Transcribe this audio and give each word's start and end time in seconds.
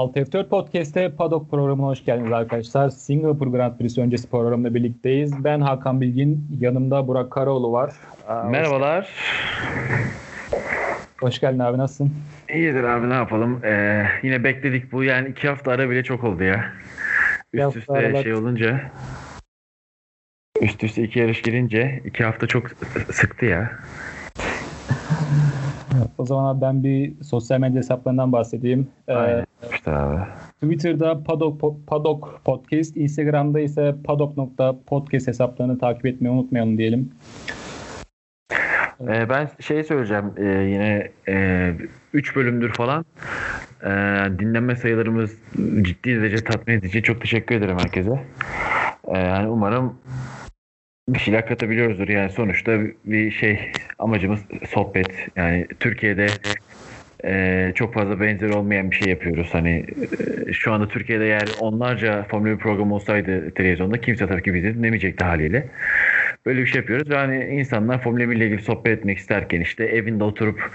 6 0.00 0.20
F4 0.20 0.48
Podcast'te 0.48 1.10
Paddock 1.10 1.50
programına 1.50 1.86
hoş 1.86 2.04
geldiniz 2.04 2.32
arkadaşlar. 2.32 2.90
Singapur 2.90 3.46
Grand 3.46 3.78
Prix 3.78 3.98
öncesi 3.98 4.30
programda 4.30 4.74
birlikteyiz. 4.74 5.44
Ben 5.44 5.60
Hakan 5.60 6.00
Bilgin, 6.00 6.46
yanımda 6.60 7.08
Burak 7.08 7.30
Karaoğlu 7.30 7.72
var. 7.72 7.92
Aa, 8.28 8.44
Merhabalar. 8.44 9.10
Hoş 11.20 11.40
geldin 11.40 11.58
abi, 11.58 11.78
nasılsın? 11.78 12.12
İyidir 12.54 12.84
abi 12.84 13.08
ne 13.08 13.14
yapalım. 13.14 13.64
Ee, 13.64 14.06
yine 14.22 14.44
bekledik 14.44 14.92
bu 14.92 15.04
yani 15.04 15.28
iki 15.28 15.48
hafta 15.48 15.72
ara 15.72 15.90
bile 15.90 16.02
çok 16.04 16.24
oldu 16.24 16.42
ya. 16.42 16.64
Üst 17.52 17.76
üste 17.76 17.92
aralar... 17.92 18.22
şey 18.22 18.34
olunca 18.34 18.80
üst 20.60 20.84
üste 20.84 21.02
iki 21.02 21.18
yarış 21.18 21.42
girince 21.42 22.02
iki 22.04 22.24
hafta 22.24 22.46
çok 22.46 22.66
sıktı 23.12 23.46
ya. 23.46 23.70
O 26.18 26.26
zaman 26.26 26.54
abi 26.54 26.60
ben 26.60 26.84
bir 26.84 27.22
sosyal 27.22 27.60
medya 27.60 27.78
hesaplarından 27.78 28.32
bahsedeyim. 28.32 28.88
Ee. 29.08 29.44
İşte 29.72 29.90
abi. 29.90 30.20
Twitter'da 30.60 31.24
Padok, 31.24 31.86
Padok 31.86 32.40
Podcast, 32.44 32.96
Instagram'da 32.96 33.60
ise 33.60 33.94
padok.podcast 34.04 35.28
hesaplarını 35.28 35.78
takip 35.78 36.06
etmeyi 36.06 36.34
unutmayalım 36.34 36.78
diyelim. 36.78 37.10
Ee, 39.00 39.28
ben 39.28 39.48
şey 39.60 39.84
söyleyeceğim 39.84 40.32
e, 40.36 40.44
yine 40.44 41.10
3 42.12 42.32
e, 42.32 42.34
bölümdür 42.34 42.72
falan 42.72 43.04
e, 43.82 43.88
dinlenme 44.38 44.76
sayılarımız 44.76 45.36
ciddi 45.82 46.16
derece 46.16 46.36
tatmin 46.36 46.74
edici. 46.74 47.02
Çok 47.02 47.20
teşekkür 47.20 47.54
ederim 47.54 47.78
herkese. 47.78 48.24
E, 49.08 49.18
yani 49.18 49.48
umarım 49.48 49.98
bir 51.08 51.18
şeyler 51.18 51.46
katabiliyoruzdur. 51.46 52.08
Yani 52.08 52.32
sonuçta 52.32 52.78
bir 53.04 53.30
şey 53.30 53.72
amacımız 53.98 54.40
sohbet. 54.68 55.28
Yani 55.36 55.66
Türkiye'de 55.80 56.26
e, 57.24 57.72
çok 57.74 57.94
fazla 57.94 58.20
benzer 58.20 58.50
olmayan 58.50 58.90
bir 58.90 58.96
şey 58.96 59.08
yapıyoruz. 59.08 59.48
Hani 59.52 59.86
e, 60.48 60.52
şu 60.52 60.72
anda 60.72 60.88
Türkiye'de 60.88 61.24
eğer 61.24 61.48
onlarca 61.60 62.22
Formula 62.30 62.50
1 62.50 62.56
programı 62.56 62.94
olsaydı 62.94 63.50
televizyonda 63.50 64.00
kimse 64.00 64.26
tabii 64.26 64.42
ki 64.42 64.54
bizi 64.54 64.74
dinlemeyecekti 64.74 65.24
haliyle. 65.24 65.66
Böyle 66.46 66.60
bir 66.60 66.66
şey 66.66 66.80
yapıyoruz 66.80 67.10
ve 67.10 67.16
hani 67.16 67.44
insanlar 67.44 68.02
Formula 68.02 68.30
1 68.30 68.36
ile 68.36 68.46
ilgili 68.46 68.62
sohbet 68.62 68.98
etmek 68.98 69.18
isterken 69.18 69.60
işte 69.60 69.84
evinde 69.84 70.24
oturup 70.24 70.70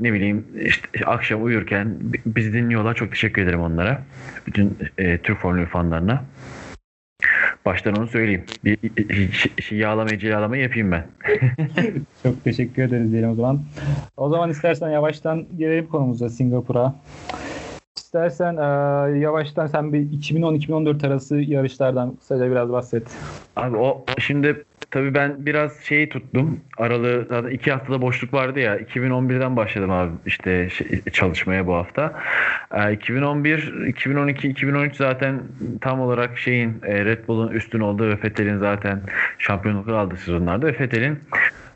ne 0.00 0.12
bileyim 0.12 0.46
işte 0.60 1.04
akşam 1.04 1.44
uyurken 1.44 1.96
bizi 2.26 2.52
dinliyorlar. 2.52 2.94
Çok 2.94 3.10
teşekkür 3.10 3.42
ederim 3.42 3.60
onlara. 3.60 4.02
Bütün 4.46 4.78
e, 4.98 5.18
Türk 5.18 5.38
Formula 5.38 5.62
1 5.62 5.66
fanlarına. 5.66 6.24
Baştan 7.64 7.94
onu 7.96 8.06
söyleyeyim. 8.06 8.44
Bir, 8.64 8.78
yağlamayı 9.70 10.24
yağlamayı 10.24 10.62
yapayım 10.62 10.92
ben. 10.92 11.06
Çok 12.22 12.44
teşekkür 12.44 12.82
ederiz 12.82 13.12
diyelim 13.12 13.30
o 13.30 13.34
zaman. 13.34 13.62
O 14.16 14.28
zaman 14.28 14.50
istersen 14.50 14.88
yavaştan 14.90 15.46
girelim 15.58 15.86
konumuza 15.86 16.28
Singapur'a. 16.28 16.94
İstersen 17.96 18.56
e, 18.56 18.60
yavaştan 19.18 19.66
sen 19.66 19.92
bir 19.92 20.00
2010-2014 20.00 21.06
arası 21.06 21.36
yarışlardan 21.36 22.16
kısaca 22.16 22.50
biraz 22.50 22.72
bahset. 22.72 23.16
Abi 23.56 23.76
o 23.76 24.04
şimdi 24.18 24.64
tabii 24.94 25.14
ben 25.14 25.46
biraz 25.46 25.80
şeyi 25.80 26.08
tuttum. 26.08 26.60
Aralığı 26.78 27.26
zaten 27.28 27.50
iki 27.50 27.72
haftada 27.72 28.02
boşluk 28.02 28.34
vardı 28.34 28.60
ya. 28.60 28.78
2011'den 28.78 29.56
başladım 29.56 29.90
abi 29.90 30.10
işte 30.26 30.70
şey, 30.70 31.02
çalışmaya 31.12 31.66
bu 31.66 31.74
hafta. 31.74 32.20
E, 32.74 32.92
2011, 32.92 33.86
2012, 33.86 34.48
2013 34.48 34.96
zaten 34.96 35.42
tam 35.80 36.00
olarak 36.00 36.38
şeyin 36.38 36.74
e, 36.82 37.04
Red 37.04 37.28
Bull'un 37.28 37.52
üstün 37.52 37.80
olduğu 37.80 38.08
ve 38.08 38.16
Fettel'in 38.16 38.58
zaten 38.58 39.00
şampiyonlukları 39.38 39.98
aldığı 39.98 40.16
sezonlarda 40.16 40.66
ve 40.66 40.72
Fettel'in 40.72 41.18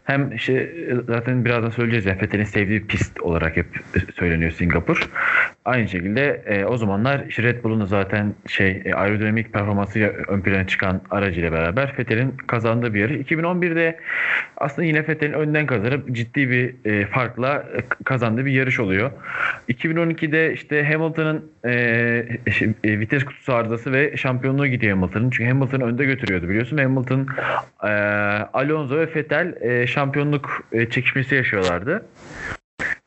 hem 0.08 0.32
işte 0.32 0.72
zaten 1.06 1.44
birazdan 1.44 1.70
söyleyeceğiz 1.70 2.06
ya 2.06 2.14
Fethel'in 2.14 2.44
sevdiği 2.44 2.86
pist 2.86 3.20
olarak 3.20 3.56
hep 3.56 3.66
söyleniyor 4.14 4.50
Singapur. 4.50 5.08
Aynı 5.64 5.88
şekilde 5.88 6.42
e, 6.46 6.64
o 6.64 6.76
zamanlar 6.76 7.24
işte 7.28 7.42
Red 7.42 7.64
Bull'un 7.64 7.84
zaten 7.84 8.34
şey 8.46 8.82
e, 8.84 8.94
aerodinamik 8.94 9.52
performansıyla 9.52 10.08
ön 10.08 10.41
plana 10.41 10.66
çıkan 10.66 11.00
aracıyla 11.10 11.52
beraber 11.52 11.92
Fethel'in 11.92 12.30
kazandığı 12.46 12.94
bir 12.94 13.00
yarış. 13.00 13.16
2011'de 13.16 13.98
aslında 14.56 14.86
yine 14.86 15.02
Fethel'in 15.02 15.32
önden 15.32 15.66
kazanıp 15.66 16.12
ciddi 16.12 16.50
bir 16.50 16.75
e, 16.84 17.06
farkla 17.06 17.64
kazandığı 18.04 18.46
bir 18.46 18.52
yarış 18.52 18.80
oluyor. 18.80 19.10
2012'de 19.69 20.52
işte 20.52 20.84
Hamilton'ın 20.84 21.50
e, 21.64 21.70
e, 22.84 23.00
vites 23.00 23.25
kutusu 23.25 23.54
arızası 23.54 23.92
ve 23.92 24.16
şampiyonluğu 24.16 24.66
gidiyor 24.66 24.96
Hamilton'ın. 24.96 25.30
Çünkü 25.30 25.50
Hamilton 25.50 25.80
önde 25.80 26.04
götürüyordu 26.04 26.48
biliyorsun. 26.48 26.78
Hamilton, 26.78 27.26
e, 27.84 27.88
Alonso 28.52 28.96
ve 28.96 29.14
Vettel 29.14 29.54
e, 29.60 29.86
şampiyonluk 29.98 30.62
e, 30.72 30.91
çekişmesi 30.91 31.34
yaşıyorlardı. 31.34 32.06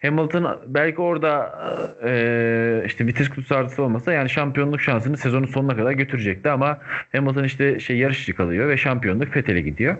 Hamilton 0.02 0.62
belki 0.68 1.02
orada 1.02 1.60
e, 2.04 2.84
işte 2.86 3.08
vites 3.08 3.30
kutusu 3.30 3.56
artısı 3.56 3.84
olmasa 3.84 4.14
yani 4.14 4.30
şampiyonluk 4.30 4.82
şansını 4.82 5.18
sezonun 5.18 5.48
sonuna 5.48 5.76
kadar 5.76 5.92
götürecekti 5.92 6.50
ama 6.50 6.78
Hamilton 7.12 7.44
işte 7.44 7.80
şey 7.80 7.98
yarışçı 7.98 8.36
kalıyor 8.36 8.70
ve 8.70 8.78
şampiyonluk 8.78 9.34
Fethel'e 9.34 9.62
gidiyor. 9.62 9.98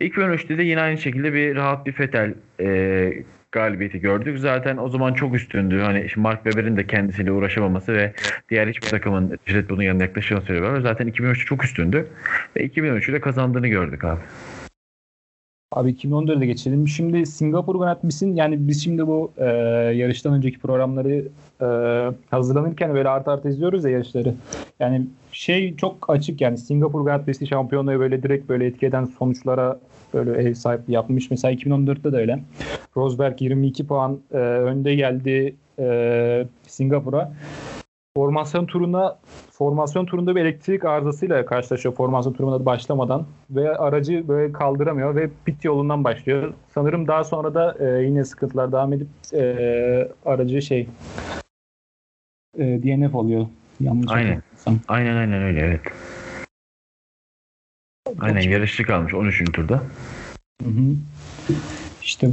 2013'te 0.00 0.58
de 0.58 0.62
yine 0.62 0.80
aynı 0.80 0.98
şekilde 0.98 1.34
bir 1.34 1.56
rahat 1.56 1.86
bir 1.86 1.92
Fettel 1.92 2.34
e, 2.60 3.12
galibiyeti 3.52 4.00
gördük. 4.00 4.38
Zaten 4.38 4.76
o 4.76 4.88
zaman 4.88 5.14
çok 5.14 5.34
üstündü. 5.34 5.80
Hani 5.80 6.06
Mark 6.16 6.44
Webber'in 6.44 6.76
de 6.76 6.86
kendisiyle 6.86 7.32
uğraşamaması 7.32 7.92
ve 7.92 8.12
diğer 8.50 8.68
hiçbir 8.68 8.88
takımın 8.88 9.38
Red 9.48 9.70
Bull'un 9.70 9.82
yanına 9.82 10.02
yaklaşamadığını 10.02 10.46
söylüyorlar. 10.46 10.80
Zaten 10.80 11.08
2013'te 11.08 11.44
çok 11.44 11.64
üstündü. 11.64 12.06
Ve 12.56 12.66
2013'ü 12.66 13.12
de 13.12 13.20
kazandığını 13.20 13.68
gördük 13.68 14.04
abi. 14.04 14.20
Abi 15.74 15.90
2014'e 15.90 16.46
geçelim. 16.46 16.88
Şimdi 16.88 17.26
Singapur 17.26 17.74
Grand 17.74 18.36
yani 18.36 18.68
biz 18.68 18.84
şimdi 18.84 19.06
bu 19.06 19.32
e, 19.36 19.44
yarıştan 19.94 20.34
önceki 20.34 20.58
programları 20.58 21.24
e, 21.60 21.66
hazırlanırken 22.30 22.94
böyle 22.94 23.08
art 23.08 23.28
arta 23.28 23.48
izliyoruz 23.48 23.84
ya 23.84 23.90
yarışları. 23.90 24.34
Yani 24.80 25.06
şey 25.32 25.76
çok 25.76 26.10
açık 26.10 26.40
yani 26.40 26.58
Singapur 26.58 27.04
Grand 27.04 27.24
Prix'si 27.24 27.46
şampiyonluğu 27.46 28.00
böyle 28.00 28.22
direkt 28.22 28.48
böyle 28.48 28.66
etki 28.66 28.86
eden 28.86 29.04
sonuçlara 29.04 29.78
böyle 30.14 30.48
ev 30.48 30.54
sahipliği 30.54 30.92
yapmış. 30.92 31.30
Mesela 31.30 31.54
2014'te 31.54 32.12
de 32.12 32.16
öyle. 32.16 32.38
Rosberg 32.96 33.42
22 33.42 33.86
puan 33.86 34.18
e, 34.32 34.36
önde 34.36 34.94
geldi 34.94 35.54
e, 35.78 36.46
Singapur'a 36.66 37.32
formasyon 38.16 38.66
turuna 38.66 39.18
formasyon 39.50 40.06
turunda 40.06 40.36
bir 40.36 40.40
elektrik 40.40 40.84
arızasıyla 40.84 41.46
karşılaşıyor 41.46 41.94
formasyon 41.94 42.32
turuna 42.32 42.66
başlamadan 42.66 43.26
ve 43.50 43.76
aracı 43.76 44.28
böyle 44.28 44.52
kaldıramıyor 44.52 45.16
ve 45.16 45.30
pit 45.44 45.64
yolundan 45.64 46.04
başlıyor. 46.04 46.54
Sanırım 46.74 47.08
daha 47.08 47.24
sonra 47.24 47.54
da 47.54 47.76
e, 47.80 48.04
yine 48.04 48.24
sıkıntılar 48.24 48.72
devam 48.72 48.92
edip 48.92 49.08
e, 49.32 50.08
aracı 50.26 50.62
şey 50.62 50.88
e, 52.58 52.64
DNF 52.64 53.14
oluyor. 53.14 53.46
Yanlış 53.80 54.12
aynen. 54.12 54.42
Aynen 54.88 55.16
aynen 55.16 55.42
öyle 55.42 55.60
evet. 55.60 55.80
Aynen 58.20 58.40
yarışçı 58.40 58.82
kalmış 58.82 59.14
13. 59.14 59.52
turda. 59.52 59.82
Hı 60.62 60.68
hı. 60.68 60.96
İşte 62.02 62.30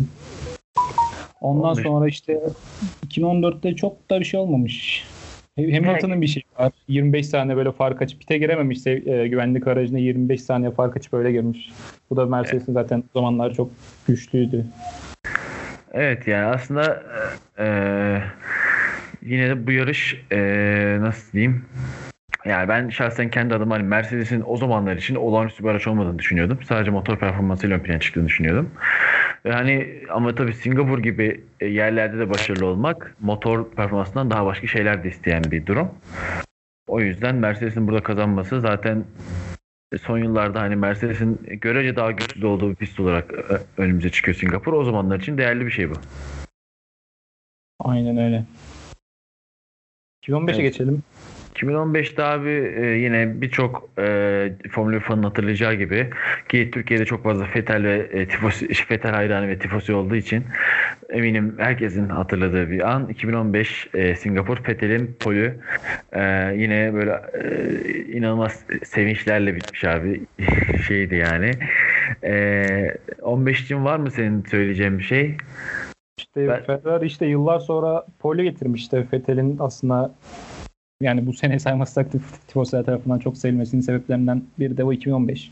ondan 1.41 1.71
15. 1.71 1.83
sonra 1.83 2.07
işte 2.07 2.41
2014'te 3.07 3.75
çok 3.75 4.09
da 4.09 4.19
bir 4.19 4.25
şey 4.25 4.39
olmamış. 4.39 5.05
Hamilton'ın 5.57 6.21
bir 6.21 6.27
şey 6.27 6.43
var. 6.59 6.71
25 6.87 7.27
saniye 7.27 7.57
böyle 7.57 7.71
fark 7.71 8.01
açıp 8.01 8.19
pite 8.19 8.37
girememiş 8.37 8.87
e, 8.87 9.27
güvenlik 9.27 9.67
aracına 9.67 9.97
25 9.97 10.41
saniye 10.41 10.71
fark 10.71 10.97
açıp 10.97 11.13
öyle 11.13 11.31
girmiş. 11.31 11.71
Bu 12.09 12.17
da 12.17 12.25
Mercedes'in 12.25 12.73
zaten 12.73 12.99
o 12.99 13.19
zamanlar 13.19 13.53
çok 13.53 13.71
güçlüydü. 14.07 14.65
Evet 15.93 16.27
yani 16.27 16.45
aslında 16.45 17.03
e, 17.59 17.65
yine 19.21 19.49
de 19.49 19.67
bu 19.67 19.71
yarış 19.71 20.25
e, 20.31 20.37
nasıl 21.01 21.33
diyeyim 21.33 21.65
yani 22.45 22.69
ben 22.69 22.89
şahsen 22.89 23.29
kendi 23.29 23.55
adıma 23.55 23.75
hani 23.75 23.83
Mercedes'in 23.83 24.43
o 24.47 24.57
zamanlar 24.57 24.95
için 24.95 25.15
olağanüstü 25.15 25.63
bir 25.63 25.69
araç 25.69 25.87
olmadığını 25.87 26.19
düşünüyordum. 26.19 26.59
Sadece 26.63 26.91
motor 26.91 27.17
performansıyla 27.17 27.77
ön 27.77 27.79
plana 27.79 27.99
çıktığını 27.99 28.27
düşünüyordum. 28.27 28.71
Ve 29.45 29.51
hani 29.51 30.03
ama 30.09 30.35
tabii 30.35 30.53
Singapur 30.53 30.99
gibi 30.99 31.43
e, 31.59 31.67
yerlerde 31.67 32.17
de 32.19 32.29
başarılı 32.29 32.65
olmak 32.65 33.15
motor 33.19 33.69
performansından 33.69 34.31
daha 34.31 34.45
başka 34.45 34.67
şeyler 34.67 35.03
de 35.03 35.09
isteyen 35.09 35.43
bir 35.43 35.65
durum. 35.65 35.91
O 36.87 37.01
yüzden 37.01 37.35
Mercedes'in 37.35 37.87
burada 37.87 38.03
kazanması 38.03 38.61
zaten 38.61 39.03
son 40.01 40.17
yıllarda 40.17 40.61
hani 40.61 40.75
Mercedes'in 40.75 41.39
görece 41.61 41.95
daha 41.95 42.11
güçlü 42.11 42.45
olduğu 42.45 42.69
bir 42.69 42.75
pist 42.75 42.99
olarak 42.99 43.33
e, 43.33 43.81
önümüze 43.81 44.09
çıkıyor 44.09 44.37
Singapur. 44.37 44.73
O 44.73 44.83
zamanlar 44.83 45.19
için 45.19 45.37
değerli 45.37 45.65
bir 45.65 45.71
şey 45.71 45.89
bu. 45.89 45.93
Aynen 47.79 48.17
öyle. 48.17 48.45
2015'e 50.23 50.53
evet. 50.53 50.61
geçelim. 50.61 51.03
2015'te 51.55 52.23
abi 52.23 52.49
e, 52.49 52.85
yine 52.85 53.41
birçok 53.41 53.89
e, 53.99 54.53
Formula 54.71 54.95
1 54.95 54.99
fanın 54.99 55.23
hatırlayacağı 55.23 55.73
gibi 55.73 56.09
ki 56.49 56.71
Türkiye'de 56.73 57.05
çok 57.05 57.23
fazla 57.23 57.45
Fetel 57.45 57.83
ve 57.83 58.09
e, 58.11 58.27
tifosi, 58.27 58.73
Fetel 58.73 59.11
hayranı 59.11 59.47
ve 59.47 59.59
tifosi 59.59 59.93
olduğu 59.93 60.15
için 60.15 60.43
eminim 61.09 61.55
herkesin 61.57 62.09
hatırladığı 62.09 62.69
bir 62.69 62.91
an 62.91 63.07
2015 63.07 63.87
e, 63.93 64.15
Singapur 64.15 64.57
Fetel'in 64.57 65.15
polü 65.19 65.59
e, 66.13 66.21
yine 66.57 66.93
böyle 66.93 67.21
e, 67.33 68.13
inanılmaz 68.17 68.65
sevinçlerle 68.83 69.55
bitmiş 69.55 69.83
abi 69.83 70.21
şeydi 70.87 71.15
yani. 71.15 71.51
E, 72.23 72.97
15 73.21 73.61
için 73.61 73.85
var 73.85 73.97
mı 73.97 74.11
senin 74.11 74.43
söyleyeceğin 74.43 74.99
bir 74.99 75.03
şey? 75.03 75.37
İşte 76.17 76.47
ben... 76.47 76.63
Ferrari 76.63 77.05
işte 77.05 77.25
yıllar 77.25 77.59
sonra 77.59 78.05
pole 78.19 78.43
getirmişti 78.43 79.07
Fetel'in 79.11 79.57
aslında 79.59 80.11
yani 81.01 81.27
bu 81.27 81.33
sene 81.33 81.59
saymazsak 81.59 82.07
tifoslar 82.47 82.83
tarafından 82.83 83.19
çok 83.19 83.37
sevilmesinin 83.37 83.81
sebeplerinden 83.81 84.43
biri 84.59 84.77
de 84.77 84.83
o 84.83 84.93
2015. 84.93 85.51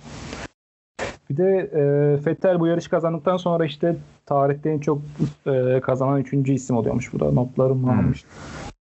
Bir 1.29 1.37
de 1.37 1.69
e, 1.73 1.81
Vettel 2.25 2.59
bu 2.59 2.67
yarış 2.67 2.87
kazandıktan 2.87 3.37
sonra 3.37 3.65
işte 3.65 3.95
tarihte 4.25 4.69
en 4.69 4.79
çok 4.79 5.01
e, 5.47 5.79
kazanan 5.81 6.21
üçüncü 6.21 6.53
isim 6.53 6.75
oluyormuş. 6.75 7.13
Bu 7.13 7.19
da 7.19 7.31
notlarım 7.31 7.83
hmm. 7.83 7.89
almış. 7.89 8.25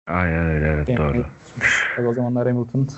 Aynen 0.06 0.46
öyle 0.46 0.66
evet 0.66 0.88
yani, 0.88 0.98
doğru. 0.98 1.26
O 2.08 2.12
zamanlar 2.12 2.48
Hamilton 2.48 2.88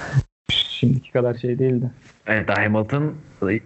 şimdiki 0.50 1.12
kadar 1.12 1.34
şey 1.34 1.58
değildi. 1.58 1.90
Evet 2.26 2.58
Hamilton 2.58 3.14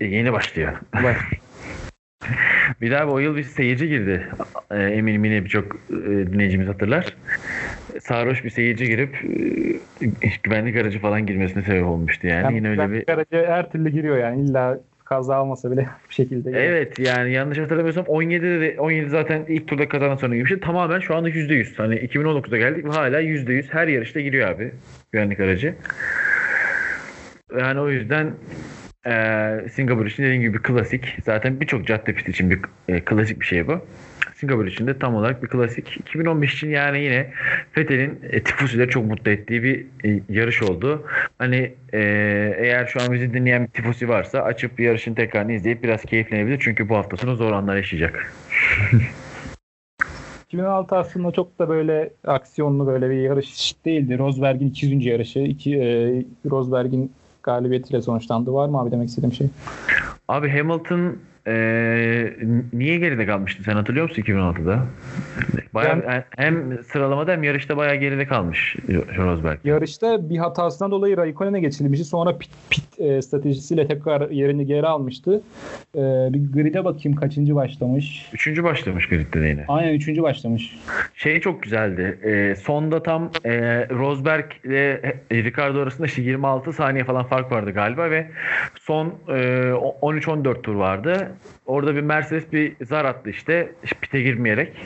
yeni 0.01 0.33
başlıyor. 0.33 0.73
Baş. 0.95 1.17
bir 2.81 2.91
daha 2.91 3.07
o 3.07 3.19
yıl 3.19 3.37
bir 3.37 3.45
seyirci 3.45 3.89
girdi. 3.89 4.29
E, 4.71 4.83
eminim 4.83 5.25
yine 5.25 5.45
birçok 5.45 5.77
e, 5.91 5.97
dinleyicimiz 6.07 6.69
hatırlar. 6.69 7.17
Sarhoş 8.01 8.45
bir 8.45 8.51
seyirci 8.51 8.87
girip 8.87 9.17
e, 10.23 10.29
güvenlik 10.43 10.77
aracı 10.77 10.99
falan 10.99 11.27
girmesine 11.27 11.63
sebep 11.63 11.87
olmuştu 11.87 12.27
yani. 12.27 12.45
yani 12.45 12.57
yine 12.57 12.69
öyle 12.69 12.93
bir 12.93 13.09
aracı 13.09 13.47
her 13.47 13.71
türlü 13.71 13.91
giriyor 13.91 14.19
yani 14.19 14.43
illa 14.43 14.79
kaza 15.05 15.37
almasa 15.37 15.71
bile 15.71 15.81
bir 16.09 16.15
şekilde. 16.15 16.51
Giriyor. 16.51 16.65
Evet 16.65 16.99
yani 16.99 17.33
yanlış 17.33 17.59
hatırlamıyorsam 17.59 18.05
17'de 18.05 18.61
de 18.61 18.81
17 18.81 19.11
zaten 19.11 19.45
ilk 19.49 19.69
turda 19.69 19.89
kazanan 19.89 20.17
sonra 20.17 20.35
girmişti. 20.35 20.61
Tamamen 20.61 21.01
şu 21.01 21.17
anda 21.17 21.31
%100. 21.31 21.77
Hani 21.77 21.95
2019'da 21.95 22.57
geldik 22.57 22.85
ve 22.85 22.91
hala 22.91 23.23
%100 23.23 23.65
her 23.71 23.89
yarışta 23.89 24.21
giriyor 24.21 24.49
abi 24.49 24.73
güvenlik 25.13 25.41
aracı. 25.41 25.75
Yani 27.59 27.81
o 27.81 27.89
yüzden 27.89 28.35
e, 29.07 29.69
Singapur 29.73 30.07
için 30.07 30.23
dediğim 30.23 30.43
gibi 30.43 30.63
klasik. 30.63 31.19
Zaten 31.25 31.61
birçok 31.61 31.87
cadde 31.87 32.13
pisti 32.13 32.31
için 32.31 32.51
bir 32.51 32.61
e, 32.89 33.01
klasik 33.01 33.41
bir 33.41 33.47
şey 33.47 33.67
bu. 33.67 33.81
Singapur 34.35 34.67
için 34.67 34.87
de 34.87 34.99
tam 34.99 35.15
olarak 35.15 35.43
bir 35.43 35.49
klasik. 35.49 35.97
2015 35.97 36.55
için 36.55 36.71
yani 36.71 37.01
yine 37.01 37.31
Fethel'in 37.73 38.21
e, 38.31 38.43
tifusileri 38.43 38.91
çok 38.91 39.05
mutlu 39.05 39.31
ettiği 39.31 39.63
bir 39.63 39.87
e, 40.05 40.21
yarış 40.29 40.63
oldu. 40.63 41.03
Hani 41.39 41.75
e, 41.93 42.01
eğer 42.59 42.87
şu 42.87 43.03
an 43.03 43.13
bizi 43.13 43.35
dinleyen 43.35 43.63
bir 43.63 43.71
tifusi 43.71 44.09
varsa 44.09 44.41
açıp 44.41 44.79
bir 44.79 44.85
yarışın 44.85 45.15
tekrarını 45.15 45.53
izleyip 45.53 45.83
biraz 45.83 46.03
keyiflenebilir. 46.03 46.61
Çünkü 46.61 46.89
bu 46.89 46.97
hafta 46.97 47.17
sonu 47.17 47.37
zor 47.37 47.53
anlar 47.53 47.77
yaşayacak. 47.77 48.33
2006 50.49 50.97
aslında 50.97 51.33
çok 51.33 51.59
da 51.59 51.69
böyle 51.69 52.11
aksiyonlu 52.27 52.87
böyle 52.87 53.11
bir 53.11 53.17
yarış 53.17 53.75
değildi. 53.85 54.19
Rosberg'in 54.19 54.69
200. 54.69 55.07
yarışı. 55.07 55.39
İki, 55.39 55.77
e, 55.77 56.23
Rosberg'in 56.51 57.13
galibiyetiyle 57.43 58.03
sonuçlandı. 58.03 58.53
Var 58.53 58.69
mı 58.69 58.81
abi 58.81 58.91
demek 58.91 59.09
istediğim 59.09 59.33
şey? 59.33 59.47
Abi 60.29 60.51
Hamilton 60.51 61.17
ee, 61.47 62.37
niye 62.73 62.99
geride 62.99 63.27
kalmıştı? 63.27 63.63
Sen 63.63 63.75
hatırlıyor 63.75 64.09
musun 64.09 64.23
2016'da? 64.23 64.87
Bayağı, 65.75 66.03
yani, 66.09 66.23
hem 66.37 66.85
sıralamada 66.85 67.33
hem 67.33 67.43
yarışta 67.43 67.77
bayağı 67.77 67.95
geride 67.95 68.27
kalmış 68.27 68.77
Rosberg. 69.17 69.59
Yarışta 69.65 70.31
bir 70.31 70.39
hatasından 70.39 70.91
dolayı 70.91 71.17
Raikkonen'e 71.17 71.61
geçilmişti. 71.61 72.05
Sonra 72.05 72.39
pit, 72.39 72.51
pit 72.71 73.01
e, 73.01 73.23
stratejisiyle 73.23 73.87
tekrar 73.87 74.31
yerini 74.31 74.67
geri 74.67 74.87
almıştı. 74.87 75.43
E, 75.95 76.01
bir 76.33 76.53
grid'e 76.53 76.85
bakayım 76.85 77.19
kaçıncı 77.19 77.55
başlamış. 77.55 78.31
Üçüncü 78.33 78.65
başlamış 78.65 79.09
grid'de 79.09 79.43
de 79.43 79.47
yine. 79.47 79.65
Aynen 79.69 79.95
üçüncü 79.95 80.23
başlamış. 80.23 80.79
Şey 81.15 81.41
çok 81.41 81.63
güzeldi. 81.63 82.19
E, 82.23 82.55
sonda 82.55 83.03
tam 83.03 83.31
e, 83.45 83.53
Rosberg 83.89 84.45
ile 84.65 85.15
Ricardo 85.33 85.81
arasında 85.81 86.07
işte 86.07 86.23
26 86.23 86.73
saniye 86.73 87.05
falan 87.05 87.25
fark 87.25 87.53
vardı 87.53 87.71
galiba 87.71 88.11
ve 88.11 88.27
son 88.81 89.15
e, 89.29 89.33
13-14 90.03 90.63
tur 90.63 90.75
vardı. 90.75 91.36
Orada 91.67 91.95
bir 91.95 92.01
Mercedes 92.01 92.53
bir 92.53 92.77
zar 92.85 93.05
attı 93.05 93.31
işte 93.31 93.73
pite 94.01 94.23
girmeyerek. 94.23 94.77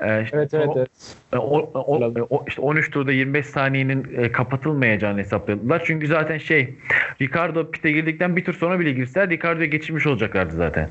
Ee, 0.00 0.26
evet 0.32 0.54
evet. 0.54 0.68
O, 0.68 0.78
evet. 0.78 0.90
O, 1.32 1.70
o, 1.74 2.12
o, 2.30 2.44
işte 2.48 2.62
13 2.62 2.90
turda 2.90 3.12
25 3.12 3.46
saniyenin 3.46 4.06
e, 4.16 4.32
kapatılmayacağını 4.32 5.18
hesapladılar. 5.18 5.82
Çünkü 5.84 6.06
zaten 6.06 6.38
şey 6.38 6.74
Ricardo 7.20 7.70
pite 7.70 7.92
girdikten 7.92 8.36
bir 8.36 8.44
tur 8.44 8.54
sonra 8.54 8.80
bile 8.80 8.92
girseler 8.92 9.30
Ricardo'ya 9.30 9.66
geçirmiş 9.66 10.06
olacaklardı 10.06 10.56
zaten. 10.56 10.88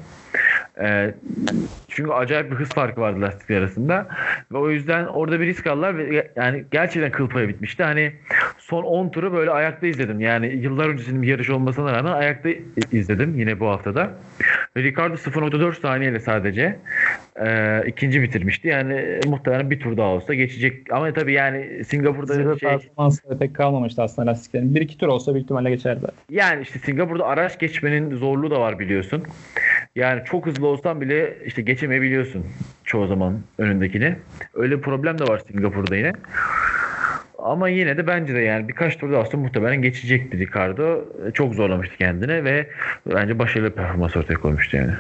E, 0.82 1.14
çünkü 1.88 2.12
acayip 2.12 2.52
bir 2.52 2.56
hız 2.56 2.70
farkı 2.70 3.02
vardı 3.02 3.22
lastikler 3.22 3.58
arasında. 3.58 4.08
Ve 4.52 4.58
o 4.58 4.70
yüzden 4.70 5.06
orada 5.06 5.40
bir 5.40 5.46
risk 5.46 5.68
aldılar 5.68 5.98
ve 5.98 6.32
yani 6.36 6.66
gerçekten 6.72 7.12
kıl 7.12 7.30
payı 7.30 7.48
bitmişti. 7.48 7.84
Hani 7.84 8.12
son 8.58 8.84
10 8.84 9.10
turu 9.10 9.34
böyle 9.34 9.52
ayakta 9.52 9.88
izledim. 9.88 10.20
Yani 10.20 10.48
yıllar 10.48 10.90
öncesinin 10.90 11.22
bir 11.22 11.28
yarış 11.28 11.50
olmasına 11.50 11.94
rağmen 11.94 12.12
ayakta 12.12 12.50
izledim 12.92 13.40
yine 13.40 13.60
bu 13.60 13.68
haftada. 13.68 14.10
Ve 14.78 14.84
Ricardo 14.84 15.14
0.4 15.14 15.82
saniyeyle 15.82 16.20
sadece 16.20 16.80
e, 17.46 17.82
ikinci 17.88 18.22
bitirmişti. 18.22 18.68
Yani 18.68 19.20
muhtemelen 19.26 19.70
bir 19.72 19.80
tur 19.80 19.98
daha 19.98 20.08
olsa 20.08 20.29
geçecek. 20.34 20.94
Ama 20.94 21.14
tabii 21.14 21.34
yani 21.34 21.84
Singapur'da 21.86 22.34
Zirve 22.34 22.60
şey... 22.60 22.70
performansı 22.70 23.40
pek 23.40 23.56
kalmamıştı 23.56 24.02
aslında 24.02 24.32
lastiklerin. 24.32 24.76
Bir 24.76 24.82
iki 24.82 24.98
tur 24.98 25.08
olsa 25.08 25.34
büyük 25.34 25.44
ihtimalle 25.44 25.70
geçerdi. 25.70 26.06
Yani 26.30 26.62
işte 26.62 26.80
Singapur'da 26.80 27.26
araç 27.26 27.60
geçmenin 27.60 28.16
zorluğu 28.16 28.52
da 28.52 28.60
var 28.60 28.80
biliyorsun. 28.80 29.24
Yani 29.96 30.22
çok 30.26 30.46
hızlı 30.46 30.68
olsan 30.68 31.02
bile 31.02 31.38
işte 31.46 31.62
geçemeyebiliyorsun 31.62 32.46
çoğu 32.84 33.08
zaman 33.08 33.40
önündekini. 33.58 34.16
Öyle 34.54 34.78
bir 34.78 34.82
problem 34.82 35.20
de 35.20 35.24
var 35.24 35.42
Singapur'da 35.48 35.96
yine. 35.96 36.14
Ama 37.44 37.70
yine 37.70 37.98
de 37.98 38.08
bence 38.08 38.36
de 38.36 38.40
yani 38.40 38.68
birkaç 38.68 38.98
tur 38.98 39.12
daha 39.12 39.26
sonra 39.26 39.42
muhtemelen 39.42 39.82
geçecekti 39.82 40.38
Ricardo. 40.38 41.06
Çok 41.34 41.56
zorlamıştı 41.56 41.98
kendine 41.98 42.44
ve 42.44 42.68
bence 43.06 43.40
başarılı 43.40 43.72
performans 43.72 44.18
ortaya 44.18 44.36
koymuştu 44.36 44.78
yani. 44.78 44.92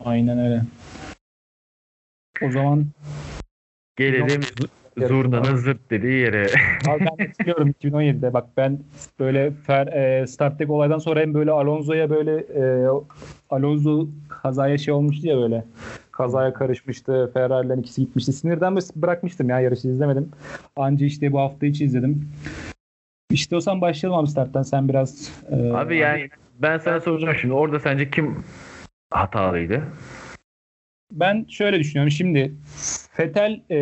Aynen 0.00 0.38
öyle. 0.38 0.60
O 2.42 2.50
zaman 2.50 2.86
gelelim 3.96 4.42
Zurna'nın 4.98 5.56
zırt 5.56 5.90
dediği 5.90 6.20
yere. 6.20 6.46
Abi 6.88 7.04
ben 7.04 7.26
hatırlıyorum 7.26 7.70
2017'de 7.82 8.34
bak 8.34 8.44
ben 8.56 8.78
böyle 9.20 9.50
fer, 9.50 9.86
e, 9.86 10.26
starttaki 10.26 10.72
olaydan 10.72 10.98
sonra 10.98 11.20
hem 11.20 11.34
böyle 11.34 11.50
Alonso'ya 11.50 12.10
böyle 12.10 12.36
e, 12.36 12.86
Alonso 13.50 14.06
kazaya 14.28 14.78
şey 14.78 14.94
olmuştu 14.94 15.26
ya 15.26 15.36
böyle 15.36 15.64
kazaya 16.12 16.54
karışmıştı. 16.54 17.30
Ferrari'lerin 17.34 17.80
ikisi 17.80 18.00
gitmişti. 18.00 18.32
Sinirden 18.32 18.76
bırakmıştım 18.96 19.48
ya 19.48 19.60
yarışı 19.60 19.88
izlemedim. 19.88 20.28
Anca 20.76 21.06
işte 21.06 21.32
bu 21.32 21.40
hafta 21.40 21.66
içi 21.66 21.84
izledim. 21.84 22.28
İşte 23.30 23.56
o 23.56 23.60
zaman 23.60 23.80
başlayalım 23.80 24.20
abi 24.20 24.28
starttan 24.28 24.62
sen 24.62 24.88
biraz. 24.88 25.32
E, 25.50 25.72
abi 25.72 25.96
yani 25.96 26.28
ben 26.58 26.78
sana 26.78 27.00
soracağım 27.00 27.36
şimdi 27.40 27.54
orada 27.54 27.80
sence 27.80 28.10
kim 28.10 28.44
hatalıydı? 29.10 29.82
Ben 31.14 31.46
şöyle 31.48 31.78
düşünüyorum. 31.78 32.10
Şimdi 32.10 32.54
Fetel 33.12 33.60
e, 33.70 33.76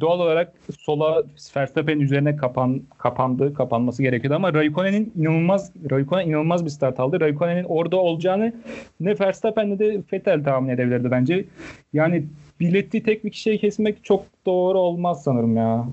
doğal 0.00 0.20
olarak 0.20 0.52
sola 0.78 1.22
Verstappen'in 1.56 2.00
üzerine 2.00 2.36
kapan 2.36 2.82
kapandı, 2.98 3.54
kapanması 3.54 4.02
gerekiyordu 4.02 4.36
ama 4.36 4.54
Raikkonen'in 4.54 5.12
inanılmaz 5.16 5.72
Raikkonen 5.90 6.26
inanılmaz 6.26 6.64
bir 6.64 6.70
start 6.70 7.00
aldı. 7.00 7.20
Raikkonen'in 7.20 7.64
orada 7.64 7.96
olacağını 7.96 8.52
ne 9.00 9.20
Verstappen 9.20 9.70
ne 9.70 9.78
de 9.78 10.02
Fetel 10.10 10.44
tahmin 10.44 10.68
edebilirdi 10.68 11.10
bence. 11.10 11.44
Yani 11.92 12.24
bileti 12.60 13.02
tek 13.02 13.24
bir 13.24 13.30
kişiye 13.30 13.58
kesmek 13.58 14.04
çok 14.04 14.24
doğru 14.46 14.78
olmaz 14.78 15.24
sanırım 15.24 15.56
ya. 15.56 15.84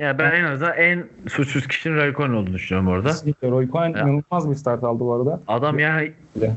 Ya 0.00 0.18
ben 0.18 0.32
en 0.32 0.44
azından 0.44 0.76
en 0.76 1.04
suçsuz 1.28 1.66
kişinin 1.66 1.96
Raikkonen 1.96 2.34
olduğunu 2.34 2.54
düşünüyorum 2.54 2.88
orada. 2.88 3.08
Kesinlikle. 3.08 3.50
Raikkonen 3.50 3.90
inanılmaz 3.90 4.50
bir 4.50 4.54
start 4.54 4.84
aldı 4.84 5.00
bu 5.00 5.14
arada. 5.14 5.40
Adam 5.48 5.78
ya 5.78 6.02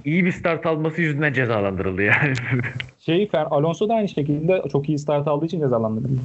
iyi 0.05 0.25
bir 0.25 0.31
start 0.31 0.65
alması 0.65 1.01
yüzünden 1.01 1.33
cezalandırıldı 1.33 2.01
yani. 2.01 2.33
şey 2.99 3.29
Alonso 3.33 3.89
da 3.89 3.93
aynı 3.93 4.07
şekilde 4.09 4.61
çok 4.71 4.89
iyi 4.89 4.99
start 4.99 5.27
aldığı 5.27 5.45
için 5.45 5.59
cezalandırıldı. 5.59 6.19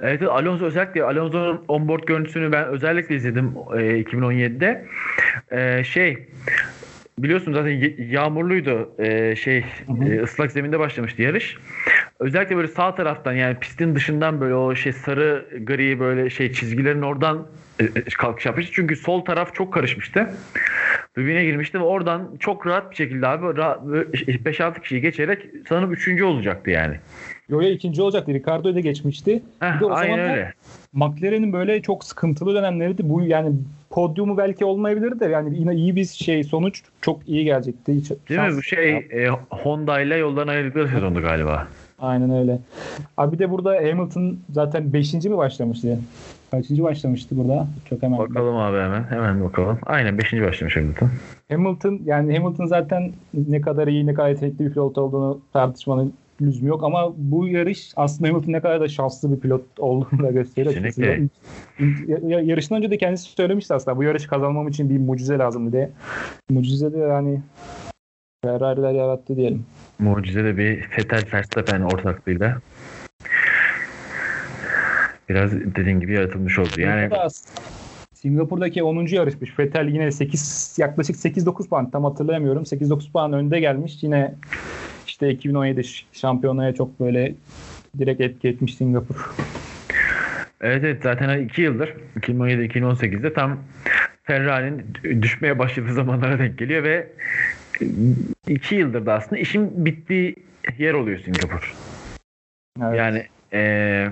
Evet 0.00 0.22
Alonso 0.22 0.64
özellikle 0.64 1.04
Alonso'nun 1.04 1.64
onboard 1.68 2.04
görüntüsünü 2.04 2.52
ben 2.52 2.66
özellikle 2.66 3.14
izledim 3.14 3.52
e, 3.74 3.76
2017'de. 3.76 4.86
E, 5.50 5.84
şey 5.84 6.26
biliyorsun 7.18 7.52
zaten 7.52 7.82
yağmurluydu 8.10 8.90
e, 8.98 9.36
şey 9.36 9.64
E, 10.06 10.22
ıslak 10.22 10.52
zeminde 10.52 10.78
başlamıştı 10.78 11.22
yarış. 11.22 11.56
Özellikle 12.20 12.56
böyle 12.56 12.68
sağ 12.68 12.94
taraftan 12.94 13.32
yani 13.32 13.56
pistin 13.58 13.94
dışından 13.94 14.40
böyle 14.40 14.54
o 14.54 14.74
şey 14.74 14.92
sarı 14.92 15.46
gri 15.66 16.00
böyle 16.00 16.30
şey 16.30 16.52
çizgilerin 16.52 17.02
oradan 17.02 17.46
kalkış 18.18 18.46
yapmıştı. 18.46 18.72
Çünkü 18.74 18.96
sol 18.96 19.24
taraf 19.24 19.54
çok 19.54 19.72
karışmıştı. 19.72 20.30
Birbirine 21.16 21.44
girmişti 21.44 21.80
ve 21.80 21.84
oradan 21.84 22.36
çok 22.38 22.66
rahat 22.66 22.90
bir 22.90 22.96
şekilde 22.96 23.26
abi 23.26 23.46
5-6 23.46 24.82
kişiyi 24.82 25.00
geçerek 25.00 25.46
sanırım 25.68 25.92
3. 25.92 26.22
olacaktı 26.22 26.70
yani. 26.70 26.96
Yo 27.48 27.60
ya 27.60 27.70
ikinci 27.70 28.02
olacaktı. 28.02 28.34
Ricardo'yu 28.34 28.74
da 28.74 28.80
geçmişti. 28.80 29.42
Heh, 29.60 29.74
bir 29.74 29.80
de 29.80 29.84
o 29.84 29.90
aynen 29.90 30.18
öyle. 30.18 30.52
McLaren'in 30.92 31.52
böyle 31.52 31.82
çok 31.82 32.04
sıkıntılı 32.04 32.54
dönemleriydi. 32.54 33.08
Bu 33.08 33.22
yani 33.22 33.52
podyumu 33.90 34.38
belki 34.38 34.64
olmayabilir 34.64 35.20
de 35.20 35.26
yani 35.26 35.58
yine 35.58 35.74
iyi 35.74 35.96
bir 35.96 36.04
şey 36.04 36.44
sonuç 36.44 36.82
çok 37.00 37.28
iyi 37.28 37.44
gelecekti. 37.44 37.94
Hiç 37.94 38.10
Değil 38.28 38.40
mi? 38.40 38.56
Bu 38.56 38.62
şey 38.62 38.96
e, 38.96 39.28
Honda 39.50 40.00
ile 40.00 40.16
yoldan 40.16 40.48
ayrıldıkları 40.48 40.88
sezondu 40.88 41.22
galiba. 41.22 41.68
Aynen 41.98 42.30
öyle. 42.30 42.58
Abi 43.16 43.38
de 43.38 43.50
burada 43.50 43.70
Hamilton 43.70 44.38
zaten 44.50 44.92
5. 44.92 45.14
mi 45.14 45.36
başlamıştı? 45.36 45.98
Kaçıncı 46.54 46.82
başlamıştı 46.82 47.36
burada? 47.36 47.66
Çok 47.90 48.02
hemen. 48.02 48.18
Bakalım 48.18 48.56
abi 48.56 48.78
hemen. 48.78 49.02
Hemen 49.02 49.44
bakalım. 49.44 49.78
Aynen 49.86 50.18
5. 50.18 50.32
başlamış 50.32 50.76
Hamilton. 50.76 51.10
Hamilton 51.48 52.00
yani 52.04 52.38
Hamilton 52.38 52.66
zaten 52.66 53.12
ne 53.34 53.60
kadar 53.60 53.88
iyi 53.88 54.06
ne 54.06 54.14
kadar 54.14 54.28
yetenekli 54.28 54.64
bir 54.64 54.70
pilot 54.70 54.98
olduğunu 54.98 55.40
tartışmanın 55.52 56.12
lüzum 56.40 56.68
yok 56.68 56.84
ama 56.84 57.12
bu 57.16 57.48
yarış 57.48 57.92
aslında 57.96 58.28
Hamilton 58.28 58.52
ne 58.52 58.60
kadar 58.60 58.80
da 58.80 58.88
şanslı 58.88 59.36
bir 59.36 59.40
pilot 59.40 59.62
olduğunu 59.78 60.22
da 60.22 60.30
gösteriyor. 60.30 60.74
Kesinlikle. 60.74 61.28
Yarıştan 62.42 62.78
önce 62.78 62.90
de 62.90 62.98
kendisi 62.98 63.24
söylemişti 63.24 63.74
aslında 63.74 63.96
bu 63.96 64.02
yarışı 64.02 64.28
kazanmam 64.28 64.68
için 64.68 64.90
bir 64.90 64.98
mucize 64.98 65.38
lazım 65.38 65.72
diye. 65.72 65.90
Mucize 66.50 66.92
de 66.92 66.98
yani 66.98 67.40
Ferrari'ler 68.44 68.92
yarattı 68.92 69.36
diyelim. 69.36 69.66
Mucize 69.98 70.44
de 70.44 70.56
bir 70.56 70.90
Vettel 70.98 71.24
Verstappen 71.32 71.80
ortaklığıyla 71.80 72.56
biraz 75.28 75.52
dediğin 75.52 76.00
gibi 76.00 76.12
yaratılmış 76.12 76.58
oldu. 76.58 76.80
Yani 76.80 77.10
Singapur'daki 78.14 78.82
10. 78.82 79.06
yarışmış. 79.06 79.58
Vettel 79.58 79.88
yine 79.88 80.12
8 80.12 80.76
yaklaşık 80.78 81.16
8-9 81.16 81.68
puan 81.68 81.90
tam 81.90 82.04
hatırlayamıyorum. 82.04 82.62
8-9 82.62 83.12
puan 83.12 83.32
önde 83.32 83.60
gelmiş. 83.60 84.02
Yine 84.02 84.34
işte 85.06 85.30
2017 85.30 85.82
şampiyonaya 86.12 86.74
çok 86.74 87.00
böyle 87.00 87.34
direkt 87.98 88.20
etki 88.20 88.48
etmiş 88.48 88.74
Singapur. 88.74 89.34
Evet 90.60 90.84
evet 90.84 91.02
zaten 91.02 91.40
2 91.40 91.62
yıldır 91.62 91.94
2017-2018'de 92.20 93.32
tam 93.32 93.58
Ferrari'nin 94.22 95.22
düşmeye 95.22 95.58
başladığı 95.58 95.92
zamanlara 95.94 96.38
denk 96.38 96.58
geliyor 96.58 96.84
ve 96.84 97.08
2 98.46 98.74
yıldır 98.74 99.06
da 99.06 99.14
aslında 99.14 99.40
işin 99.40 99.86
bittiği 99.86 100.36
yer 100.78 100.94
oluyor 100.94 101.18
Singapur. 101.18 101.74
Evet. 102.82 102.98
Yani 102.98 103.26
ee, 103.52 104.08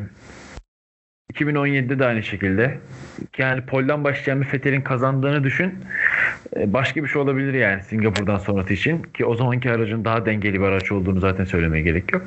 2017'de 1.34 1.98
de 1.98 2.06
aynı 2.06 2.22
şekilde. 2.22 2.78
Yani 3.38 3.60
poldan 3.60 4.04
başlayan 4.04 4.40
bir 4.40 4.46
Fethel'in 4.46 4.80
kazandığını 4.80 5.44
düşün. 5.44 5.74
Başka 6.66 7.02
bir 7.02 7.08
şey 7.08 7.22
olabilir 7.22 7.54
yani 7.54 7.82
Singapur'dan 7.82 8.38
sonrası 8.38 8.72
için. 8.72 9.02
Ki 9.02 9.24
o 9.24 9.34
zamanki 9.34 9.70
aracın 9.70 10.04
daha 10.04 10.26
dengeli 10.26 10.60
bir 10.60 10.64
araç 10.64 10.92
olduğunu 10.92 11.20
zaten 11.20 11.44
söylemeye 11.44 11.82
gerek 11.82 12.12
yok. 12.12 12.22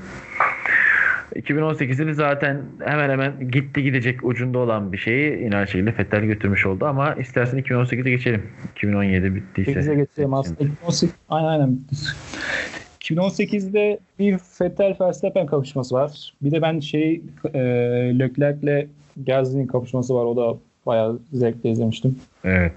2018'de 1.36 2.14
zaten 2.14 2.62
hemen 2.86 3.10
hemen 3.10 3.52
gitti 3.52 3.84
gidecek 3.84 4.26
ucunda 4.26 4.60
olan 4.60 4.94
bir 4.94 4.98
şeyi 4.98 5.44
yine 5.44 5.56
aynı 5.56 5.68
şekilde 5.68 5.92
Fettel 5.92 6.24
götürmüş 6.24 6.66
oldu 6.66 6.86
ama 6.86 7.14
istersen 7.14 7.60
2018'e 7.60 8.10
geçelim. 8.10 8.44
2017 8.76 9.36
bittiyse. 9.36 9.72
8'e 9.72 9.96
geçelim 9.96 10.34
aslında. 10.34 10.64
2018, 10.64 11.16
aynen 11.30 11.48
aynen. 11.48 11.80
2018'de 13.06 14.00
bir 14.20 14.38
Vettel 14.62 14.96
Verstappen 15.02 15.46
kapışması 15.46 15.96
var. 15.96 16.34
Bir 16.42 16.52
de 16.52 16.62
ben 16.62 16.80
şey 16.80 17.22
e, 17.54 17.60
Leclerc'le 18.20 18.88
Gasly'nin 19.18 19.68
kapışması 19.68 20.16
var. 20.16 20.26
O 20.26 20.36
da 20.36 20.58
bayağı 20.86 21.20
zevkle 21.34 21.70
izlemiştim. 21.70 22.20
Evet. 22.44 22.72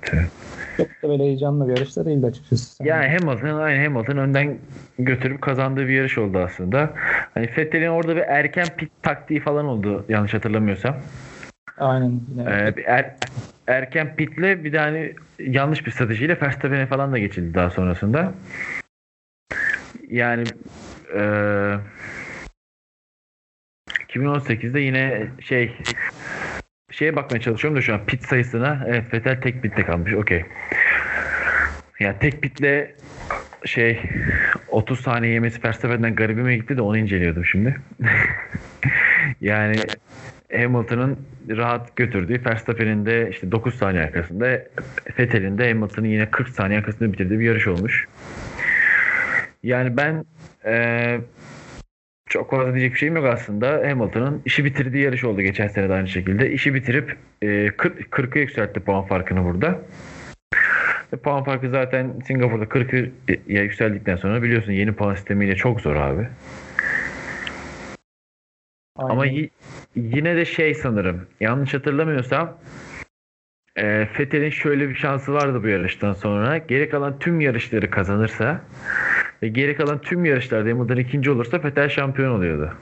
Çok 0.77 0.87
da 0.87 1.09
böyle 1.09 1.23
heyecanlı 1.23 1.69
bir 1.69 1.77
yarış 1.77 1.97
da 1.97 2.07
değildi 2.07 2.27
açıkçası. 2.27 2.85
Yani 2.85 3.07
Hamilton 3.09 3.59
aynı 3.59 3.85
Hamilton 3.85 4.17
önden 4.17 4.59
götürüp 4.99 5.43
kazandığı 5.43 5.89
bir 5.89 5.93
yarış 5.93 6.19
oldu 6.19 6.39
aslında. 6.39 6.91
Hani 7.35 7.49
Vettel'in 7.59 7.89
orada 7.89 8.17
bir 8.17 8.23
erken 8.23 8.67
pit 8.77 8.91
taktiği 9.03 9.41
falan 9.41 9.67
oldu 9.67 10.05
yanlış 10.09 10.35
hatırlamıyorsam. 10.35 10.97
Aynen. 11.79 12.21
Ee, 12.47 12.75
er, 12.87 13.15
erken 13.67 14.17
pitle 14.17 14.65
bir 14.65 14.73
de 14.73 14.79
hani 14.79 15.13
yanlış 15.39 15.87
bir 15.87 15.91
stratejiyle 15.91 16.41
Verstappen'e 16.43 16.87
falan 16.87 17.13
da 17.13 17.19
geçildi 17.19 17.55
daha 17.55 17.71
sonrasında. 17.71 18.33
Yani 20.09 20.45
e, 21.15 21.21
2018'de 24.09 24.81
yine 24.81 25.29
şey 25.41 25.77
şeye 26.91 27.17
bakmaya 27.17 27.41
çalışıyorum 27.41 27.77
da 27.77 27.83
şu 27.83 27.95
an 27.95 28.07
pit 28.07 28.25
sayısına. 28.25 28.85
Evet 28.89 29.15
Vettel 29.15 29.41
tek 29.41 29.63
pitte 29.63 29.85
kalmış. 29.85 30.15
Okey. 30.15 30.45
Yani 32.01 32.17
tek 32.21 32.43
pitle 32.43 32.95
şey 33.65 34.03
30 34.69 35.01
saniye 35.01 35.33
yemesi 35.33 35.65
Verstappen'den 35.65 36.15
garibime 36.15 36.57
gitti 36.57 36.77
de 36.77 36.83
onu 36.83 36.99
inceliyordum 36.99 37.45
şimdi. 37.45 37.77
yani 39.41 39.77
Hamilton'ın 40.53 41.19
rahat 41.49 41.97
götürdüğü 41.97 42.45
Verstappen'in 42.45 43.07
de 43.07 43.31
işte 43.31 43.53
9 43.53 43.75
saniye 43.75 44.03
arkasında 44.03 44.47
Vettel'in 45.19 45.59
de 45.59 45.69
Hamilton'ın 45.69 46.09
yine 46.09 46.31
40 46.31 46.49
saniye 46.49 46.79
arkasında 46.79 47.13
bitirdiği 47.13 47.39
bir 47.39 47.45
yarış 47.45 47.67
olmuş. 47.67 48.09
Yani 49.63 49.97
ben 49.97 50.25
e, 50.65 51.21
çok 52.27 52.51
fazla 52.51 52.75
diyecek 52.75 52.93
bir 52.93 52.99
şeyim 52.99 53.17
yok 53.17 53.27
aslında. 53.27 53.69
Hamilton'ın 53.69 54.43
işi 54.45 54.65
bitirdiği 54.65 55.05
yarış 55.05 55.25
oldu 55.25 55.41
geçen 55.41 55.69
sene 55.69 55.89
de 55.89 55.93
aynı 55.93 56.09
şekilde. 56.09 56.51
İşi 56.51 56.75
bitirip 56.75 57.17
e, 57.43 57.67
40, 57.67 58.01
40'a 58.01 58.41
yükseltti 58.41 58.81
puan 58.81 59.07
farkını 59.07 59.45
burada. 59.45 59.81
E, 61.13 61.17
puan 61.17 61.45
farkı 61.45 61.71
zaten 61.71 62.21
Singapur'da 62.27 62.65
40'a 62.65 63.63
yükseldikten 63.63 64.17
sonra 64.17 64.43
biliyorsun 64.43 64.73
yeni 64.73 64.93
puan 64.93 65.15
sistemiyle 65.15 65.57
çok 65.57 65.81
zor 65.81 65.97
abi. 65.97 66.29
Aynen. 68.97 69.11
Ama 69.11 69.27
yine 69.97 70.37
de 70.37 70.45
şey 70.45 70.75
sanırım 70.75 71.27
yanlış 71.41 71.75
hatırlamıyorsam 71.75 72.57
e, 73.79 74.09
Fethel'in 74.13 74.51
şöyle 74.51 74.89
bir 74.89 74.95
şansı 74.95 75.33
vardı 75.33 75.63
bu 75.63 75.69
yarıştan 75.69 76.13
sonra. 76.13 76.59
Geri 76.59 76.89
kalan 76.89 77.19
tüm 77.19 77.41
yarışları 77.41 77.91
kazanırsa 77.91 78.61
ve 79.43 79.49
geri 79.49 79.77
kalan 79.77 79.99
tüm 79.99 80.25
yarışlarda 80.25 80.71
Hamilton 80.71 80.97
ikinci 80.97 81.31
olursa 81.31 81.65
Vettel 81.65 81.89
şampiyon 81.89 82.31
oluyordu. 82.31 82.73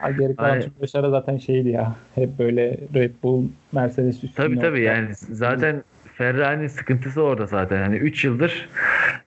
Ay 0.00 0.16
geri 0.16 0.36
kalan 0.36 0.50
Ay, 0.50 0.60
tüm 0.60 0.72
yarışlarda 0.76 1.10
zaten 1.10 1.38
şeydi 1.38 1.68
ya. 1.68 1.96
Hep 2.14 2.38
böyle 2.38 2.78
Red 2.94 3.14
Bull, 3.22 3.48
Mercedes 3.72 4.24
üstünde. 4.24 4.46
Tabii 4.46 4.58
tabii 4.58 4.82
yani 4.82 5.08
zaten 5.14 5.82
Ferrari'nin 6.14 6.66
sıkıntısı 6.66 7.22
orada 7.22 7.46
zaten. 7.46 7.82
Hani 7.82 7.96
3 7.96 8.24
yıldır 8.24 8.68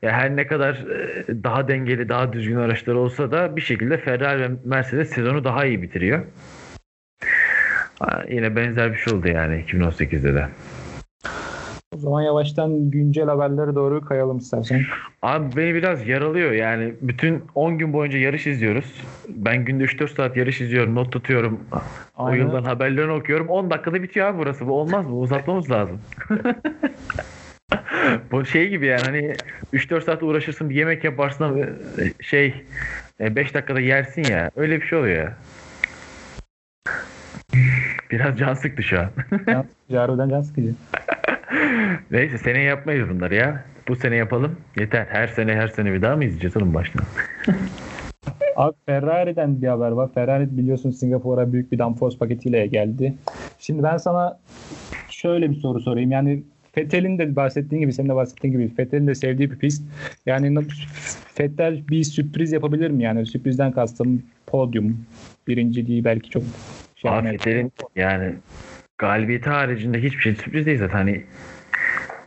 ya 0.02 0.12
her 0.12 0.36
ne 0.36 0.48
kadar 0.48 0.74
e, 0.74 1.44
daha 1.44 1.68
dengeli, 1.68 2.10
daha 2.10 2.34
düzgün 2.34 2.56
araçlar 2.56 2.94
olsa 2.94 3.32
da 3.32 3.56
bir 3.56 3.62
şekilde 3.62 3.98
Ferrari 3.98 4.42
ve 4.42 4.50
Mercedes 4.66 5.10
sezonu 5.10 5.44
daha 5.44 5.66
iyi 5.66 5.82
bitiriyor. 5.82 6.26
Yine 8.30 8.56
benzer 8.56 8.92
bir 8.92 8.98
şey 8.98 9.14
oldu 9.14 9.28
yani 9.28 9.66
2018'de 9.68 10.34
de. 10.34 10.48
Zaman 12.04 12.22
yavaştan 12.22 12.92
güncel 12.92 13.26
haberlere 13.26 13.76
doğru 13.76 14.02
kayalım 14.06 14.38
istersen. 14.38 14.82
Abi 15.22 15.56
beni 15.56 15.74
biraz 15.74 16.08
yaralıyor 16.08 16.52
yani 16.52 16.94
bütün 17.02 17.44
10 17.56 17.78
gün 17.78 17.94
boyunca 17.94 18.18
yarış 18.18 18.48
izliyoruz. 18.48 19.02
Ben 19.30 19.66
günde 19.66 19.84
3-4 19.84 20.16
saat 20.16 20.38
yarış 20.38 20.62
izliyorum, 20.62 20.96
not 20.96 21.12
tutuyorum. 21.12 21.60
Aynen. 22.16 22.46
O 22.46 22.46
yıldan 22.46 22.64
haberlerini 22.64 23.12
okuyorum. 23.12 23.48
10 23.48 23.70
dakikada 23.70 24.04
bitiyor 24.04 24.28
abi 24.28 24.38
burası. 24.38 24.68
Bu 24.68 24.74
olmaz 24.80 25.08
mı? 25.08 25.18
Uzatmamız 25.18 25.72
lazım. 25.72 26.02
Bu 28.32 28.46
şey 28.46 28.70
gibi 28.70 28.86
yani 28.86 29.02
hani 29.06 29.36
3-4 29.74 30.02
saat 30.02 30.24
uğraşırsın 30.24 30.70
bir 30.70 30.76
yemek 30.76 31.04
yaparsın 31.04 31.58
e, 32.00 32.24
şey 32.24 32.54
5 33.20 33.52
e, 33.52 33.54
dakikada 33.54 33.80
yersin 33.80 34.24
ya. 34.24 34.52
Öyle 34.56 34.82
bir 34.82 34.86
şey 34.86 35.00
oluyor 35.00 35.18
ya. 35.18 35.34
Biraz 38.12 38.38
can 38.38 38.54
sıktı 38.54 38.84
şu 38.84 39.00
an. 39.00 39.10
can. 39.48 39.66
Harbiden 39.98 40.30
can 40.30 40.42
sıkıcı. 40.42 40.74
Neyse 42.12 42.38
sene 42.38 42.62
yapmayız 42.62 43.10
bunları 43.10 43.36
ya. 43.36 43.64
Bu 43.88 43.96
sene 43.96 44.16
yapalım. 44.16 44.56
Yeter. 44.80 45.06
Her 45.10 45.28
sene 45.28 45.56
her 45.56 45.68
sene 45.68 45.94
bir 45.94 46.02
daha 46.02 46.16
mı 46.16 46.24
izleyeceğiz 46.24 46.58
oğlum 46.58 46.74
baştan? 46.74 47.06
Abi 48.56 48.76
Ferrari'den 48.86 49.62
bir 49.62 49.68
haber 49.68 49.92
var. 49.92 50.14
Ferrari 50.14 50.58
biliyorsun 50.58 50.92
Singapur'a 50.92 51.54
büyük 51.54 51.72
bir 51.72 51.80
downforce 51.80 52.18
paketiyle 52.18 52.68
geldi. 52.68 53.14
Şimdi 53.60 53.84
ben 53.84 53.98
sana 53.98 54.40
şöyle 55.10 55.50
bir 55.50 55.56
soru 55.56 55.80
sorayım. 55.80 56.12
Yani 56.12 56.44
Fettel'in 56.72 57.18
de 57.18 57.36
bahsettiğin 57.36 57.82
gibi, 57.82 57.94
senin 57.94 58.10
de 58.10 58.16
bahsettiğin 58.16 58.54
gibi 58.54 58.76
Fettel'in 58.76 59.08
de 59.08 59.16
sevdiği 59.16 59.52
bir 59.52 59.60
pist. 59.60 59.84
Yani 60.26 60.60
Fettel 61.34 61.88
bir 61.88 62.04
sürpriz 62.04 62.52
yapabilir 62.52 62.92
mi? 62.92 63.04
Yani 63.04 63.26
sürprizden 63.26 63.72
kastım 63.72 64.24
podyum, 64.48 65.06
birinciliği 65.48 66.04
belki 66.04 66.30
çok 66.30 66.44
şey 66.96 67.12
Fettel'in 67.22 67.72
yani 67.96 68.34
galibiyeti 68.98 69.50
haricinde 69.50 70.04
hiçbir 70.04 70.20
şey 70.20 70.36
sürpriz 70.36 70.66
değil 70.66 70.80
zaten. 70.80 70.98
Hani 70.98 71.24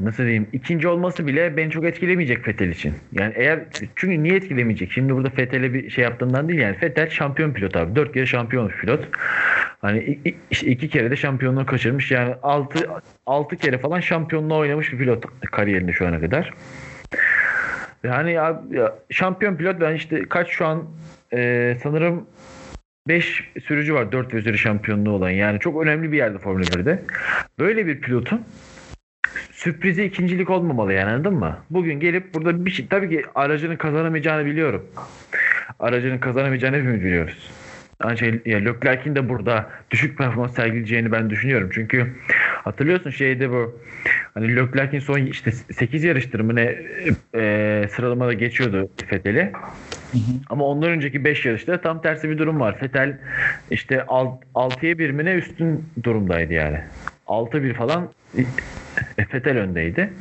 nasıl 0.00 0.23
diyeyim 0.23 0.47
ikinci 0.53 0.88
olması 0.88 1.26
bile 1.26 1.57
beni 1.57 1.71
çok 1.71 1.85
etkilemeyecek 1.85 2.45
Fettel 2.45 2.69
için. 2.69 2.95
Yani 3.12 3.33
eğer 3.37 3.61
çünkü 3.97 4.23
niye 4.23 4.37
etkilemeyecek? 4.37 4.93
Şimdi 4.93 5.15
burada 5.15 5.31
Fettel'e 5.31 5.75
bir 5.75 5.91
şey 5.91 6.05
yaptığımdan 6.05 6.49
değil 6.49 6.61
yani. 6.61 6.76
Fettel 6.76 7.11
şampiyon 7.11 7.53
pilot 7.53 7.76
abi. 7.76 7.97
Dört 7.97 8.12
kere 8.12 8.26
şampiyon 8.26 8.69
pilot. 8.69 9.09
Hani 9.81 10.19
işte 10.50 10.67
iki 10.67 10.88
kere 10.88 11.11
de 11.11 11.17
şampiyonluğu 11.17 11.67
kaçırmış. 11.67 12.11
Yani 12.11 12.35
altı, 12.43 12.88
altı 13.26 13.57
kere 13.57 13.79
falan 13.79 14.00
şampiyonluğu 14.00 14.57
oynamış 14.57 14.93
bir 14.93 14.99
pilot 14.99 15.25
kariyerinde 15.53 15.93
şu 15.93 16.07
ana 16.07 16.21
kadar. 16.21 16.55
Yani 18.05 18.33
ya, 18.33 18.62
ya, 18.71 18.95
şampiyon 19.11 19.57
pilot 19.57 19.81
ben 19.81 19.95
işte 19.95 20.23
kaç 20.29 20.49
şu 20.49 20.67
an 20.67 20.85
e, 21.33 21.76
sanırım 21.83 22.26
5 23.09 23.53
sürücü 23.65 23.95
var 23.95 24.12
4 24.12 24.35
ve 24.35 24.38
üzeri 24.38 24.59
şampiyonluğu 24.59 25.11
olan. 25.11 25.31
Yani 25.31 25.61
çok 25.61 25.83
önemli 25.83 26.12
bir 26.12 26.17
yerde 26.17 26.38
Formula 26.38 26.65
1'de. 26.65 27.03
Böyle 27.59 27.87
bir 27.87 28.00
pilotun 28.00 28.43
sürprizi 29.67 30.05
ikincilik 30.05 30.51
olmamalı 30.51 30.93
yani 30.93 31.11
anladın 31.11 31.35
mı? 31.35 31.59
Bugün 31.71 32.01
gelip 32.01 32.35
burada 32.35 32.67
bir 32.67 32.71
şey 32.71 32.87
tabii 32.87 33.11
ki 33.11 33.23
aracının 33.35 33.77
kazanamayacağını 33.77 34.47
biliyorum. 34.47 34.87
Aracının 35.81 36.19
kazanamayacağını 36.19 36.77
hepimiz 36.77 37.01
biliyoruz. 37.01 37.51
Ancak 38.01 38.19
şey, 38.19 38.41
ya 38.47 38.59
Leclerc'in 38.59 39.15
de 39.15 39.29
burada 39.29 39.71
düşük 39.91 40.19
performans 40.19 40.55
sergileyeceğini 40.55 41.13
ben 41.13 41.31
düşünüyorum. 41.31 41.71
Çünkü 41.73 42.07
hatırlıyorsun 42.65 43.11
şeyde 43.11 43.51
bu 43.51 43.81
Hani 44.35 44.57
Leclerc'in 44.57 44.99
son 44.99 45.19
işte 45.19 45.53
8 45.53 46.05
yarıştır 46.05 46.41
mı 46.41 46.57
ne 46.57 46.77
e, 47.35 47.85
sıralamada 47.91 48.33
geçiyordu 48.33 48.89
Fethel'i. 49.07 49.53
Ama 50.51 50.65
ondan 50.65 50.91
önceki 50.91 51.25
5 51.25 51.47
yarışta 51.47 51.81
tam 51.81 52.03
tersi 52.03 52.31
bir 52.31 52.39
durum 52.39 52.61
var. 52.61 52.79
Fetel 52.79 53.19
işte 53.71 53.97
6'ya 53.97 54.99
1 54.99 55.11
mi 55.11 55.25
ne 55.25 55.35
üstün 55.35 55.85
durumdaydı 56.03 56.53
yani. 56.53 56.81
6-1 57.26 57.75
falan 57.75 58.09
Fetel 59.30 59.59
öndeydi. 59.59 60.12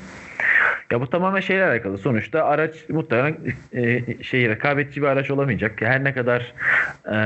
Ya 0.91 1.01
bu 1.01 1.09
tamamen 1.09 1.39
şeyle 1.39 1.65
alakalı. 1.65 1.97
Sonuçta 1.97 2.43
araç 2.43 2.89
muhtemelen 2.89 3.37
e, 3.73 4.03
şey 4.23 4.49
rekabetçi 4.49 5.01
bir 5.01 5.07
araç 5.07 5.31
olamayacak. 5.31 5.81
Her 5.81 6.03
ne 6.03 6.13
kadar 6.13 6.53
e, 7.05 7.17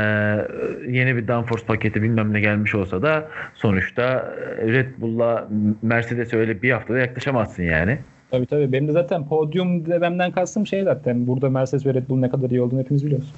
yeni 0.91 1.15
bir 1.15 1.27
downforce 1.27 1.65
paketi 1.65 2.03
bilmem 2.03 2.33
ne 2.33 2.39
gelmiş 2.39 2.75
olsa 2.75 3.01
da 3.01 3.27
sonuçta 3.55 4.35
Red 4.57 4.87
Bull'la 4.97 5.47
Mercedes 5.81 6.33
öyle 6.33 6.61
bir 6.61 6.71
haftada 6.71 6.99
yaklaşamazsın 6.99 7.63
yani. 7.63 7.97
Tabii 8.31 8.45
tabii. 8.45 8.71
Benim 8.71 8.87
de 8.87 8.91
zaten 8.91 9.27
podyum 9.27 9.85
dememden 9.85 10.31
kastım 10.31 10.67
şey 10.67 10.83
zaten. 10.83 11.27
Burada 11.27 11.49
Mercedes 11.49 11.85
ve 11.85 11.93
Red 11.93 12.09
Bull 12.09 12.19
ne 12.19 12.29
kadar 12.29 12.49
iyi 12.49 12.61
olduğunu 12.61 12.79
hepimiz 12.79 13.05
biliyoruz. 13.05 13.33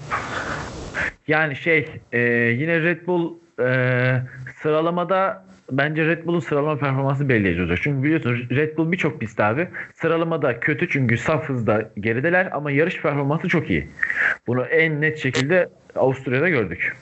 Yani 1.27 1.55
şey 1.55 1.87
e, 2.11 2.19
yine 2.59 2.81
Red 2.81 3.07
Bull 3.07 3.33
e, 3.59 4.21
sıralamada 4.61 5.43
bence 5.71 6.05
Red 6.05 6.25
Bull'un 6.25 6.39
sıralama 6.39 6.77
performansı 6.77 7.29
belirleyici 7.29 7.61
olacak. 7.61 7.79
Çünkü 7.81 8.03
biliyorsunuz 8.03 8.49
Red 8.49 8.77
Bull 8.77 8.91
birçok 8.91 9.19
pist 9.19 9.39
abi 9.39 9.67
sıralamada 9.93 10.59
kötü 10.59 10.89
çünkü 10.89 11.17
saf 11.17 11.49
hızda 11.49 11.91
gerideler 11.99 12.49
ama 12.51 12.71
yarış 12.71 13.01
performansı 13.01 13.47
çok 13.47 13.69
iyi. 13.69 13.87
Bunu 14.47 14.65
en 14.65 15.01
net 15.01 15.17
şekilde 15.17 15.69
Avusturya'da 15.95 16.49
gördük. 16.49 16.95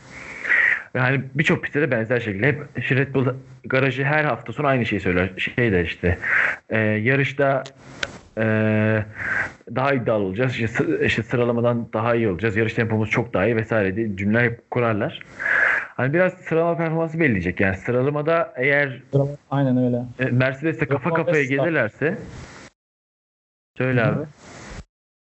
Yani 0.94 1.22
birçok 1.36 1.64
pistte 1.64 1.82
de 1.82 1.92
benzer 1.92 2.20
şekilde 2.20 2.48
hep 2.48 2.92
Red 2.92 3.14
Bull 3.14 3.28
garajı 3.66 4.04
her 4.04 4.24
hafta 4.24 4.54
sonu 4.54 4.68
aynı 4.68 4.86
şeyi 4.86 5.00
söyler. 5.00 5.30
Şey 5.38 5.72
de 5.72 5.84
işte 5.84 6.18
e, 6.70 6.80
yarışta 6.80 7.64
e, 8.40 8.46
daha 9.76 9.94
iddialı 9.94 10.24
olacağız. 10.24 10.60
İşte, 10.60 11.06
işte 11.06 11.24
sıralamadan 11.24 11.94
daha 11.94 12.16
iyi 12.16 12.30
olacağız. 12.30 12.56
Yarış 12.58 12.74
tempomuz 12.74 13.10
çok 13.10 13.34
daha 13.34 13.46
iyi 13.46 13.56
vesaire 13.56 13.96
diye 13.96 14.18
cümle 14.18 14.44
hep 14.44 14.72
kurarlar. 14.72 15.20
Hani 15.96 16.14
biraz 16.14 16.34
sıralama 16.34 16.78
performansı 16.78 17.20
belirleyecek. 17.20 17.60
Yani 17.60 17.78
sıralamada 17.78 18.54
eğer 18.56 19.02
Aynen 19.52 19.78
öyle. 19.78 20.04
E, 20.20 20.26
Mercedes'te 20.26 20.86
kafa 20.86 21.14
kafaya 21.14 21.44
gelirlerse 21.44 22.18
söyle 23.78 24.04
abi. 24.04 24.26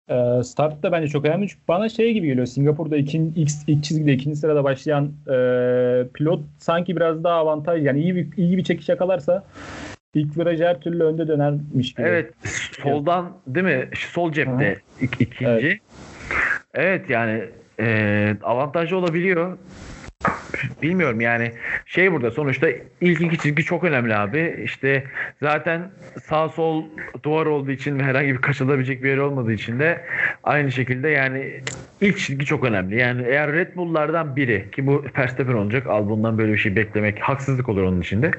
Ee, 0.10 0.44
start 0.44 0.84
da 0.84 0.92
bence 0.92 1.08
çok 1.08 1.26
önemli. 1.26 1.48
Çünkü 1.48 1.62
bana 1.68 1.90
şey 1.90 2.14
gibi 2.14 2.28
geliyor. 2.28 2.46
Singapur'da 2.46 2.98
ikinci, 2.98 3.42
ilk, 3.42 3.50
ilk 3.68 3.84
çizgide 3.84 4.14
ikinci 4.14 4.36
sırada 4.36 4.64
başlayan 4.64 5.06
e, 5.06 5.38
pilot 6.14 6.42
sanki 6.58 6.96
biraz 6.96 7.24
daha 7.24 7.36
avantaj. 7.36 7.86
Yani 7.86 8.00
iyi 8.00 8.16
bir, 8.16 8.38
iyi 8.38 8.58
bir 8.58 8.64
çekiş 8.64 8.90
yakalarsa 8.90 9.44
ilk 10.14 10.38
viraj 10.38 10.60
her 10.60 10.80
türlü 10.80 11.04
önde 11.04 11.28
dönermiş 11.28 11.94
gibi. 11.94 12.08
Evet. 12.08 12.34
Soldan 12.84 13.38
değil 13.48 13.66
mi? 13.66 13.90
Sol 13.96 14.32
cepte 14.32 14.78
ik, 15.02 15.22
ikinci. 15.22 15.46
Evet. 15.46 15.80
evet 16.74 17.10
yani 17.10 17.44
e, 17.80 18.36
avantajlı 18.44 18.98
olabiliyor. 18.98 19.58
Bilmiyorum 20.82 21.22
yani 21.22 21.52
şey 21.86 22.12
burada 22.12 22.32
sonuçta 22.32 22.68
ilk 23.02 23.22
iki 23.22 23.38
çizgi 23.38 23.64
çok 23.64 23.84
önemli 23.84 24.16
abi. 24.16 24.62
İşte 24.64 25.04
zaten 25.42 25.92
sağ 26.24 26.50
sol 26.50 26.86
duvar 27.24 27.46
olduğu 27.46 27.72
için 27.72 28.00
ve 28.00 28.04
herhangi 28.04 28.34
bir 28.34 28.42
kaçılabilecek 28.42 29.04
bir 29.04 29.10
yer 29.10 29.18
olmadığı 29.18 29.54
için 29.54 29.80
de 29.80 30.06
aynı 30.44 30.72
şekilde 30.72 31.10
yani 31.10 31.62
ilk 32.02 32.18
çizgi 32.20 32.46
çok 32.46 32.64
önemli. 32.64 33.00
Yani 33.00 33.24
eğer 33.28 33.52
Red 33.52 33.76
Bull'lardan 33.76 34.36
biri 34.36 34.72
ki 34.72 34.88
bu 34.88 35.06
Verstappen 35.18 35.54
olacak 35.54 35.88
Albon'dan 35.88 36.38
böyle 36.38 36.54
bir 36.54 36.58
şey 36.58 36.76
beklemek 36.76 37.20
haksızlık 37.20 37.70
olur 37.70 37.84
onun 37.84 38.02
içinde. 38.02 38.32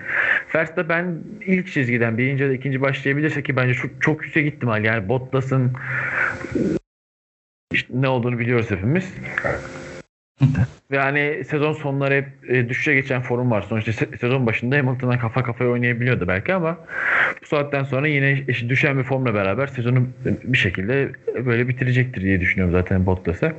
Verstappen 0.54 1.18
ilk 1.46 1.72
çizgiden 1.72 2.18
birinci 2.18 2.44
ya 2.44 2.52
ikinci 2.52 2.80
başlayabilirse 2.80 3.42
ki 3.42 3.56
bence 3.56 3.74
çok, 3.74 4.02
çok 4.02 4.24
yüksek 4.24 4.46
ihtimal 4.46 4.84
yani 4.84 5.08
Bottas'ın 5.08 5.72
işte 7.72 7.92
ne 7.94 8.08
olduğunu 8.08 8.38
biliyoruz 8.38 8.70
hepimiz. 8.70 9.14
Ve 10.90 10.98
hani 10.98 11.44
sezon 11.44 11.72
sonları 11.72 12.14
hep 12.14 12.50
e, 12.50 12.68
düşüşe 12.68 12.94
geçen 12.94 13.22
forum 13.22 13.50
var. 13.50 13.62
Sonuçta 13.62 13.90
se- 13.90 14.18
sezon 14.18 14.46
başında 14.46 14.76
Hamilton'a 14.76 15.18
kafa 15.18 15.42
kafaya 15.42 15.70
oynayabiliyordu 15.70 16.28
belki 16.28 16.54
ama 16.54 16.78
bu 17.42 17.46
saatten 17.46 17.84
sonra 17.84 18.08
yine 18.08 18.44
işte 18.48 18.68
düşen 18.68 18.98
bir 18.98 19.02
formla 19.02 19.34
beraber 19.34 19.66
sezonu 19.66 20.06
bir 20.44 20.58
şekilde 20.58 21.10
böyle 21.46 21.68
bitirecektir 21.68 22.22
diye 22.22 22.40
düşünüyorum 22.40 22.72
zaten 22.72 23.06
Bottas'a. 23.06 23.52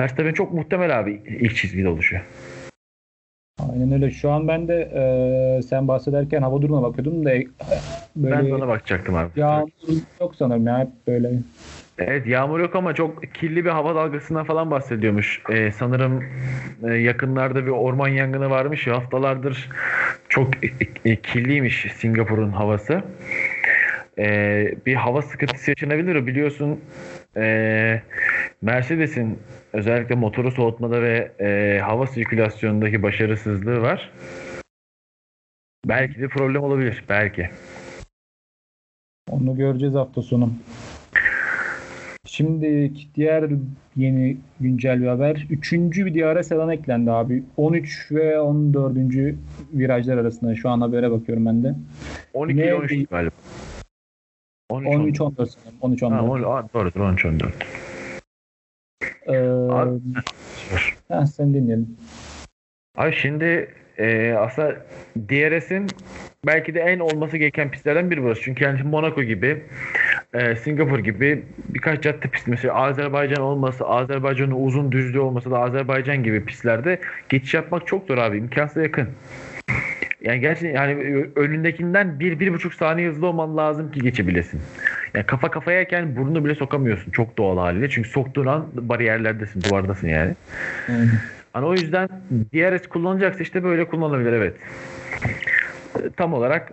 Verstappen 0.00 0.32
çok 0.32 0.52
muhtemel 0.52 0.98
abi 1.00 1.22
ilk 1.40 1.56
çizgide 1.56 1.88
oluşuyor. 1.88 2.22
Aynen 3.72 3.92
öyle. 3.92 4.10
Şu 4.10 4.30
an 4.30 4.48
ben 4.48 4.68
de 4.68 4.80
e, 4.94 5.62
sen 5.62 5.88
bahsederken 5.88 6.42
hava 6.42 6.62
durumuna 6.62 6.82
bakıyordum 6.82 7.24
da 7.24 7.34
e, 7.34 7.44
böyle 8.16 8.36
ben 8.36 8.48
de 8.50 8.54
ona 8.54 8.68
bakacaktım 8.68 9.14
abi. 9.16 9.40
Yağmur 9.40 9.68
yok 10.20 10.34
sanırım 10.34 10.66
ya 10.66 10.78
hep 10.80 10.88
böyle. 11.06 11.30
Evet 11.98 12.26
yağmur 12.26 12.60
yok 12.60 12.76
ama 12.76 12.94
çok 12.94 13.34
kirli 13.34 13.64
bir 13.64 13.70
hava 13.70 13.94
dalgasından 13.94 14.44
falan 14.44 14.70
bahsediyormuş. 14.70 15.42
Ee, 15.50 15.72
sanırım 15.72 16.24
e, 16.82 16.94
yakınlarda 16.94 17.66
bir 17.66 17.70
orman 17.70 18.08
yangını 18.08 18.50
varmış 18.50 18.86
haftalardır 18.86 19.68
çok 20.28 20.48
e, 21.04 21.16
kirliymiş 21.16 21.86
Singapur'un 21.96 22.50
havası. 22.50 23.02
Ee, 24.18 24.74
bir 24.86 24.94
hava 24.94 25.22
sıkıntısı 25.22 25.70
yaşanabilir. 25.70 26.26
Biliyorsun 26.26 26.80
e, 27.36 28.02
Mercedes'in 28.62 29.38
özellikle 29.72 30.14
motoru 30.14 30.50
soğutmada 30.50 31.02
ve 31.02 31.32
e, 31.40 31.80
hava 31.80 32.06
sirkülasyonundaki 32.06 33.02
başarısızlığı 33.02 33.82
var. 33.82 34.10
Belki 35.86 36.20
de 36.20 36.28
problem 36.28 36.62
olabilir. 36.62 37.04
Belki. 37.08 37.50
Onu 39.30 39.56
göreceğiz 39.56 39.94
hafta 39.94 40.22
sonu. 40.22 40.52
Şimdi 42.32 42.92
diğer 43.14 43.50
yeni 43.96 44.36
güncel 44.60 45.02
bir 45.02 45.06
haber. 45.06 45.46
Üçüncü 45.50 46.06
bir 46.06 46.14
DRS 46.14 46.48
sedan 46.48 46.70
eklendi 46.70 47.10
abi. 47.10 47.42
13 47.56 48.12
ve 48.12 48.40
14. 48.40 48.96
virajlar 49.72 50.16
arasında. 50.16 50.54
Şu 50.54 50.70
an 50.70 50.80
habere 50.80 51.10
bakıyorum 51.10 51.46
ben 51.46 51.62
de. 51.62 51.74
12 52.34 52.58
ne, 52.58 52.74
13 52.74 53.08
galiba. 53.08 53.30
13 54.70 55.20
14 55.20 55.50
sanırım. 55.50 55.78
13 55.80 56.02
14. 56.02 56.44
Ha, 56.46 56.68
doğrudur 56.74 57.00
13 57.00 57.24
14. 57.24 57.54
Ee, 59.26 59.38
abi, 59.70 60.00
ha, 61.08 61.26
sen 61.26 61.54
dinleyelim. 61.54 61.96
Abi 62.96 63.12
şimdi 63.12 63.74
e, 63.98 64.32
aslında 64.32 64.76
DRS'in 65.28 65.86
belki 66.46 66.74
de 66.74 66.80
en 66.80 66.98
olması 66.98 67.36
gereken 67.36 67.70
pistlerden 67.70 68.10
biri 68.10 68.22
burası. 68.22 68.42
Çünkü 68.42 68.64
yani 68.64 68.82
Monaco 68.82 69.22
gibi, 69.22 69.62
e, 70.34 70.56
Singapur 70.56 70.98
gibi 70.98 71.42
birkaç 71.68 72.02
cadde 72.02 72.28
pisti 72.28 72.50
mesela 72.50 72.74
Azerbaycan 72.74 73.42
olması, 73.42 73.86
Azerbaycan'ın 73.86 74.66
uzun 74.66 74.92
düzlüğü 74.92 75.20
olması 75.20 75.50
da 75.50 75.58
Azerbaycan 75.58 76.22
gibi 76.22 76.44
pistlerde 76.44 77.00
geçiş 77.28 77.54
yapmak 77.54 77.86
çok 77.86 78.06
zor 78.06 78.18
abi. 78.18 78.38
imkansız 78.38 78.82
yakın. 78.82 79.08
Yani 80.22 80.40
gerçekten 80.40 80.74
yani 80.74 81.26
önündekinden 81.36 82.20
bir, 82.20 82.40
bir 82.40 82.52
buçuk 82.52 82.74
saniye 82.74 83.08
hızlı 83.08 83.26
olman 83.26 83.56
lazım 83.56 83.92
ki 83.92 84.00
geçebilesin. 84.00 84.60
Yani 85.14 85.26
kafa 85.26 85.50
kafayayken 85.50 86.16
burnunu 86.16 86.44
bile 86.44 86.54
sokamıyorsun 86.54 87.10
çok 87.10 87.38
doğal 87.38 87.58
haliyle. 87.58 87.90
Çünkü 87.90 88.08
soktuğun 88.08 88.46
an 88.46 88.66
bariyerlerdesin, 88.74 89.62
duvardasın 89.62 90.08
yani. 90.08 90.34
Hani 91.52 91.66
o 91.66 91.74
yüzden 91.74 92.08
DRS 92.54 92.86
kullanacaksa 92.86 93.42
işte 93.42 93.64
böyle 93.64 93.84
kullanılabilir 93.84 94.32
evet. 94.32 94.54
Tam 96.16 96.34
olarak 96.34 96.72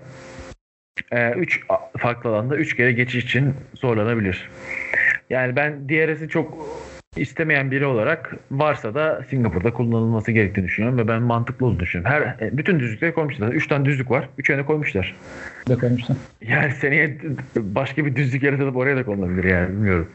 3 1.35 1.57
e, 1.57 1.59
farklı 1.97 2.29
alanda 2.29 2.57
3 2.57 2.75
kere 2.75 2.91
geçiş 2.91 3.25
için 3.25 3.53
zorlanabilir. 3.75 4.49
Yani 5.29 5.55
ben 5.55 5.89
DRS'i 5.89 6.29
çok 6.29 6.67
istemeyen 7.15 7.71
biri 7.71 7.85
olarak 7.85 8.35
varsa 8.51 8.95
da 8.95 9.23
Singapur'da 9.29 9.73
kullanılması 9.73 10.31
gerektiğini 10.31 10.65
düşünüyorum 10.65 10.97
ve 10.99 11.07
ben 11.07 11.21
mantıklı 11.21 11.65
olduğunu 11.65 11.79
düşünüyorum. 11.79 12.11
Her 12.15 12.47
e, 12.47 12.57
bütün 12.57 12.79
düzlükleri 12.79 13.13
koymuşlar. 13.13 13.47
3 13.47 13.67
tane 13.67 13.85
düzlük 13.85 14.11
var. 14.11 14.29
3 14.37 14.49
yöne 14.49 14.65
koymuşlar. 14.65 15.15
De 15.69 15.75
koymuşlar. 15.75 16.17
Yani 16.41 16.71
seneye 16.71 17.17
başka 17.55 18.05
bir 18.05 18.15
düzlük 18.15 18.43
yaratılıp 18.43 18.75
oraya 18.75 18.95
da 18.95 19.05
konulabilir 19.05 19.43
yani 19.43 19.69
bilmiyorum. 19.69 20.09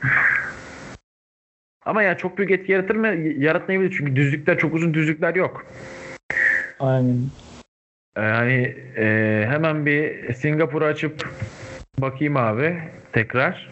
Ama 1.87 2.03
ya 2.03 2.17
çok 2.17 2.39
büyük 2.39 2.51
etki 2.51 2.73
yaratır 2.73 2.97
mı? 2.97 3.07
Yaratmayabilir 3.39 3.95
çünkü 3.99 4.17
düzlükler 4.17 4.59
çok 4.59 4.75
uzun 4.75 4.95
düzlükler 4.95 5.35
yok. 5.35 5.67
Aynen. 6.81 7.17
Yani 8.17 8.77
e, 8.97 9.45
hemen 9.49 9.87
bir 9.87 10.33
Singapur'u 10.33 10.85
açıp 10.85 11.29
bakayım 11.99 12.37
abi 12.37 12.79
tekrar. 13.13 13.71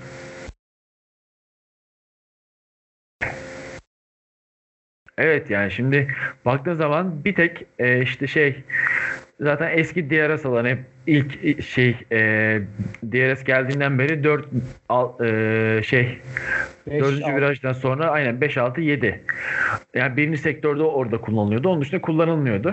Evet 5.19 5.51
yani 5.51 5.71
şimdi 5.71 6.15
baktığın 6.45 6.75
zaman 6.75 7.25
bir 7.25 7.35
tek 7.35 7.67
e, 7.79 8.03
işte 8.03 8.27
şey 8.27 8.65
zaten 9.41 9.79
eski 9.79 10.11
DRS 10.11 10.47
alan 10.47 10.65
hep 10.65 10.79
ilk 11.07 11.63
şey 11.65 11.97
e, 12.13 12.19
DRS 13.05 13.45
geldiğinden 13.45 13.99
beri 13.99 14.25
4 14.25 14.47
e, 15.21 15.83
şey 15.83 16.19
4. 16.91 17.37
virajdan 17.37 17.73
sonra 17.73 18.11
aynen 18.11 18.41
5 18.41 18.57
6 18.57 18.81
7. 18.81 19.25
Yani 19.95 20.17
birinci 20.17 20.39
sektörde 20.39 20.83
orada 20.83 21.19
kullanılıyordu. 21.21 21.69
Onun 21.69 21.81
dışında 21.81 22.01
kullanılmıyordu. 22.01 22.73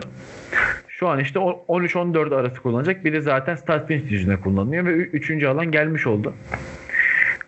Şu 0.99 1.07
an 1.07 1.19
işte 1.19 1.39
13-14 1.39 2.35
arası 2.35 2.61
kullanacak. 2.61 3.05
Biri 3.05 3.21
zaten 3.21 3.55
start 3.55 3.87
finish 3.87 4.11
yüzüne 4.11 4.41
kullanılıyor 4.41 4.85
ve 4.85 4.91
üçüncü 4.93 5.47
alan 5.47 5.71
gelmiş 5.71 6.07
oldu. 6.07 6.33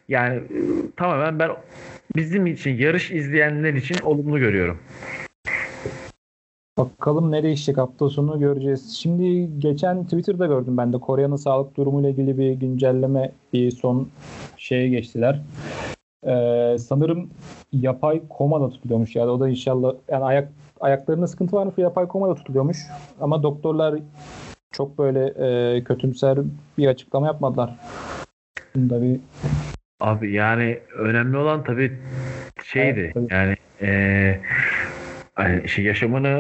Yani 0.08 0.36
e, 0.36 0.60
tamamen 0.96 1.40
ben 1.40 1.52
bizim 2.16 2.48
için 2.48 2.78
yarış 2.78 3.12
izleyenler 3.12 3.74
için 3.74 3.96
olumlu 4.04 4.40
görüyorum. 4.40 4.80
Bakalım 6.78 7.32
ne 7.32 7.44
değişecek 7.44 7.78
hafta 7.78 8.10
sonu 8.10 8.40
göreceğiz. 8.40 8.98
Şimdi 8.98 9.50
geçen 9.60 10.04
Twitter'da 10.04 10.46
gördüm 10.46 10.78
ben 10.78 10.94
de 10.94 10.98
Kore'nin 10.98 11.36
sağlık 11.36 11.78
durumuyla 11.78 12.10
ilgili 12.10 12.38
bir 12.38 12.52
güncelleme 12.52 13.32
bir 13.54 13.72
son 13.72 14.08
şeye 14.58 14.90
geçtiler. 14.90 15.42
Ee, 16.28 16.78
sanırım 16.80 17.30
yapay 17.74 18.22
komada 18.30 18.70
tutuluyormuş 18.70 19.16
yani 19.16 19.30
o 19.30 19.40
da 19.40 19.50
inşallah 19.50 19.94
yani 20.10 20.24
ayak 20.24 20.52
ayaklarında 20.82 21.28
sıkıntı 21.28 21.56
varmış 21.56 21.78
yapay 21.78 22.08
komada 22.08 22.36
tutuluyormuş 22.36 22.78
ama 23.22 23.44
doktorlar 23.44 23.96
çok 24.72 24.98
böyle 24.98 25.26
e, 25.28 25.84
kötümser 25.84 26.40
bir 26.78 26.88
açıklama 26.88 27.28
yapmadılar. 27.28 27.76
Bunda 28.76 29.02
bir 29.02 29.20
Abi 30.00 30.32
yani 30.32 30.80
önemli 30.98 31.38
olan 31.38 31.64
tabii 31.64 32.00
şeydi 32.64 33.00
Evet, 33.00 33.14
tabii. 33.14 33.28
yani 33.30 33.56
e, 33.82 34.40
hani 35.34 35.70
şey 35.70 35.86
yaşamını 35.86 36.40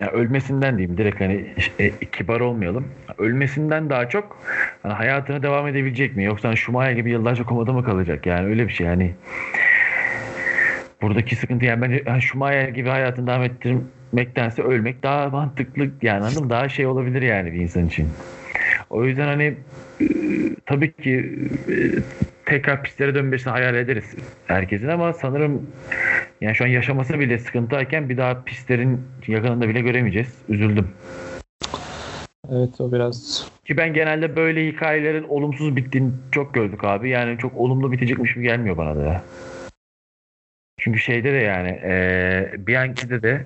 yani 0.00 0.10
ölmesinden 0.10 0.78
diyeyim 0.78 0.98
direkt 0.98 1.20
hani 1.20 1.54
e, 1.78 1.90
kibar 1.98 2.40
olmayalım. 2.40 2.88
Ölmesinden 3.18 3.90
daha 3.90 4.08
çok 4.08 4.38
hani 4.82 4.92
hayatına 4.92 5.42
devam 5.42 5.66
edebilecek 5.66 6.16
mi? 6.16 6.24
Yoksa 6.24 6.48
hani 6.48 6.56
Schumacher 6.56 6.92
gibi 6.92 7.10
yıllarca 7.10 7.44
komada 7.44 7.72
mı 7.72 7.84
kalacak? 7.84 8.26
Yani 8.26 8.46
öyle 8.46 8.68
bir 8.68 8.72
şey 8.72 8.86
yani. 8.86 9.14
Buradaki 11.02 11.36
sıkıntı 11.36 11.64
yani 11.64 11.82
bence 11.82 12.02
yani 12.06 12.22
Schumacher 12.22 12.68
gibi 12.68 12.88
hayatını 12.88 13.26
devam 13.26 13.42
ettirmektense 13.42 14.62
ölmek 14.62 15.02
daha 15.02 15.28
mantıklı 15.28 15.90
yani 16.02 16.24
anladın 16.24 16.44
mı? 16.44 16.50
Daha 16.50 16.68
şey 16.68 16.86
olabilir 16.86 17.22
yani 17.22 17.52
bir 17.52 17.60
insan 17.60 17.86
için. 17.86 18.08
O 18.90 19.04
yüzden 19.04 19.26
hani 19.26 19.54
e, 20.00 20.06
tabii 20.66 20.92
ki 20.92 21.38
e, 21.68 21.74
tekrar 22.46 22.82
pistlere 22.82 23.14
dönmesini 23.14 23.50
hayal 23.50 23.74
ederiz 23.74 24.14
herkesin 24.46 24.88
ama 24.88 25.12
sanırım 25.12 25.66
yani 26.40 26.54
şu 26.54 26.64
an 26.64 26.68
yaşaması 26.68 27.20
bile 27.20 27.38
sıkıntıyken 27.38 28.08
bir 28.08 28.16
daha 28.16 28.44
pistlerin 28.44 29.00
yakınında 29.26 29.68
bile 29.68 29.80
göremeyeceğiz. 29.80 30.34
Üzüldüm. 30.48 30.88
evet 32.52 32.80
o 32.80 32.92
biraz 32.92 33.48
Ki 33.64 33.76
ben 33.76 33.94
genelde 33.94 34.36
böyle 34.36 34.66
hikayelerin 34.66 35.24
olumsuz 35.28 35.76
bittiğini 35.76 36.10
çok 36.32 36.54
gördük 36.54 36.84
abi. 36.84 37.10
Yani 37.10 37.38
çok 37.38 37.56
olumlu 37.56 37.92
bitecekmiş 37.92 38.34
gibi 38.34 38.44
gelmiyor 38.44 38.76
bana 38.76 38.96
da 38.96 39.02
ya. 39.02 39.22
Çünkü 40.86 40.98
şeyde 40.98 41.32
de 41.32 41.36
yani 41.36 41.68
eee 41.68 42.66
Bianchi'de 42.66 43.22
de 43.22 43.44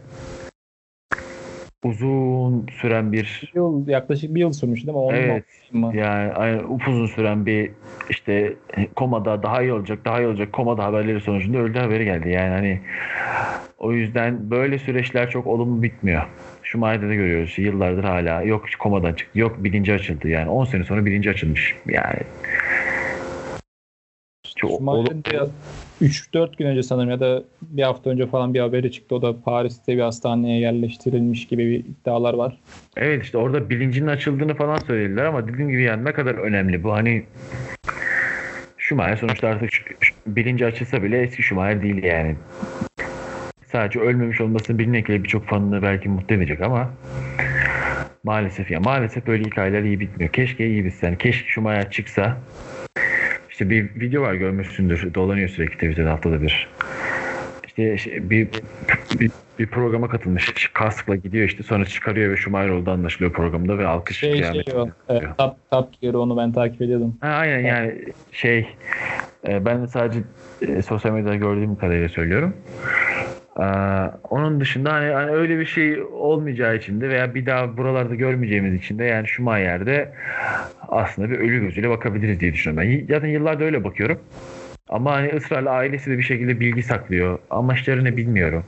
uzun 1.85 2.67
süren 2.81 3.13
bir 3.13 3.41
bir 3.43 3.53
yıl, 3.55 3.89
yaklaşık 3.89 4.35
bir 4.35 4.41
yıl 4.41 4.53
sürmüş 4.53 4.87
değil 4.87 4.97
mi? 4.97 4.99
Onun 4.99 5.17
Evet. 5.17 5.45
mı? 5.73 5.93
yani 5.97 6.33
aynen 6.33 6.59
upuzun 6.59 7.07
süren 7.07 7.47
bir 7.47 7.71
işte 8.11 8.55
komada 8.97 9.43
daha 9.43 9.63
iyi 9.63 9.73
olacak 9.73 9.99
daha 10.05 10.21
iyi 10.21 10.27
olacak 10.27 10.53
komada 10.53 10.85
haberleri 10.85 11.21
sonucunda 11.21 11.59
öldü 11.59 11.79
haberi 11.79 12.05
geldi. 12.05 12.29
Yani 12.29 12.51
hani 12.51 12.81
o 13.79 13.93
yüzden 13.93 14.51
böyle 14.51 14.79
süreçler 14.79 15.31
çok 15.31 15.47
olumlu 15.47 15.83
bitmiyor. 15.83 16.23
Schumacher'de 16.63 17.09
de 17.09 17.15
görüyoruz 17.15 17.59
yıllardır 17.59 18.05
hala 18.05 18.43
yok 18.43 18.67
komadan 18.79 19.15
çıktı 19.15 19.39
yok 19.39 19.65
bilinci 19.65 19.93
açıldı 19.93 20.29
yani 20.29 20.49
10 20.49 20.65
sene 20.65 20.85
sonra 20.85 21.07
bilinci 21.07 21.31
açılmış 21.31 21.77
yani. 21.87 22.21
Çok 24.57 24.81
de 25.25 25.47
3-4 26.01 26.57
gün 26.57 26.67
önce 26.67 26.83
sanırım 26.83 27.11
ya 27.11 27.21
da 27.21 27.43
bir 27.63 27.83
hafta 27.83 28.11
önce 28.11 28.27
falan 28.27 28.55
bir 28.55 28.61
haberi 28.61 28.93
çıktı. 28.93 29.15
O 29.15 29.23
da 29.23 29.43
Paris'te 29.43 29.97
bir 29.97 30.03
hastaneye 30.03 30.61
yerleştirilmiş 30.61 31.47
gibi 31.47 31.71
bir 31.71 31.79
iddialar 31.79 32.35
var. 32.35 32.59
Evet 32.97 33.25
işte 33.25 33.39
orada 33.39 33.71
bilincinin 33.71 34.07
açıldığını 34.07 34.55
falan 34.55 34.77
söylediler 34.77 35.25
ama 35.25 35.49
dediğim 35.49 35.71
gibi 35.71 35.83
yani 35.83 36.05
ne 36.05 36.13
kadar 36.13 36.35
önemli 36.35 36.85
bu 36.85 36.93
hani 36.93 37.25
Schumacher 38.77 39.17
sonuçta 39.17 39.49
artık 39.49 39.71
bilinci 40.27 40.67
açılsa 40.67 41.03
bile 41.03 41.23
eski 41.23 41.43
Schumacher 41.43 41.83
değil 41.83 42.03
yani. 42.03 42.37
Sadece 43.67 44.01
ölmemiş 44.01 44.41
olmasını 44.41 44.79
bilmek 44.79 45.09
bile 45.09 45.23
birçok 45.25 45.47
fanını 45.47 45.83
belki 45.83 46.09
mutlu 46.09 46.35
edecek 46.35 46.61
ama 46.61 46.91
maalesef 48.25 48.71
ya 48.71 48.81
maalesef 48.81 49.27
böyle 49.27 49.45
hikayeler 49.45 49.83
iyi 49.83 50.01
bitmiyor. 50.01 50.33
Keşke 50.33 50.67
iyi 50.67 50.85
bitse. 50.85 51.07
Yani 51.07 51.19
keşke 51.19 51.49
Schumacher 51.49 51.91
çıksa 51.91 52.37
işte 53.61 53.71
bir 53.71 54.01
video 54.01 54.23
var 54.23 54.35
görmüşsündür. 54.35 55.15
Dolanıyor 55.15 55.49
sürekli 55.49 55.75
Twitter'da 55.75 56.11
haftada 56.11 56.43
bir. 56.43 56.69
İşte 57.67 57.99
şey- 57.99 58.31
bir, 58.31 58.49
bir, 59.21 59.31
bir 59.59 59.67
programa 59.67 60.09
katılmış. 60.09 60.71
Kaskla 60.73 61.17
gidiyor 61.17 61.49
işte 61.49 61.63
sonra 61.63 61.85
çıkarıyor 61.85 62.33
ve 62.33 62.37
Schumacher 62.37 62.69
oldu 62.69 62.91
anlaşılıyor 62.91 63.33
programda 63.33 63.79
ve 63.79 63.87
alkış 63.87 64.19
Şey 64.19 64.33
şey 64.33 64.41
kıyameti 64.41 64.77
o. 64.77 64.89
E, 65.09 65.21
top, 65.39 65.57
top 65.71 66.01
Gear 66.01 66.15
onu 66.15 66.37
ben 66.37 66.53
takip 66.53 66.83
ediyordum. 66.83 67.17
Ha, 67.21 67.29
aynen 67.29 67.61
yani 67.61 68.05
şey 68.33 68.69
e, 69.49 69.65
ben 69.65 69.83
de 69.83 69.87
sadece 69.87 70.21
e, 70.63 70.83
sosyal 70.83 71.13
medyada 71.13 71.37
gördüğüm 71.37 71.77
kadarıyla 71.77 72.09
söylüyorum. 72.09 72.57
Ee, 73.59 73.63
onun 74.31 74.61
dışında 74.61 74.93
hani, 74.93 75.13
hani 75.13 75.31
öyle 75.31 75.59
bir 75.59 75.67
şey 75.67 76.03
olmayacağı 76.03 76.77
için 76.77 77.01
de 77.01 77.09
veya 77.09 77.35
bir 77.35 77.47
daha 77.47 77.77
buralarda 77.77 78.15
görmeyeceğimiz 78.15 78.75
için 78.75 78.99
de 78.99 79.05
yani 79.05 79.29
Schumacher'de 79.29 80.13
aslında 80.89 81.31
bir 81.31 81.39
ölü 81.39 81.61
gözüyle 81.61 81.91
bakabiliriz 81.91 82.41
diye 82.41 82.53
düşünüyorum. 82.53 82.91
Ben 82.91 83.15
zaten 83.15 83.29
yıllardır 83.29 83.65
öyle 83.65 83.85
bakıyorum. 83.85 84.19
Ama 84.89 85.13
hani 85.13 85.29
ısrarla 85.37 85.71
ailesi 85.71 86.11
de 86.11 86.19
bir 86.19 86.23
şekilde 86.23 86.61
bilgi 86.61 86.83
saklıyor. 86.83 87.39
Amaçları 87.51 88.17
bilmiyorum. 88.17 88.65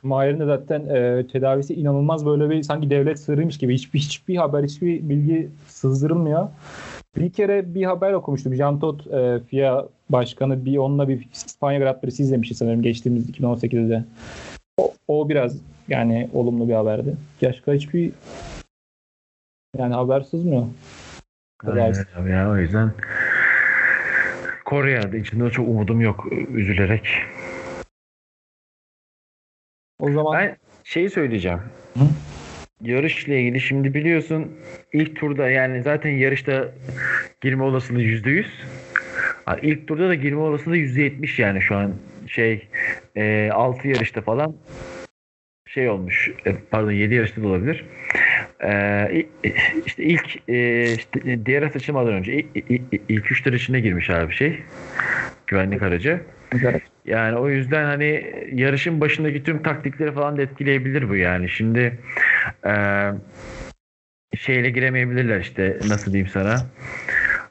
Schumacher'in 0.00 0.40
de 0.40 0.44
zaten 0.44 0.80
e, 0.80 1.26
tedavisi 1.32 1.74
inanılmaz 1.74 2.26
böyle 2.26 2.50
bir 2.50 2.62
sanki 2.62 2.90
devlet 2.90 3.18
sırrıymış 3.18 3.58
gibi. 3.58 3.74
Hiçbir, 3.74 3.98
hiçbir 3.98 4.36
haber, 4.36 4.64
hiçbir 4.64 5.08
bilgi 5.08 5.48
sızdırılmıyor. 5.66 6.48
Bir 7.16 7.32
kere 7.32 7.74
bir 7.74 7.84
haber 7.84 8.12
okumuştum. 8.12 8.54
Jean 8.54 8.80
Todt 8.80 9.06
e, 9.06 9.40
FIA 9.40 9.88
başkanı 10.10 10.64
bir 10.64 10.76
onunla 10.76 11.08
bir 11.08 11.28
İspanya 11.32 11.78
Grand 11.78 12.00
Prix'si 12.00 12.22
izlemişti 12.22 12.54
sanırım 12.54 12.82
geçtiğimiz 12.82 13.30
2018'de. 13.30 14.04
O, 14.78 14.92
o 15.08 15.28
biraz 15.28 15.56
yani 15.88 16.30
olumlu 16.32 16.68
bir 16.68 16.74
haberdi. 16.74 17.16
Başka 17.42 17.72
hiçbir 17.72 18.12
yani 19.78 19.94
haber 19.94 20.20
sızmıyor. 20.20 20.66
Aynen 21.66 22.04
abi 22.16 22.30
ya, 22.30 22.50
o 22.50 22.56
yüzden 22.56 22.92
Kore'de 24.64 25.18
içinde 25.18 25.50
çok 25.50 25.68
umudum 25.68 26.00
yok 26.00 26.26
üzülerek. 26.48 27.08
O 30.00 30.12
zaman 30.12 30.38
Ben 30.38 30.56
şeyi 30.84 31.10
söyleyeceğim. 31.10 31.60
Hı? 31.94 32.04
Yarışla 32.82 33.34
ilgili 33.34 33.60
şimdi 33.60 33.94
biliyorsun 33.94 34.52
ilk 34.92 35.16
turda 35.16 35.50
yani 35.50 35.82
zaten 35.82 36.10
yarışta 36.10 36.68
girme 37.40 37.62
olasılığı 37.62 38.02
yüzde 38.02 38.30
yüz. 38.30 38.46
İlk 39.62 39.88
turda 39.88 40.08
da 40.08 40.14
girme 40.14 40.40
olasılığı 40.40 40.76
yüzde 40.76 41.02
yetmiş 41.02 41.38
yani 41.38 41.62
şu 41.62 41.76
an 41.76 41.94
şey 42.26 42.68
e, 43.16 43.50
6 43.52 43.88
yarışta 43.88 44.20
falan 44.20 44.56
şey 45.68 45.88
olmuş 45.88 46.30
e, 46.46 46.54
pardon 46.70 46.90
7 46.90 47.14
yarışta 47.14 47.42
da 47.42 47.46
olabilir. 47.48 47.84
E, 48.60 48.70
i- 49.14 49.26
işte 49.86 50.02
ilk 50.02 50.48
e, 50.48 50.82
işte 50.94 51.46
diğer 51.46 51.62
açılmadan 51.62 52.12
önce 52.12 52.32
ilk, 52.34 52.46
ilk, 52.70 52.82
ilk 53.08 53.32
üç 53.32 53.42
tur 53.42 53.52
içine 53.52 53.80
girmiş 53.80 54.10
abi 54.10 54.32
şey 54.34 54.58
güvenlik 55.46 55.82
aracı. 55.82 56.20
Yani 57.06 57.36
o 57.36 57.48
yüzden 57.48 57.84
hani 57.84 58.34
yarışın 58.52 59.00
başındaki 59.00 59.42
tüm 59.42 59.62
taktikleri 59.62 60.12
falan 60.12 60.36
da 60.36 60.42
etkileyebilir 60.42 61.08
bu 61.08 61.16
yani. 61.16 61.48
Şimdi 61.48 61.98
eee 62.66 63.14
şeyle 64.36 64.70
giremeyebilirler 64.70 65.40
işte 65.40 65.78
nasıl 65.88 66.12
diyeyim 66.12 66.28
sana. 66.28 66.66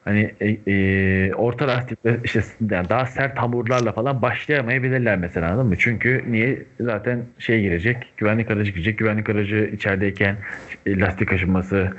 Hani 0.04 0.34
e, 0.40 0.72
e, 0.72 1.34
orta 1.34 1.68
lastikle 1.68 2.20
işte 2.24 2.40
yani 2.70 2.88
daha 2.88 3.06
sert 3.06 3.38
hamurlarla 3.38 3.92
falan 3.92 4.22
başlayamayabilirler 4.22 5.18
mesela 5.18 5.50
anladın 5.50 5.66
mı? 5.66 5.76
Çünkü 5.78 6.24
niye 6.28 6.62
zaten 6.80 7.24
şey 7.38 7.62
girecek 7.62 8.12
güvenlik 8.16 8.50
aracı 8.50 8.70
girecek 8.70 8.98
güvenlik 8.98 9.30
aracı 9.30 9.70
içerideyken 9.74 10.36
e, 10.86 11.00
lastik 11.00 11.32
aşınması 11.32 11.90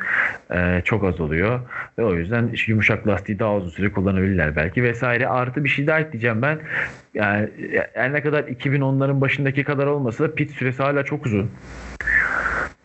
e, 0.51 0.81
çok 0.85 1.03
az 1.03 1.19
oluyor 1.19 1.59
ve 1.99 2.03
o 2.03 2.15
yüzden 2.15 2.49
yumuşak 2.67 3.07
lastiği 3.07 3.39
daha 3.39 3.55
uzun 3.55 3.69
süre 3.69 3.91
kullanabilirler 3.91 4.55
belki 4.55 4.83
vesaire 4.83 5.27
artı 5.27 5.63
bir 5.63 5.69
şey 5.69 5.87
daha 5.87 5.99
ekleyeceğim 5.99 6.41
ben 6.41 6.59
yani 7.13 7.49
her 7.93 8.13
ne 8.13 8.21
kadar 8.21 8.43
2010'ların 8.43 9.21
başındaki 9.21 9.63
kadar 9.63 9.87
olmasa 9.87 10.23
da 10.23 10.35
pit 10.35 10.51
süresi 10.51 10.83
hala 10.83 11.03
çok 11.03 11.25
uzun. 11.25 11.51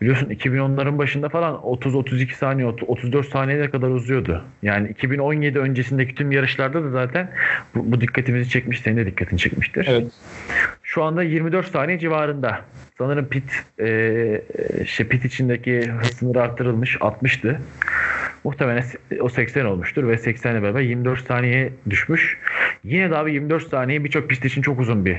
Biliyorsun 0.01 0.29
2010'ların 0.29 0.97
başında 0.97 1.29
falan 1.29 1.55
30-32 1.55 2.33
saniye, 2.33 2.67
34 2.67 3.27
saniyeye 3.27 3.69
kadar 3.69 3.89
uzuyordu. 3.89 4.43
Yani 4.61 4.89
2017 4.89 5.59
öncesindeki 5.59 6.15
tüm 6.15 6.31
yarışlarda 6.31 6.83
da 6.83 6.89
zaten 6.89 7.29
bu, 7.75 7.91
bu 7.91 8.01
dikkatimizi 8.01 8.49
çekmiş, 8.49 8.81
senin 8.81 8.97
de 8.97 9.05
dikkatini 9.05 9.39
çekmiştir. 9.39 9.87
evet. 9.89 10.11
Şu 10.93 11.03
anda 11.03 11.23
24 11.23 11.71
saniye 11.71 11.99
civarında. 11.99 12.61
Sanırım 12.97 13.25
pit 13.25 13.65
e, 13.79 14.85
şey 14.85 15.07
pit 15.07 15.25
içindeki 15.25 15.91
hız 15.91 16.07
sınırı 16.07 16.41
arttırılmış 16.41 16.95
60'tı. 16.95 17.59
Muhtemelen 18.43 18.83
o 19.19 19.29
80 19.29 19.65
olmuştur 19.65 20.07
ve 20.07 20.17
80 20.17 20.53
ile 20.53 20.63
beraber 20.63 20.81
24 20.81 21.27
saniye 21.27 21.73
düşmüş. 21.89 22.37
Yine 22.83 23.11
de 23.11 23.17
abi 23.17 23.33
24 23.33 23.69
saniye 23.69 24.03
birçok 24.03 24.29
pist 24.29 24.45
için 24.45 24.61
çok 24.61 24.79
uzun 24.79 25.05
bir 25.05 25.17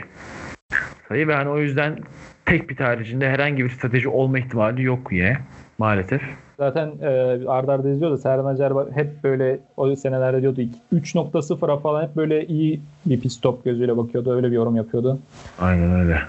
sayı 1.09 1.29
ve 1.29 1.35
hani 1.35 1.49
o 1.49 1.59
yüzden 1.59 1.99
tek 2.47 2.69
pit 2.69 2.81
haricinde 2.81 3.29
herhangi 3.29 3.65
bir 3.65 3.71
strateji 3.71 4.09
olma 4.09 4.39
ihtimali 4.39 4.83
yok 4.83 5.13
yine 5.13 5.37
maalesef. 5.79 6.23
Zaten 6.59 6.93
e, 7.03 7.09
arda 7.49 7.73
arda 7.73 7.91
izliyordu. 7.91 8.19
Serhan 8.19 8.45
Acar 8.45 8.73
hep 8.95 9.25
böyle 9.25 9.59
o 9.77 9.97
senelerde 9.97 10.43
diyordu 10.43 10.61
3.0'a 10.93 11.77
falan 11.77 12.03
hep 12.03 12.17
böyle 12.17 12.47
iyi 12.47 12.81
bir 13.07 13.21
pit 13.21 13.33
stop 13.33 13.65
gözüyle 13.65 13.97
bakıyordu. 13.97 14.37
Öyle 14.37 14.47
bir 14.51 14.57
yorum 14.57 14.77
yapıyordu. 14.77 15.19
Aynen 15.59 16.01
öyle. 16.01 16.23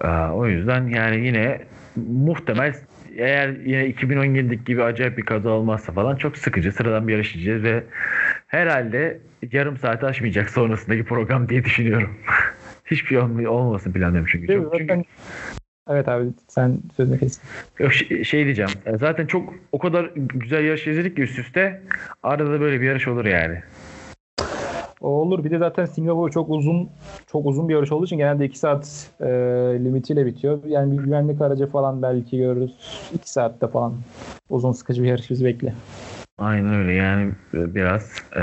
Aa, 0.00 0.32
o 0.34 0.46
yüzden 0.46 0.86
yani 0.86 1.26
yine 1.26 1.60
muhtemel 1.96 2.74
eğer 3.16 3.48
yine 3.48 3.90
2017'deki 3.90 4.64
gibi 4.64 4.82
acayip 4.82 5.18
bir 5.18 5.22
kaza 5.22 5.50
olmazsa 5.50 5.92
falan 5.92 6.16
çok 6.16 6.38
sıkıcı 6.38 6.72
sıradan 6.72 7.08
bir 7.08 7.12
yarış 7.12 7.36
ve 7.46 7.84
herhalde 8.46 9.18
yarım 9.52 9.76
saat 9.76 10.04
aşmayacak 10.04 10.50
sonrasındaki 10.50 11.04
program 11.04 11.48
diye 11.48 11.64
düşünüyorum. 11.64 12.10
Hiçbir 12.92 13.08
şey 13.08 13.18
olm- 13.18 13.46
olmasın 13.46 13.92
planlıyorum 13.92 14.28
çünkü. 14.32 14.48
Değil 14.48 14.60
Çok, 14.62 14.78
çünkü 14.78 15.02
Evet 15.90 16.08
abi 16.08 16.28
sen 16.48 16.78
sözünü. 16.96 17.18
Yok, 17.78 17.92
şey, 17.92 18.24
şey 18.24 18.44
diyeceğim. 18.44 18.70
e, 18.86 18.98
Zaten 18.98 19.26
çok 19.26 19.54
o 19.72 19.78
kadar 19.78 20.10
güzel 20.16 20.64
yarış 20.64 20.86
izledik 20.86 21.16
ki 21.16 21.22
üst 21.22 21.38
üste. 21.38 21.82
Arada 22.22 22.52
da 22.52 22.60
böyle 22.60 22.80
bir 22.80 22.86
yarış 22.86 23.08
olur 23.08 23.24
yani. 23.24 23.58
O 25.00 25.08
olur. 25.08 25.44
Bir 25.44 25.50
de 25.50 25.58
zaten 25.58 25.84
Singapur 25.86 26.30
çok 26.30 26.50
uzun 26.50 26.90
çok 27.32 27.46
uzun 27.46 27.68
bir 27.68 27.74
yarış 27.74 27.92
olduğu 27.92 28.04
için 28.04 28.16
genelde 28.16 28.44
2 28.44 28.58
saat 28.58 29.10
e, 29.20 29.26
limitiyle 29.84 30.26
bitiyor. 30.26 30.58
Yani 30.66 30.98
bir 30.98 31.04
güvenlik 31.04 31.40
aracı 31.40 31.66
falan 31.66 32.02
belki 32.02 32.38
görürüz. 32.38 32.76
2 33.14 33.30
saatte 33.32 33.68
falan. 33.68 33.94
Uzun 34.50 34.72
sıkıcı 34.72 35.02
bir 35.02 35.08
yarış 35.08 35.30
bizi 35.30 35.44
bekle. 35.44 35.74
Aynen 36.38 36.74
öyle 36.74 36.92
yani 36.92 37.32
biraz 37.52 38.12
e, 38.36 38.42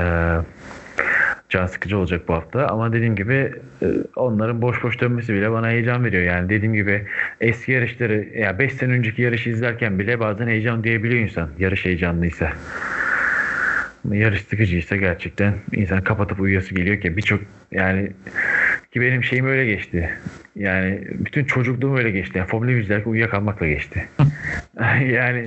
can 1.50 1.66
sıkıcı 1.66 1.98
olacak 1.98 2.28
bu 2.28 2.34
hafta. 2.34 2.68
Ama 2.68 2.94
dediğim 2.94 3.16
gibi 3.16 3.54
e, 3.82 3.88
onların 4.16 4.62
boş 4.62 4.84
boş 4.84 5.02
dönmesi 5.02 5.34
bile 5.34 5.52
bana 5.52 5.70
heyecan 5.70 6.06
veriyor. 6.06 6.24
Yani 6.24 6.50
dediğim 6.50 6.74
gibi 6.74 7.06
eski 7.42 7.72
yarışları 7.72 8.28
ya 8.40 8.60
5 8.60 8.74
sene 8.74 8.94
önceki 8.94 9.22
yarışı 9.22 9.50
izlerken 9.50 10.00
bile 10.00 10.20
bazen 10.20 10.48
heyecan 10.48 10.84
diyebiliyor 10.84 11.22
insan. 11.22 11.50
Yarış 11.60 11.86
heyecanlıysa. 11.86 12.52
Yarış 14.12 14.42
sıkıcıysa 14.42 14.96
gerçekten 14.96 15.54
insan 15.72 16.04
kapatıp 16.04 16.40
uyuyası 16.40 16.76
geliyor 16.76 17.02
ki 17.02 17.18
birçok 17.18 17.42
yani 17.72 18.12
ki 18.92 19.02
benim 19.02 19.24
şeyim 19.24 19.46
öyle 19.48 19.66
geçti. 19.66 20.10
Yani 20.56 21.02
bütün 21.12 21.46
çocukluğum 21.46 21.98
öyle 21.98 22.12
geçti. 22.12 22.38
Yani 22.38 22.48
Formula 22.48 22.70
1 22.72 22.76
izlerken 22.76 23.12
uyuyakalmakla 23.12 23.68
geçti. 23.68 24.08
yani 25.06 25.44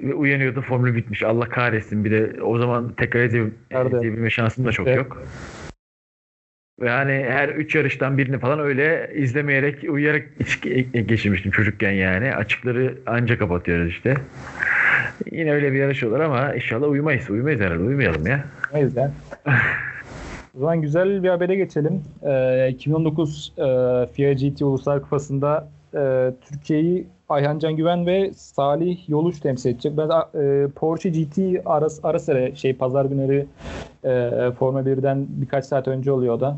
ve 0.00 0.14
uyanıyordum 0.14 0.62
formül 0.62 0.94
bitmiş. 0.94 1.22
Allah 1.22 1.48
kahretsin. 1.48 2.04
Bir 2.04 2.10
de 2.10 2.42
o 2.42 2.58
zaman 2.58 2.92
tekrar 2.96 3.24
izleyebilme 3.24 4.30
şansım 4.30 4.64
da 4.66 4.72
çok 4.72 4.88
Evet. 4.88 4.96
yok. 4.98 5.22
Ve 6.80 6.88
hani 6.90 7.26
her 7.28 7.48
üç 7.48 7.74
yarıştan 7.74 8.18
birini 8.18 8.38
falan 8.38 8.58
öyle 8.60 9.10
izlemeyerek, 9.14 9.84
uyuyarak 9.88 10.22
iç- 10.40 10.60
geçirmiştim 11.08 11.50
çocukken 11.50 11.90
yani. 11.90 12.34
Açıkları 12.34 12.94
anca 13.06 13.38
kapatıyoruz 13.38 13.88
işte. 13.90 14.14
Yine 15.30 15.52
öyle 15.52 15.72
bir 15.72 15.78
yarış 15.78 16.02
olur 16.02 16.20
ama 16.20 16.54
inşallah 16.54 16.88
uyumayız. 16.88 17.30
Uyumayız 17.30 17.60
herhalde. 17.60 17.82
Uyumayalım 17.82 18.26
ya. 18.26 18.44
O 18.72 18.78
yüzden. 18.78 19.12
o 20.56 20.60
zaman 20.60 20.80
güzel 20.82 21.22
bir 21.22 21.28
habere 21.28 21.56
geçelim. 21.56 22.02
Ee, 22.22 22.68
2019 22.70 23.52
e, 23.58 23.62
FIA 24.12 24.32
GT 24.32 24.62
Uluslar 24.62 25.02
Kupası'nda 25.02 25.68
e, 25.94 26.32
Türkiye'yi 26.40 27.06
Ayhan 27.28 27.58
Can 27.58 27.76
Güven 27.76 28.06
ve 28.06 28.32
Salih 28.34 29.08
Yoluç 29.08 29.40
temsil 29.40 29.70
edecek. 29.70 29.92
Ben 29.96 30.08
e, 30.08 30.68
Porsche 30.68 31.10
GT 31.10 31.38
ara, 31.64 31.86
ara 32.02 32.18
sıra 32.18 32.54
şey 32.54 32.76
pazar 32.76 33.04
günleri 33.04 33.46
e, 34.04 34.50
Formula 34.58 34.82
1'den 34.82 35.26
birkaç 35.28 35.64
saat 35.64 35.88
önce 35.88 36.12
oluyor 36.12 36.40
da. 36.40 36.56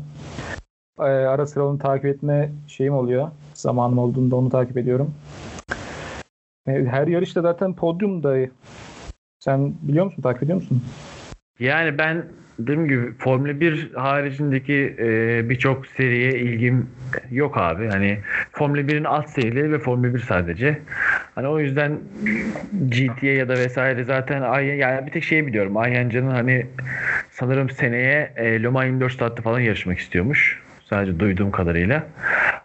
E, 0.99 1.03
ara 1.03 1.45
sıra 1.45 1.67
onu 1.67 1.79
takip 1.79 2.05
etme 2.05 2.51
şeyim 2.67 2.93
oluyor. 2.93 3.29
Zamanım 3.53 3.97
olduğunda 3.97 4.35
onu 4.35 4.49
takip 4.49 4.77
ediyorum. 4.77 5.13
E, 6.67 6.71
her 6.85 7.07
yarışta 7.07 7.41
zaten 7.41 7.73
podyumda. 7.73 8.35
Sen 9.39 9.73
biliyor 9.81 10.05
musun? 10.05 10.21
Takip 10.21 10.43
ediyor 10.43 10.55
musun? 10.55 10.83
Yani 11.59 11.97
ben 11.97 12.25
dediğim 12.59 12.87
gibi 12.87 13.13
Formula 13.19 13.59
1 13.59 13.93
haricindeki 13.93 14.95
e, 14.99 15.49
birçok 15.49 15.87
seriye 15.87 16.31
ilgim 16.31 16.87
yok 17.31 17.57
abi. 17.57 17.87
Hani 17.87 18.19
Formula 18.51 18.81
1'in 18.81 19.03
alt 19.03 19.29
serileri 19.29 19.71
ve 19.71 19.79
Formula 19.79 20.13
1 20.13 20.19
sadece. 20.19 20.79
Hani 21.35 21.47
o 21.47 21.59
yüzden 21.59 21.99
GT'ye 22.89 23.33
ya 23.33 23.49
da 23.49 23.53
vesaire 23.53 24.03
zaten 24.03 24.41
Ay 24.41 24.65
yani 24.65 25.05
bir 25.05 25.11
tek 25.11 25.23
şey 25.23 25.47
biliyorum. 25.47 25.77
Ayhancı'nın 25.77 26.31
hani 26.31 26.65
sanırım 27.31 27.69
seneye 27.69 28.33
e, 28.35 28.63
Le 28.63 28.67
Mans 28.67 28.85
24 28.85 29.13
saatte 29.13 29.41
falan 29.41 29.59
yarışmak 29.59 29.99
istiyormuş. 29.99 30.62
Sadece 30.93 31.19
duyduğum 31.19 31.51
kadarıyla. 31.51 32.03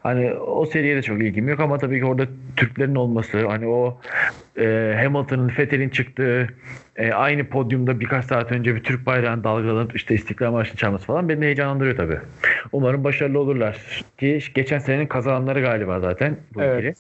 Hani 0.03 0.33
o 0.33 0.67
seriye 0.67 0.97
de 0.97 1.03
çok 1.03 1.23
ilgim 1.23 1.49
yok 1.49 1.61
ama 1.61 1.79
tabii 1.79 1.99
ki 1.99 2.05
orada 2.05 2.27
Türklerin 2.57 2.95
olması, 2.95 3.47
hani 3.47 3.67
o 3.67 4.01
e, 4.59 4.95
Hamilton'ın, 5.03 5.53
Vettel'in 5.59 5.89
çıktığı 5.89 6.49
e, 6.97 7.13
aynı 7.13 7.45
podyumda 7.45 8.01
birkaç 8.01 8.25
saat 8.25 8.53
önce 8.53 8.75
bir 8.75 8.83
Türk 8.83 9.07
bayrağını 9.07 9.45
dalgalanıp 9.45 9.97
işte 9.97 10.15
İstiklal 10.15 10.53
Marşı'nı 10.53 10.77
çalması 10.77 11.07
falan 11.07 11.29
beni 11.29 11.45
heyecanlandırıyor 11.45 11.97
tabii. 11.97 12.19
Umarım 12.73 13.05
başarılı 13.05 13.39
olurlar. 13.39 14.05
Ki 14.19 14.41
geçen 14.55 14.79
senenin 14.79 15.07
kazananları 15.07 15.61
galiba 15.61 16.01
zaten 16.01 16.37
bu 16.55 16.63
ikili. 16.63 16.95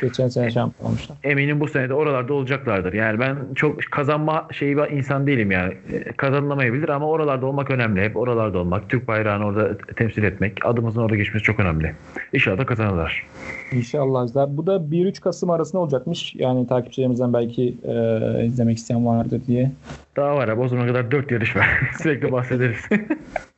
Geçen 0.00 0.28
sene 0.28 0.50
şampiyon 0.50 0.88
olmuşlar. 0.90 1.16
Eminim 1.24 1.60
bu 1.60 1.68
sene 1.68 1.88
de 1.88 1.94
oralarda 1.94 2.34
olacaklardır. 2.34 2.92
Yani 2.92 3.20
ben 3.20 3.36
çok 3.54 3.82
kazanma 3.90 4.48
şeyi 4.52 4.76
bir 4.76 4.90
insan 4.90 5.26
değilim 5.26 5.50
yani. 5.50 5.74
Kazanılamayabilir 6.16 6.88
ama 6.88 7.08
oralarda 7.08 7.46
olmak 7.46 7.70
önemli. 7.70 8.02
Hep 8.02 8.16
oralarda 8.16 8.58
olmak, 8.58 8.88
Türk 8.88 9.08
bayrağını 9.08 9.46
orada 9.46 9.78
temsil 9.96 10.22
etmek, 10.22 10.66
adımızın 10.66 11.00
orada 11.00 11.16
geçmesi 11.16 11.44
çok 11.44 11.60
önemli. 11.60 11.94
İnşallah 12.32 12.58
da 12.58 12.66
kazanırlar. 12.66 13.26
İnşallah. 13.72 14.28
Bu 14.48 14.66
da 14.66 14.76
1-3 14.76 15.20
Kasım 15.20 15.50
arasında 15.50 15.82
olacakmış. 15.82 16.34
Yani 16.34 16.66
takipçilerimizden 16.66 17.32
belki 17.32 17.76
e, 17.84 18.44
izlemek 18.44 18.78
isteyen 18.78 19.06
vardır 19.06 19.40
diye 19.46 19.70
Daha 20.16 20.36
var 20.36 20.48
abi 20.48 20.60
o 20.60 20.68
zamana 20.68 20.86
kadar 20.86 21.10
4 21.10 21.30
yarış 21.30 21.56
var. 21.56 21.66
Sürekli 22.02 22.32
bahsederiz. 22.32 22.88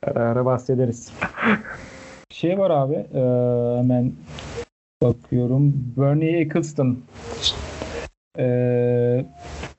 ara 0.03 0.19
ara 0.19 0.45
bahsederiz. 0.45 1.13
Şey 2.29 2.57
var 2.57 2.69
abi 2.69 2.93
e, 2.93 3.21
hemen 3.79 4.11
bakıyorum. 5.01 5.73
Bernie 5.97 6.39
Eccleston. 6.41 6.99
E, 8.37 8.45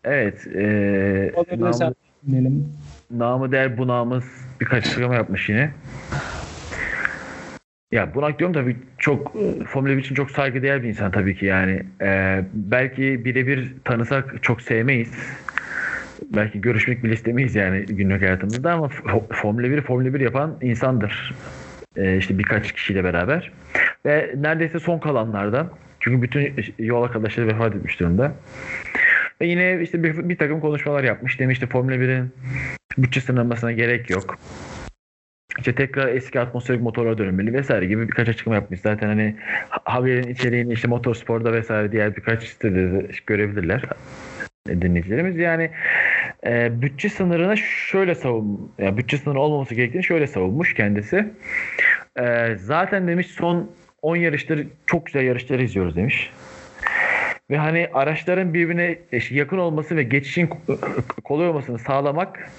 evet. 0.04 0.46
E, 0.46 1.32
Olabilir 1.36 1.60
namı, 1.60 1.94
dinleyelim. 2.26 2.68
namı 3.10 3.52
der 3.52 3.78
bunağımız 3.78 4.24
birkaç 4.60 4.86
açıklama 4.86 5.14
yapmış 5.14 5.48
yine. 5.48 5.70
Ya 7.92 8.14
bunak 8.14 8.38
diyorum 8.38 8.54
tabii 8.54 8.76
çok 8.98 9.36
e, 9.36 9.64
Formula 9.64 9.92
1 9.96 9.98
için 9.98 10.14
çok 10.14 10.30
saygıdeğer 10.30 10.82
bir 10.82 10.88
insan 10.88 11.10
tabii 11.10 11.36
ki 11.36 11.46
yani. 11.46 11.82
E, 12.02 12.40
belki 12.54 13.24
birebir 13.24 13.74
tanısak 13.84 14.42
çok 14.42 14.62
sevmeyiz. 14.62 15.12
Belki 16.36 16.60
görüşmek 16.60 17.04
bile 17.04 17.12
istemeyiz 17.12 17.54
yani 17.54 17.84
günlük 17.86 18.22
hayatımızda 18.22 18.72
ama 18.72 18.88
Formula 19.32 19.70
1 19.70 19.80
Formula 19.82 20.14
1 20.14 20.20
yapan 20.20 20.56
insandır. 20.62 21.34
E, 21.96 22.16
işte 22.16 22.38
birkaç 22.38 22.72
kişiyle 22.72 23.04
beraber. 23.04 23.52
Ve 24.06 24.34
neredeyse 24.36 24.78
son 24.78 24.98
kalanlardan. 24.98 25.70
Çünkü 26.00 26.22
bütün 26.22 26.54
yol 26.78 27.02
arkadaşları 27.02 27.46
vefat 27.48 27.74
etmiş 27.74 28.00
durumda. 28.00 28.32
Ve 29.40 29.46
yine 29.46 29.80
işte 29.82 30.02
bir, 30.02 30.28
bir 30.28 30.38
takım 30.38 30.60
konuşmalar 30.60 31.04
yapmış. 31.04 31.40
Demişti 31.40 31.66
Formula 31.66 31.94
1'in 31.94 32.30
bütçe 32.98 33.20
sınırlamasına 33.20 33.72
gerek 33.72 34.10
yok. 34.10 34.38
İşte 35.58 35.74
tekrar 35.74 36.08
eski 36.08 36.40
atmosferik 36.40 36.82
motorlara 36.82 37.18
dönülmeli 37.18 37.52
vesaire 37.52 37.86
gibi 37.86 38.08
birkaç 38.08 38.28
açıklama 38.28 38.56
yapmış. 38.56 38.80
Zaten 38.80 39.06
hani 39.06 39.36
haberin 39.68 40.28
içeriğini 40.28 40.72
işte 40.72 40.88
motorsporda 40.88 41.52
vesaire 41.52 41.92
diğer 41.92 42.16
birkaç 42.16 42.44
sitede 42.44 42.92
de 42.92 43.08
görebilirler 43.26 43.82
dinleyicilerimiz. 44.68 45.36
Yani 45.36 45.70
e, 46.46 46.82
bütçe 46.82 47.08
sınırına 47.08 47.56
şöyle 47.56 48.14
savun, 48.14 48.72
yani 48.78 48.96
bütçe 48.96 49.18
sınırı 49.18 49.38
olmaması 49.38 49.74
gerektiğini 49.74 50.04
şöyle 50.04 50.26
savunmuş 50.26 50.74
kendisi. 50.74 51.32
E, 52.20 52.56
zaten 52.56 53.08
demiş 53.08 53.26
son 53.26 53.70
10 54.02 54.16
yarıştır 54.16 54.66
çok 54.86 55.06
güzel 55.06 55.24
yarışlar 55.24 55.58
izliyoruz 55.58 55.96
demiş. 55.96 56.32
Ve 57.50 57.58
hani 57.58 57.88
araçların 57.92 58.54
birbirine 58.54 58.98
yakın 59.30 59.58
olması 59.58 59.96
ve 59.96 60.02
geçişin 60.02 60.50
kolay 61.24 61.48
olmasını 61.48 61.78
sağlamak 61.78 62.50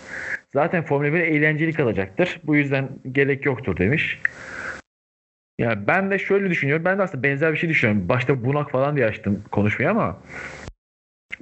zaten 0.54 0.84
Formula 0.84 1.14
1 1.14 1.20
eğlenceli 1.20 1.74
kalacaktır. 1.74 2.42
Bu 2.44 2.56
yüzden 2.56 2.90
gerek 3.12 3.46
yoktur 3.46 3.78
demiş. 3.78 4.20
Ya 5.60 5.88
ben 5.88 6.12
de 6.12 6.20
şöyle 6.20 6.50
düşünüyorum. 6.50 6.86
Ben 6.86 6.98
de 6.98 7.04
aslında 7.04 7.24
benzer 7.24 7.54
bir 7.54 7.58
şey 7.58 7.70
düşünüyorum. 7.70 8.10
Başta 8.10 8.46
bunak 8.46 8.72
falan 8.72 8.96
diye 8.96 9.06
açtım 9.06 9.44
konuşmayı 9.52 9.92
ama 9.92 10.22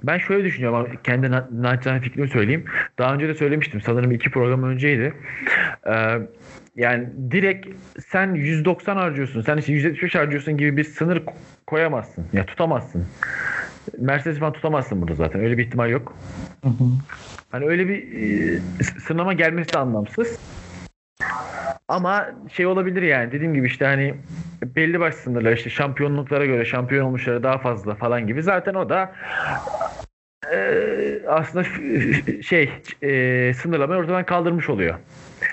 ben 0.04 0.17
şöyle 0.17 0.43
düşünüyorum 0.43 0.78
ama 0.78 1.02
kendi 1.04 1.32
na- 1.32 1.50
naçizane 1.52 2.02
fikrimi 2.02 2.28
söyleyeyim. 2.28 2.65
Daha 2.97 3.13
önce 3.13 3.28
de 3.28 3.34
söylemiştim. 3.34 3.82
Sanırım 3.82 4.12
iki 4.12 4.32
program 4.32 4.63
önceydi. 4.63 5.13
Ee, 5.88 6.17
yani 6.76 7.10
direkt 7.32 7.68
sen 8.08 8.34
190 8.34 8.96
harcıyorsun, 8.96 9.42
sen 9.42 9.58
işte 9.58 9.72
175 9.74 10.16
harcıyorsun 10.16 10.58
gibi 10.58 10.78
bir 10.78 10.84
sınır 10.84 11.24
koyamazsın. 11.68 12.26
Ya 12.34 12.46
tutamazsın. 12.46 13.08
Mercedes 13.98 14.40
falan 14.40 14.54
tutamazsın 14.54 15.02
burada 15.02 15.16
zaten. 15.16 15.42
Öyle 15.42 15.58
bir 15.58 15.66
ihtimal 15.66 15.90
yok. 15.90 16.16
Hı 16.64 16.70
hı. 16.70 16.84
Hani 17.50 17.66
öyle 17.66 17.88
bir 17.88 18.04
e, 18.14 18.60
sınama 18.84 19.34
gelmesi 19.34 19.74
de 19.74 19.78
anlamsız. 19.78 20.40
Ama 21.88 22.30
şey 22.52 22.66
olabilir 22.66 23.02
yani 23.02 23.32
dediğim 23.32 23.54
gibi 23.54 23.68
işte 23.68 23.86
hani 23.86 24.14
belli 24.64 25.00
başlı 25.00 25.20
sınırlar 25.20 25.54
işte 25.54 25.70
şampiyonluklara 25.70 26.46
göre 26.46 26.66
şampiyon 26.66 27.06
olmuşlara 27.06 27.44
daha 27.44 27.58
fazla 27.58 27.96
falan 27.96 28.28
gibi 28.28 28.44
zaten 28.44 28.74
o 28.74 28.90
da 28.90 29.12
e, 30.54 31.22
aslında 31.28 31.64
şey 32.42 32.70
e, 33.02 33.54
sınırlamayı 33.54 34.02
ortadan 34.02 34.26
kaldırmış 34.26 34.70
oluyor. 34.70 34.96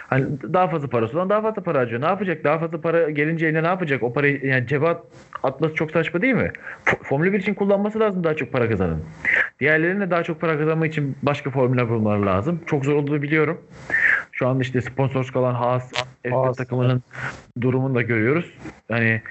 Hani 0.09 0.27
daha 0.53 0.69
fazla 0.69 0.89
parası 0.89 1.17
olan 1.17 1.31
daha 1.31 1.43
fazla 1.43 1.63
para 1.63 1.79
harcıyor. 1.79 2.01
Ne 2.01 2.07
yapacak? 2.07 2.45
Daha 2.45 2.59
fazla 2.59 2.81
para 2.81 3.11
gelince 3.11 3.47
eline 3.47 3.63
ne 3.63 3.67
yapacak? 3.67 4.03
O 4.03 4.13
parayı 4.13 4.47
yani 4.47 4.67
cebe 4.67 4.97
atması 5.43 5.75
çok 5.75 5.91
saçma 5.91 6.23
değil 6.23 6.35
mi? 6.35 6.53
Formula 7.03 7.33
1 7.33 7.41
için 7.41 7.55
kullanması 7.55 8.01
lazım 8.01 8.25
daha 8.25 8.35
çok 8.35 8.53
para 8.53 8.69
kazanın. 8.69 9.05
Diğerlerine 9.61 10.11
daha 10.11 10.23
çok 10.23 10.41
para 10.41 10.59
kazanmak 10.59 10.93
için 10.93 11.17
başka 11.23 11.51
formüller 11.51 11.89
bulmaları 11.89 12.27
lazım. 12.27 12.61
Çok 12.67 12.85
zor 12.85 12.95
olduğunu 12.95 13.23
biliyorum. 13.23 13.61
Şu 14.33 14.49
anda 14.49 14.63
işte 14.63 14.81
sponsor 14.81 15.31
kalan 15.33 15.55
Haas, 15.55 15.93
F1 16.25 16.57
takımının 16.57 17.03
durumunu 17.61 17.95
da 17.95 18.03
görüyoruz. 18.03 18.53
Hani 18.91 19.23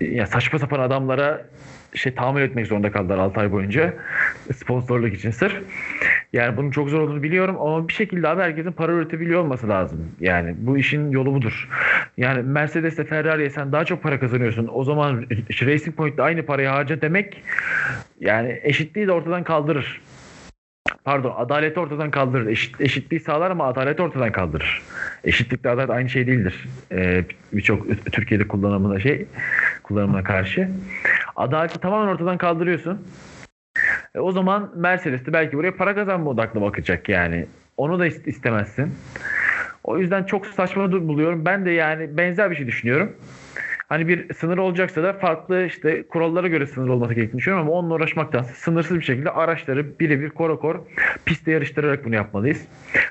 ya 0.00 0.26
saçma 0.26 0.58
sapan 0.58 0.80
adamlara 0.80 1.46
şey 1.94 2.14
tahammül 2.14 2.42
etmek 2.42 2.66
zorunda 2.66 2.92
kaldılar 2.92 3.18
6 3.18 3.40
ay 3.40 3.52
boyunca 3.52 3.94
sponsorluk 4.54 5.14
için 5.14 5.30
sırf. 5.30 5.62
Yani 6.34 6.56
bunun 6.56 6.70
çok 6.70 6.88
zor 6.88 7.00
olduğunu 7.00 7.22
biliyorum 7.22 7.56
ama 7.60 7.88
bir 7.88 7.92
şekilde 7.92 8.28
abi 8.28 8.42
herkesin 8.42 8.72
para 8.72 8.92
üretebiliyor 8.92 9.40
olması 9.40 9.68
lazım. 9.68 10.12
Yani 10.20 10.54
bu 10.58 10.78
işin 10.78 11.10
yolu 11.10 11.34
budur. 11.34 11.68
Yani 12.16 12.42
Mercedes'te 12.42 13.04
Ferrari'ye 13.04 13.50
sen 13.50 13.72
daha 13.72 13.84
çok 13.84 14.02
para 14.02 14.20
kazanıyorsun. 14.20 14.68
O 14.72 14.84
zaman 14.84 15.26
Racing 15.62 15.96
Point'te 15.96 16.22
aynı 16.22 16.42
parayı 16.42 16.68
harca 16.68 17.00
demek 17.00 17.42
yani 18.20 18.60
eşitliği 18.62 19.06
de 19.06 19.12
ortadan 19.12 19.44
kaldırır. 19.44 20.00
Pardon 21.04 21.34
adaleti 21.36 21.80
ortadan 21.80 22.10
kaldırır. 22.10 22.46
Eşit, 22.46 22.80
eşitliği 22.80 23.20
sağlar 23.20 23.50
ama 23.50 23.66
adaleti 23.66 24.02
ortadan 24.02 24.32
kaldırır. 24.32 24.82
Eşitlikle 25.24 25.70
adalet 25.70 25.90
aynı 25.90 26.08
şey 26.08 26.26
değildir. 26.26 26.68
Ee, 26.92 27.24
Birçok 27.52 27.86
Türkiye'de 28.12 28.48
kullanımına 28.48 29.00
şey 29.00 29.26
kullanımına 29.82 30.22
karşı. 30.22 30.68
Adaleti 31.36 31.80
tamamen 31.80 32.12
ortadan 32.12 32.38
kaldırıyorsun. 32.38 33.00
E, 34.14 34.18
o 34.18 34.32
zaman 34.32 34.72
Mercedes 34.76 35.26
de 35.26 35.32
belki 35.32 35.56
buraya 35.56 35.76
para 35.76 35.94
kazanma 35.94 36.30
odaklı 36.30 36.60
bakacak 36.60 37.08
yani. 37.08 37.46
Onu 37.76 37.98
da 37.98 38.06
istemezsin. 38.06 38.94
O 39.84 39.98
yüzden 39.98 40.24
çok 40.24 40.46
saçma 40.46 40.92
buluyorum. 40.92 41.44
Ben 41.44 41.64
de 41.64 41.70
yani 41.70 42.16
benzer 42.16 42.50
bir 42.50 42.56
şey 42.56 42.66
düşünüyorum. 42.66 43.12
Hani 43.88 44.08
bir 44.08 44.34
sınır 44.34 44.58
olacaksa 44.58 45.02
da 45.02 45.12
farklı 45.12 45.64
işte 45.64 46.08
kurallara 46.08 46.48
göre 46.48 46.66
sınır 46.66 46.88
olması 46.88 47.14
gerektiğini 47.14 47.38
düşünüyorum 47.38 47.68
ama 47.68 47.78
onunla 47.78 47.94
uğraşmaktan 47.94 48.42
sınırsız 48.42 48.98
bir 48.98 49.04
şekilde 49.04 49.30
araçları 49.30 49.98
birebir 50.00 50.30
kora 50.30 50.56
kor 50.56 50.80
pistte 51.24 51.52
yarıştırarak 51.52 52.04
bunu 52.04 52.14
yapmalıyız. 52.14 52.64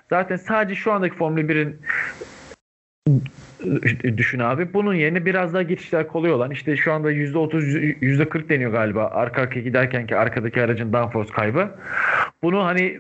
Zaten 0.10 0.36
sadece 0.36 0.76
şu 0.76 0.92
andaki 0.92 1.16
Formula 1.16 1.42
1'in 1.42 1.82
düşün 4.18 4.40
abi. 4.40 4.74
Bunun 4.74 4.94
yerine 4.94 5.26
biraz 5.26 5.54
daha 5.54 5.62
geçişler 5.62 6.08
kolay 6.08 6.32
olan 6.32 6.52
işte 6.52 6.78
şu 6.78 6.94
anda 6.94 7.12
%30 7.12 8.00
%40 8.02 8.50
deniyor 8.50 8.72
galiba 8.72 9.06
arka 9.06 9.42
arkaya 9.42 9.62
giderken 9.62 10.08
ki 10.08 10.16
arkadaki 10.16 10.62
aracın 10.62 10.94
downforce 10.94 11.34
kaybı. 11.34 11.70
Bunu 12.44 12.66
hani 12.66 13.00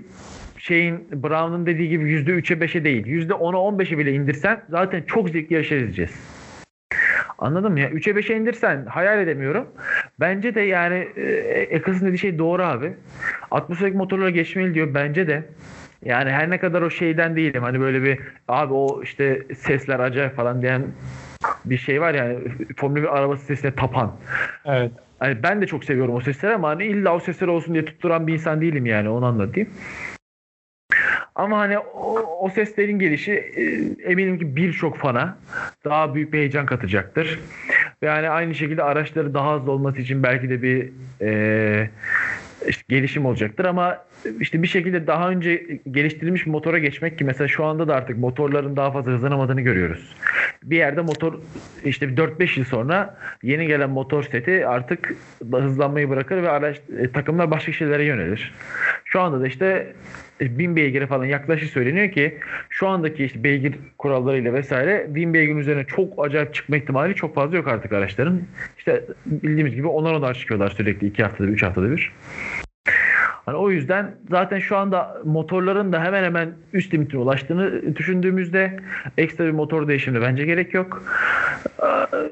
şeyin 0.57 1.07
Brown'un 1.11 1.65
dediği 1.65 1.89
gibi 1.89 2.03
%3'e 2.03 2.65
5'e 2.65 2.83
değil 2.83 3.05
%10'a 3.05 3.57
15'e 3.57 3.97
bile 3.97 4.13
indirsen 4.13 4.63
zaten 4.69 5.01
çok 5.01 5.29
zevkli 5.29 5.53
yarışlar 5.53 5.77
izleyeceğiz. 5.77 6.19
Anladın 7.37 7.71
mı 7.71 7.79
ya? 7.79 7.89
3'e 7.89 8.13
5'e 8.13 8.37
indirsen 8.37 8.85
hayal 8.85 9.19
edemiyorum. 9.19 9.67
Bence 10.19 10.55
de 10.55 10.61
yani 10.61 11.07
e, 11.15 11.21
Eccles'ın 11.69 12.07
dediği 12.07 12.17
şey 12.17 12.37
doğru 12.37 12.63
abi. 12.63 12.93
Atmosferik 13.51 13.95
motorlara 13.95 14.29
geçmeli 14.29 14.73
diyor. 14.73 14.93
Bence 14.93 15.27
de. 15.27 15.43
Yani 16.05 16.31
her 16.31 16.49
ne 16.49 16.57
kadar 16.57 16.81
o 16.81 16.89
şeyden 16.89 17.35
değilim. 17.35 17.63
Hani 17.63 17.79
böyle 17.79 18.03
bir 18.03 18.19
abi 18.47 18.73
o 18.73 19.03
işte 19.03 19.41
sesler 19.55 19.99
acayip 19.99 20.35
falan 20.35 20.61
diyen 20.61 20.83
bir 21.65 21.77
şey 21.77 22.01
var 22.01 22.13
yani 22.13 22.37
Formula 22.77 23.03
1 23.03 23.17
arabası 23.17 23.45
sesine 23.45 23.75
tapan. 23.75 24.11
Evet. 24.65 24.91
Hani 25.19 25.43
ben 25.43 25.61
de 25.61 25.67
çok 25.67 25.83
seviyorum 25.83 26.15
o 26.15 26.21
sesleri 26.21 26.53
ama 26.53 26.69
hani 26.69 26.85
illa 26.85 27.15
o 27.15 27.19
sesler 27.19 27.47
olsun 27.47 27.73
diye 27.73 27.85
tutturan 27.85 28.27
bir 28.27 28.33
insan 28.33 28.61
değilim 28.61 28.85
yani 28.85 29.09
onu 29.09 29.25
anlatayım. 29.25 29.69
Ama 31.35 31.57
hani 31.57 31.79
o, 31.79 32.19
o 32.39 32.49
seslerin 32.49 32.99
gelişi 32.99 33.31
e, 33.31 33.61
eminim 34.11 34.39
ki 34.39 34.55
birçok 34.55 34.97
fana 34.97 35.37
daha 35.85 36.15
büyük 36.15 36.33
bir 36.33 36.37
heyecan 36.37 36.65
katacaktır. 36.65 37.39
Ve 38.03 38.07
yani 38.07 38.29
aynı 38.29 38.55
şekilde 38.55 38.83
araçları 38.83 39.33
daha 39.33 39.55
hızlı 39.55 39.71
olması 39.71 40.01
için 40.01 40.23
belki 40.23 40.49
de 40.49 40.61
bir 40.61 40.89
e, 41.21 41.89
gelişim 42.89 43.25
olacaktır 43.25 43.65
ama 43.65 44.05
işte 44.39 44.63
bir 44.63 44.67
şekilde 44.67 45.07
daha 45.07 45.29
önce 45.29 45.79
geliştirilmiş 45.91 46.45
motora 46.45 46.79
geçmek 46.79 47.17
ki 47.17 47.23
mesela 47.23 47.47
şu 47.47 47.65
anda 47.65 47.87
da 47.87 47.95
artık 47.95 48.17
motorların 48.17 48.75
daha 48.75 48.91
fazla 48.91 49.11
hızlanamadığını 49.11 49.61
görüyoruz. 49.61 50.15
Bir 50.63 50.77
yerde 50.77 51.01
motor 51.01 51.39
işte 51.83 52.05
4-5 52.05 52.59
yıl 52.59 52.65
sonra 52.65 53.17
yeni 53.43 53.67
gelen 53.67 53.89
motor 53.89 54.23
seti 54.23 54.67
artık 54.67 55.15
hızlanmayı 55.51 56.09
bırakır 56.09 56.43
ve 56.43 56.49
araç 56.49 56.81
e, 56.99 57.11
takımlar 57.11 57.51
başka 57.51 57.71
şeylere 57.71 58.03
yönelir. 58.03 58.53
Şu 59.05 59.21
anda 59.21 59.41
da 59.41 59.47
işte 59.47 59.93
1000 60.45 60.75
beygire 60.75 61.07
falan 61.07 61.25
yaklaşık 61.25 61.69
söyleniyor 61.69 62.11
ki 62.11 62.37
şu 62.69 62.87
andaki 62.87 63.25
işte 63.25 63.43
beygir 63.43 63.73
kurallarıyla 63.97 64.53
vesaire 64.53 65.05
1000 65.09 65.33
beygirin 65.33 65.57
üzerine 65.57 65.85
çok 65.85 66.25
acayip 66.25 66.53
çıkma 66.53 66.77
ihtimali 66.77 67.15
çok 67.15 67.35
fazla 67.35 67.57
yok 67.57 67.67
artık 67.67 67.93
araçların. 67.93 68.41
İşte 68.77 69.03
bildiğimiz 69.25 69.75
gibi 69.75 69.87
onar 69.87 70.13
onar 70.13 70.33
çıkıyorlar 70.33 70.69
sürekli 70.69 71.07
2 71.07 71.23
haftada 71.23 71.47
3 71.47 71.63
haftada 71.63 71.91
bir. 71.91 72.11
Hani 73.45 73.57
o 73.57 73.71
yüzden 73.71 74.11
zaten 74.29 74.59
şu 74.59 74.77
anda 74.77 75.21
motorların 75.25 75.93
da 75.93 76.03
hemen 76.03 76.23
hemen 76.23 76.49
üst 76.73 76.93
limitine 76.93 77.21
ulaştığını 77.21 77.95
düşündüğümüzde 77.95 78.79
ekstra 79.17 79.45
bir 79.45 79.51
motor 79.51 79.87
değişimine 79.87 80.21
bence 80.21 80.45
gerek 80.45 80.73
yok. 80.73 81.03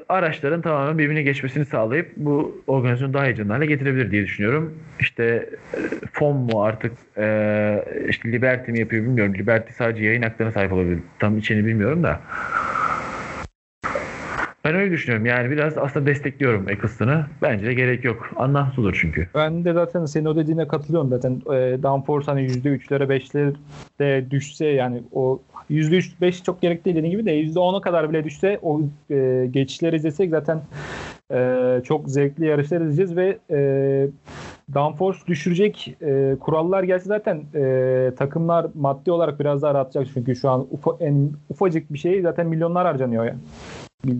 Araçların 0.08 0.62
tamamen 0.62 0.98
birbirine 0.98 1.22
geçmesini 1.22 1.64
sağlayıp 1.64 2.12
bu 2.16 2.62
organizasyonu 2.66 3.14
daha 3.14 3.24
heyecanlı 3.24 3.52
hale 3.52 3.66
getirebilir 3.66 4.10
diye 4.10 4.24
düşünüyorum. 4.24 4.74
İşte 5.00 5.24
e, 5.74 5.78
FOM 6.12 6.36
mu 6.36 6.62
artık 6.62 6.92
e, 7.18 7.84
işte 8.08 8.32
Liberty 8.32 8.70
mi 8.70 8.78
yapıyor 8.80 9.04
bilmiyorum. 9.04 9.34
Liberty 9.34 9.72
sadece 9.72 10.04
yayın 10.04 10.22
haklarına 10.22 10.52
sahip 10.52 10.72
olabilir. 10.72 10.98
Tam 11.18 11.38
içini 11.38 11.66
bilmiyorum 11.66 12.02
da. 12.02 12.20
Ben 14.64 14.74
öyle 14.74 14.90
düşünüyorum. 14.90 15.26
Yani 15.26 15.50
biraz 15.50 15.78
aslında 15.78 16.06
destekliyorum 16.06 16.68
Eccleston'ı. 16.68 17.26
Bence 17.42 17.66
de 17.66 17.74
gerek 17.74 18.04
yok. 18.04 18.30
Anlamsızdır 18.36 18.98
çünkü. 19.00 19.28
Ben 19.34 19.64
de 19.64 19.72
zaten 19.72 20.04
senin 20.04 20.24
o 20.24 20.36
dediğine 20.36 20.68
katılıyorum 20.68 21.08
zaten. 21.10 21.32
E, 21.32 21.82
downforce 21.82 22.26
hani 22.26 22.46
%3'lere 22.46 23.04
5'lere 23.04 23.54
de 23.98 24.30
düşse 24.30 24.66
yani 24.66 25.02
o 25.12 25.42
%3 25.70 26.20
5 26.20 26.42
çok 26.42 26.62
gerek 26.62 26.84
değil 26.84 26.96
dediğin 26.96 27.10
gibi 27.10 27.26
de 27.26 27.42
%10'a 27.42 27.80
kadar 27.80 28.10
bile 28.10 28.24
düşse 28.24 28.58
o 28.62 28.80
e, 29.10 29.48
geçişleri 29.50 29.96
izlesek 29.96 30.30
zaten 30.30 30.60
e, 31.32 31.80
çok 31.84 32.08
zevkli 32.08 32.46
yarışlar 32.46 32.80
izleyeceğiz 32.80 33.16
ve 33.16 33.38
e, 33.50 33.58
downforce 34.74 35.18
düşürecek 35.26 35.96
e, 36.02 36.36
kurallar 36.40 36.82
gelse 36.82 37.04
zaten 37.04 37.42
e, 37.54 38.12
takımlar 38.18 38.66
maddi 38.74 39.12
olarak 39.12 39.40
biraz 39.40 39.62
daha 39.62 39.74
rahatlayacak 39.74 40.14
çünkü 40.14 40.36
şu 40.36 40.50
an 40.50 40.66
ufa, 40.70 40.90
en, 41.00 41.30
ufacık 41.50 41.92
bir 41.92 41.98
şey 41.98 42.22
zaten 42.22 42.46
milyonlar 42.46 42.86
harcanıyor 42.86 43.24
yani. 43.24 43.38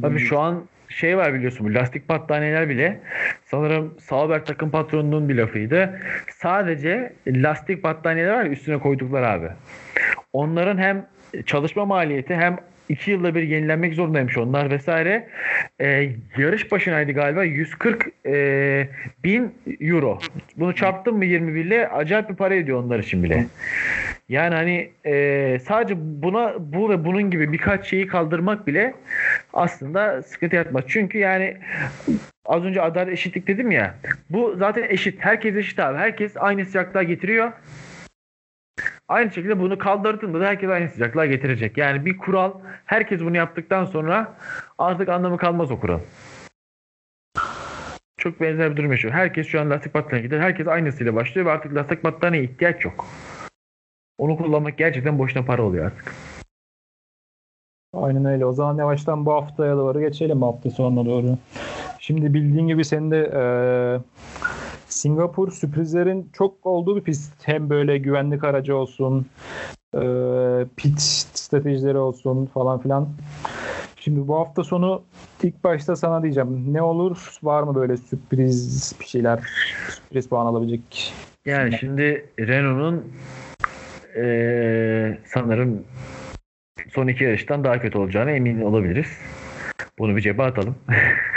Tabii 0.03 0.19
şu 0.19 0.41
an 0.41 0.65
şey 0.89 1.17
var 1.17 1.35
biliyorsun 1.35 1.67
bu 1.67 1.75
lastik 1.75 2.09
battaniyeler 2.09 2.69
bile 2.69 3.01
sanırım 3.45 3.95
Sauber 4.01 4.45
takım 4.45 4.71
patronunun 4.71 5.29
bir 5.29 5.35
lafıydı. 5.35 6.01
Sadece 6.31 7.13
lastik 7.27 7.85
battaniyeler 7.85 8.35
var 8.35 8.47
üstüne 8.47 8.79
koyduklar 8.79 9.23
abi. 9.23 9.49
Onların 10.33 10.79
hem 10.79 11.07
çalışma 11.47 11.85
maliyeti 11.85 12.35
hem 12.35 12.59
iki 12.89 13.11
yılda 13.11 13.35
bir 13.35 13.43
yenilenmek 13.43 13.95
zorundaymış 13.95 14.39
onlar 14.39 14.71
vesaire. 14.71 15.29
Ee, 15.81 16.09
yarış 16.39 16.73
başınaydı 16.73 17.13
galiba 17.13 17.45
140 17.45 18.07
e, 18.27 18.89
bin 19.25 19.55
euro. 19.81 20.19
Bunu 20.57 20.75
çarptım 20.75 21.17
mı 21.17 21.25
21 21.25 21.65
ile 21.65 21.89
acayip 21.89 22.31
bir 22.31 22.35
para 22.35 22.55
ediyor 22.55 22.85
onlar 22.85 22.99
için 22.99 23.23
bile. 23.23 23.47
Yani 24.29 24.55
hani 24.55 24.91
e, 25.07 25.59
sadece 25.59 25.95
buna 25.99 26.55
bu 26.59 26.91
ve 26.91 27.05
bunun 27.05 27.31
gibi 27.31 27.53
birkaç 27.53 27.87
şeyi 27.87 28.07
kaldırmak 28.07 28.67
bile 28.67 28.95
aslında 29.53 30.23
sıkıntı 30.23 30.57
yaratmaz. 30.57 30.85
Çünkü 30.89 31.19
yani 31.19 31.57
az 32.47 32.65
önce 32.65 32.83
adalet 32.83 33.13
eşitlik 33.13 33.47
dedim 33.47 33.71
ya. 33.71 33.95
Bu 34.31 34.55
zaten 34.59 34.87
eşit. 34.89 35.17
Herkes 35.21 35.57
eşit 35.57 35.79
abi. 35.79 35.99
Herkes 35.99 36.37
aynı 36.37 36.65
sıcaklığa 36.65 37.03
getiriyor. 37.03 37.53
Aynı 39.13 39.31
şekilde 39.31 39.61
bunu 39.61 39.79
kaldırdığında 39.79 40.41
da 40.41 40.47
herkes 40.47 40.71
aynı 40.71 40.89
sıcaklığa 40.89 41.27
getirecek. 41.27 41.79
Yani 41.79 42.05
bir 42.05 42.19
kural 42.19 42.53
herkes 42.85 43.21
bunu 43.21 43.37
yaptıktan 43.37 43.85
sonra 43.85 44.35
artık 44.79 45.09
anlamı 45.09 45.39
kalmaz 45.39 45.71
o 45.71 45.81
kural. 45.81 46.01
Çok 48.17 48.41
benzer 48.41 48.71
bir 48.71 48.77
durum 48.77 48.91
yaşıyor. 48.91 49.15
Herkes 49.15 49.47
şu 49.47 49.61
an 49.61 49.71
lastik 49.71 49.95
battaniye 49.95 50.23
gider. 50.23 50.41
Herkes 50.41 50.69
aynısıyla 50.69 51.15
başlıyor 51.15 51.47
ve 51.47 51.51
artık 51.51 51.75
lastik 51.75 52.05
battaniyeye 52.05 52.49
ihtiyaç 52.49 52.85
yok. 52.85 53.07
Onu 54.19 54.37
kullanmak 54.37 54.79
gerçekten 54.79 55.19
boşuna 55.19 55.45
para 55.45 55.63
oluyor 55.63 55.87
artık. 55.87 56.15
Aynen 57.93 58.25
öyle. 58.25 58.47
O 58.47 58.53
zaman 58.53 58.79
yavaştan 58.79 59.27
bu 59.27 59.33
haftaya 59.33 59.77
doğru 59.77 60.01
geçelim 60.01 60.43
hafta 60.43 60.71
sonuna 60.71 61.07
doğru. 61.07 61.39
Şimdi 61.99 62.35
bildiğin 62.35 62.69
gibi 62.69 62.85
senin 62.85 63.11
de 63.11 63.31
e, 63.35 63.43
Singapur 64.93 65.53
sürprizlerin 65.53 66.31
çok 66.33 66.67
olduğu 66.67 66.97
bir 66.97 67.01
pist. 67.03 67.33
Hem 67.43 67.71
böyle 67.71 67.99
güvenlik 67.99 68.45
aracı 68.45 68.77
olsun, 68.77 69.27
e, 69.95 70.01
pit 70.77 71.01
stratejileri 71.35 71.99
olsun 71.99 72.47
falan 72.47 72.81
filan. 72.81 73.09
Şimdi 73.97 74.29
bu 74.29 74.37
hafta 74.39 74.65
sonu 74.65 75.03
ilk 75.43 75.65
başta 75.65 75.97
sana 75.97 76.23
diyeceğim. 76.23 76.75
Ne 76.75 76.83
olur? 76.83 77.39
Var 77.43 77.63
mı 77.63 77.75
böyle 77.75 77.97
sürpriz 77.97 78.95
bir 79.01 79.05
şeyler? 79.05 79.41
Sürpriz 79.91 80.29
puan 80.29 80.47
alabilecek? 80.47 81.15
Yani 81.47 81.79
şimdi 81.79 82.29
Renault'un 82.41 83.13
eee, 84.17 85.19
sanırım 85.27 85.85
son 86.89 87.09
iki 87.09 87.25
yarıştan 87.25 87.65
daha 87.65 87.81
kötü 87.81 87.99
olacağına 87.99 88.31
emin 88.31 88.61
olabiliriz. 88.63 89.07
Bunu 89.99 90.17
bir 90.17 90.21
cebe 90.21 90.43
atalım. 90.43 90.75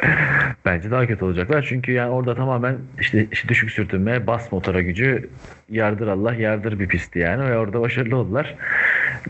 Bence 0.64 0.90
daha 0.90 1.06
kötü 1.06 1.24
olacaklar. 1.24 1.66
Çünkü 1.68 1.92
yani 1.92 2.10
orada 2.10 2.34
tamamen 2.34 2.76
işte, 3.00 3.26
işte 3.32 3.48
düşük 3.48 3.70
sürtünme, 3.70 4.26
bas 4.26 4.52
motora 4.52 4.80
gücü, 4.80 5.28
yardır 5.70 6.08
Allah, 6.08 6.34
yardır 6.34 6.78
bir 6.78 6.88
pistti 6.88 7.18
yani. 7.18 7.50
Ve 7.50 7.58
orada 7.58 7.80
başarılı 7.80 8.16
oldular. 8.16 8.54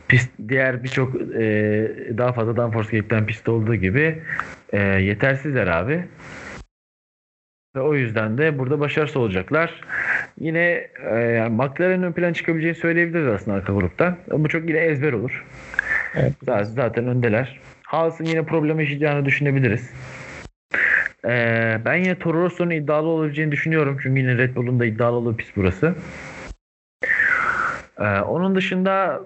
Pist, 0.08 0.30
diğer 0.48 0.84
birçok 0.84 1.14
e, 1.14 1.50
daha 2.18 2.32
fazla 2.32 2.56
downforce 2.56 2.90
gerektiren 2.90 3.26
pist 3.26 3.48
olduğu 3.48 3.74
gibi 3.74 4.22
e, 4.72 4.80
yetersizler 4.80 5.66
abi. 5.66 6.04
Ve 7.76 7.80
o 7.80 7.94
yüzden 7.94 8.38
de 8.38 8.58
burada 8.58 8.80
başarısız 8.80 9.16
olacaklar. 9.16 9.80
Yine 10.40 10.88
e, 11.10 11.14
yani 11.18 11.54
McLaren'in 11.56 12.02
ön 12.02 12.12
plan 12.12 12.32
çıkabileceğini 12.32 12.76
söyleyebiliriz 12.76 13.26
aslında 13.26 13.56
arka 13.56 13.72
gruptan. 13.72 14.16
Bu 14.30 14.48
çok 14.48 14.68
yine 14.68 14.78
ezber 14.78 15.12
olur. 15.12 15.44
Evet. 16.14 16.32
Zaten, 16.44 16.64
zaten 16.64 17.06
öndeler. 17.06 17.60
Haas'ın 17.82 18.24
yine 18.24 18.42
problem 18.42 18.80
yaşayacağını 18.80 19.24
düşünebiliriz. 19.24 19.90
Ee, 21.26 21.80
ben 21.84 21.94
yine 21.94 22.18
Toro 22.18 22.42
Rosso'nun 22.42 22.70
iddialı 22.70 23.08
olabileceğini 23.08 23.52
düşünüyorum. 23.52 23.98
Çünkü 24.02 24.20
yine 24.20 24.38
Red 24.38 24.56
Bull'un 24.56 24.80
da 24.80 24.86
iddialı 24.86 25.16
olduğu 25.16 25.36
pist 25.36 25.52
burası. 25.56 25.94
Ee, 27.98 28.20
onun 28.20 28.54
dışında 28.54 29.20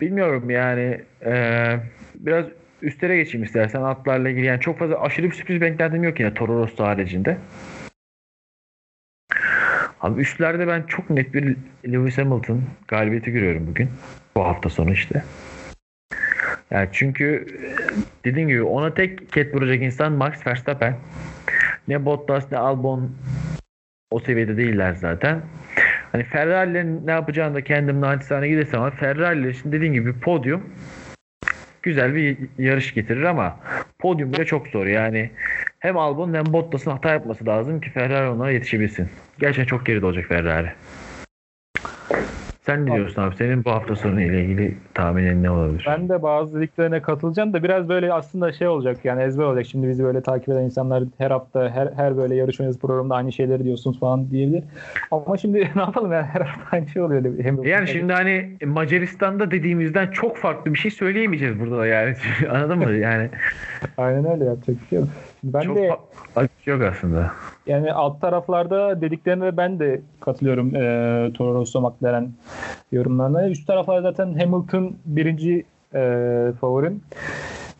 bilmiyorum 0.00 0.50
yani 0.50 1.00
ee, 1.24 1.76
biraz 2.14 2.46
üstlere 2.82 3.16
geçeyim 3.16 3.44
istersen 3.44 3.82
atlarla 3.82 4.28
ilgili. 4.28 4.46
Yani 4.46 4.60
çok 4.60 4.78
fazla 4.78 5.00
aşırı 5.00 5.26
bir 5.26 5.34
sürpriz 5.34 5.60
beklentim 5.60 6.04
yok 6.04 6.20
yine 6.20 6.34
Toro 6.34 6.58
Rosso 6.58 6.84
haricinde. 6.84 7.38
Abi 10.00 10.20
üstlerde 10.20 10.68
ben 10.68 10.82
çok 10.82 11.10
net 11.10 11.34
bir 11.34 11.56
Lewis 11.86 12.18
Hamilton 12.18 12.62
galibiyeti 12.88 13.32
görüyorum 13.32 13.66
bugün. 13.66 13.90
Bu 14.36 14.44
hafta 14.44 14.68
sonu 14.68 14.92
işte. 14.92 15.24
Yani 16.70 16.88
çünkü 16.92 17.46
dediğim 18.24 18.48
gibi 18.48 18.62
ona 18.62 18.94
tek 18.94 19.32
ket 19.32 19.54
vuracak 19.54 19.82
insan 19.82 20.12
Max 20.12 20.46
Verstappen. 20.46 20.96
Ne 21.88 22.04
Bottas 22.04 22.52
ne 22.52 22.58
Albon 22.58 23.10
o 24.10 24.20
seviyede 24.20 24.56
değiller 24.56 24.94
zaten. 24.94 25.40
Hani 26.12 26.24
Ferrari'lerin 26.24 27.06
ne 27.06 27.10
yapacağını 27.10 27.54
da 27.54 27.64
kendim 27.64 28.00
naçizane 28.00 28.48
gidersem 28.48 28.80
ama 28.80 28.90
Ferrari'ler 28.90 29.48
için 29.48 29.72
dediğim 29.72 29.94
gibi 29.94 30.20
podyum 30.20 30.62
güzel 31.82 32.14
bir 32.14 32.36
yarış 32.58 32.94
getirir 32.94 33.22
ama 33.22 33.56
podyum 33.98 34.32
bile 34.32 34.44
çok 34.44 34.68
zor. 34.68 34.86
Yani 34.86 35.30
hem 35.78 35.98
Albon 35.98 36.34
hem 36.34 36.46
Bottas'ın 36.46 36.90
hata 36.90 37.10
yapması 37.10 37.46
lazım 37.46 37.80
ki 37.80 37.90
Ferrari 37.90 38.28
onlara 38.28 38.50
yetişebilsin. 38.50 39.08
Gerçekten 39.38 39.64
çok 39.64 39.86
geride 39.86 40.06
olacak 40.06 40.24
Ferrari. 40.28 40.72
Sen 42.60 42.86
ne 42.86 42.94
diyorsun 42.94 43.22
abi? 43.22 43.36
Senin 43.36 43.64
bu 43.64 43.70
hafta 43.70 43.96
sonu 43.96 44.20
ile 44.20 44.44
ilgili 44.44 44.76
tahminin 44.94 45.42
ne 45.42 45.50
olabilir? 45.50 45.84
Ben 45.88 46.08
de 46.08 46.22
bazı 46.22 46.56
dediklerine 46.56 47.02
katılacağım 47.02 47.52
da 47.52 47.62
biraz 47.62 47.88
böyle 47.88 48.12
aslında 48.12 48.52
şey 48.52 48.68
olacak 48.68 49.04
yani 49.04 49.22
ezber 49.22 49.44
olacak. 49.44 49.66
Şimdi 49.66 49.88
bizi 49.88 50.04
böyle 50.04 50.20
takip 50.20 50.48
eden 50.48 50.62
insanlar 50.62 51.04
her 51.18 51.30
hafta 51.30 51.70
her, 51.70 51.88
her 51.96 52.16
böyle 52.16 52.34
yarış 52.34 52.60
öncesi 52.60 52.80
programda 52.80 53.14
aynı 53.14 53.32
şeyleri 53.32 53.64
diyorsunuz 53.64 54.00
falan 54.00 54.30
diyebilir. 54.30 54.64
Ama 55.10 55.36
şimdi 55.36 55.58
ne 55.76 55.80
yapalım 55.80 56.12
yani 56.12 56.26
her 56.26 56.40
hafta 56.40 56.76
aynı 56.76 56.88
şey 56.88 57.02
oluyor. 57.02 57.24
Hem 57.42 57.64
Yani 57.64 57.88
şimdi 57.88 58.12
hani 58.12 58.56
Macaristan'da 58.64 59.50
dediğimizden 59.50 60.10
çok 60.10 60.36
farklı 60.36 60.74
bir 60.74 60.78
şey 60.78 60.90
söyleyemeyeceğiz 60.90 61.60
burada 61.60 61.78
da 61.78 61.86
yani. 61.86 62.14
Anladın 62.50 62.78
mı? 62.78 62.92
Yani 62.92 63.28
Aynen 63.98 64.24
öyle 64.32 64.44
yapacak 64.44 64.76
bir 64.82 64.88
şey 64.88 64.98
yok. 64.98 65.08
Ben 65.44 65.60
çok 65.60 65.76
de 65.76 65.90
şey 66.64 66.74
yok 66.74 66.82
aslında. 66.82 67.32
yani 67.66 67.92
alt 67.92 68.20
taraflarda 68.20 69.00
dediklerine 69.00 69.56
ben 69.56 69.78
de 69.78 70.00
katılıyorum 70.20 70.74
e, 70.76 71.32
Toro 71.32 71.54
Rosso 71.54 71.80
McLaren 71.80 72.32
yorumlarına. 72.92 73.48
Üst 73.48 73.66
taraflar 73.66 74.02
zaten 74.02 74.38
Hamilton 74.38 74.96
birinci 75.04 75.64
e, 75.94 76.02
favorim. 76.60 77.00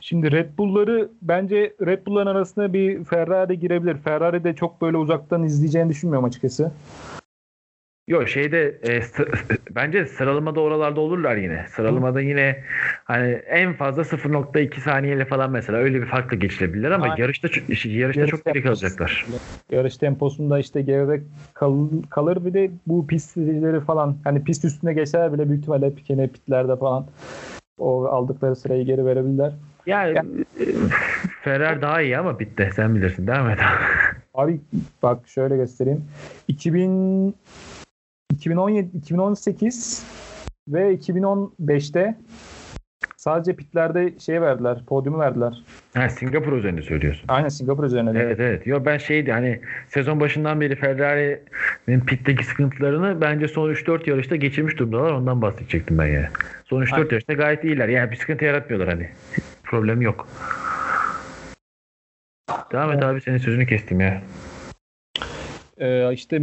Şimdi 0.01 0.33
Red 0.33 0.59
Bull'ları 0.59 1.09
bence 1.23 1.75
Red 1.87 2.07
Bull'ların 2.07 2.27
arasında 2.27 2.73
bir 2.73 3.05
Ferrari 3.05 3.59
girebilir. 3.59 3.97
Ferrari 3.97 4.45
de 4.45 4.55
çok 4.55 4.83
böyle 4.83 4.97
uzaktan 4.97 5.43
izleyeceğini 5.43 5.89
düşünmüyorum 5.89 6.25
açıkçası. 6.25 6.73
Yok 8.11 8.29
şeyde 8.29 8.79
e, 8.83 9.03
sı- 9.03 9.29
bence 9.71 10.07
sıralamada 10.07 10.61
oralarda 10.61 11.01
olurlar 11.01 11.37
yine. 11.37 11.67
Sıralamada 11.69 12.21
yine 12.21 12.65
hani 13.05 13.29
en 13.33 13.73
fazla 13.73 14.03
0.2 14.03 14.81
saniyeyle 14.81 15.25
falan 15.25 15.51
mesela 15.51 15.79
öyle 15.79 16.01
bir 16.03 16.07
farklı 16.07 16.37
geçilebilirler 16.37 16.91
ama 16.91 17.05
Aynen. 17.05 17.17
yarışta 17.17 17.49
yarışta 17.85 18.21
Yarış 18.21 18.31
çok 18.31 18.45
geri 18.45 18.63
kalacaklar. 18.63 19.27
Yarış 19.73 19.97
temposunda 19.97 20.59
işte 20.59 20.83
geride 20.83 21.23
kal- 21.55 22.03
kalır 22.11 22.45
bir 22.45 22.55
de 22.55 22.71
bu 22.87 23.07
pist 23.07 23.31
sürücüleri 23.31 23.81
falan 23.81 24.17
hani 24.25 24.45
pist 24.45 24.65
üstüne 24.65 24.95
geçer 24.95 25.33
bile 25.33 25.49
büyük 25.49 25.61
ihtimalle 25.61 25.93
yine 26.09 26.27
pitlerde 26.27 26.77
falan 26.77 27.07
o 27.79 28.05
aldıkları 28.05 28.57
sırayı 28.57 28.85
geri 28.85 29.07
verebilirler. 29.07 29.53
Yani 29.87 30.19
e, 30.61 30.65
Ferrari 31.43 31.83
daha 31.83 32.03
iyi 32.03 32.19
ama 32.19 32.39
bitti. 32.39 32.71
Sen 32.77 32.95
bilirsin. 32.95 33.27
Devam 33.27 33.51
et. 33.51 33.59
Abi 34.35 34.61
bak 35.03 35.19
şöyle 35.29 35.57
göstereyim. 35.57 36.05
2000 36.49 37.35
2017 38.31 38.97
2018 38.99 40.07
ve 40.69 40.95
2015'te 40.95 42.17
sadece 43.17 43.57
pitlerde 43.57 44.19
şey 44.19 44.41
verdiler, 44.43 44.85
podyumu 44.87 45.19
verdiler. 45.19 45.63
ha, 45.95 46.09
Singapur 46.09 46.53
üzerinde 46.53 46.83
söylüyorsun. 46.83 47.25
Aynen 47.29 47.49
Singapur 47.49 47.85
üzerine. 47.85 48.15
de. 48.15 48.19
Evet 48.21 48.41
evet. 48.41 48.67
Yo 48.67 48.85
ben 48.85 48.99
şeydi 48.99 49.33
hani 49.33 49.61
sezon 49.89 50.21
başından 50.21 50.61
beri 50.61 50.77
Ferrari'nin 50.77 52.01
pitteki 52.01 52.45
sıkıntılarını 52.45 53.21
bence 53.21 53.49
son 53.49 53.71
3-4 53.73 54.11
yarışta 54.11 54.37
geçirmiş 54.37 54.79
durumdalar. 54.79 55.13
Ondan 55.13 55.43
bahsedecektim 55.43 55.99
ben 55.99 56.07
yani. 56.07 56.27
Son 56.65 56.83
3-4 56.83 56.95
Aynen. 56.95 57.09
yarışta 57.11 57.33
gayet 57.33 57.65
iyiler. 57.65 57.89
Yani 57.89 58.11
bir 58.11 58.17
sıkıntı 58.17 58.45
yaratmıyorlar 58.45 58.89
hani. 58.95 59.09
Problem 59.65 60.01
yok. 60.03 60.29
Devam 62.73 62.93
et 62.93 63.03
abi 63.03 63.21
senin 63.21 63.39
sözünü 63.39 63.67
kestim 63.67 64.01
ya. 64.01 64.23
Ee, 65.81 66.13
işte 66.13 66.39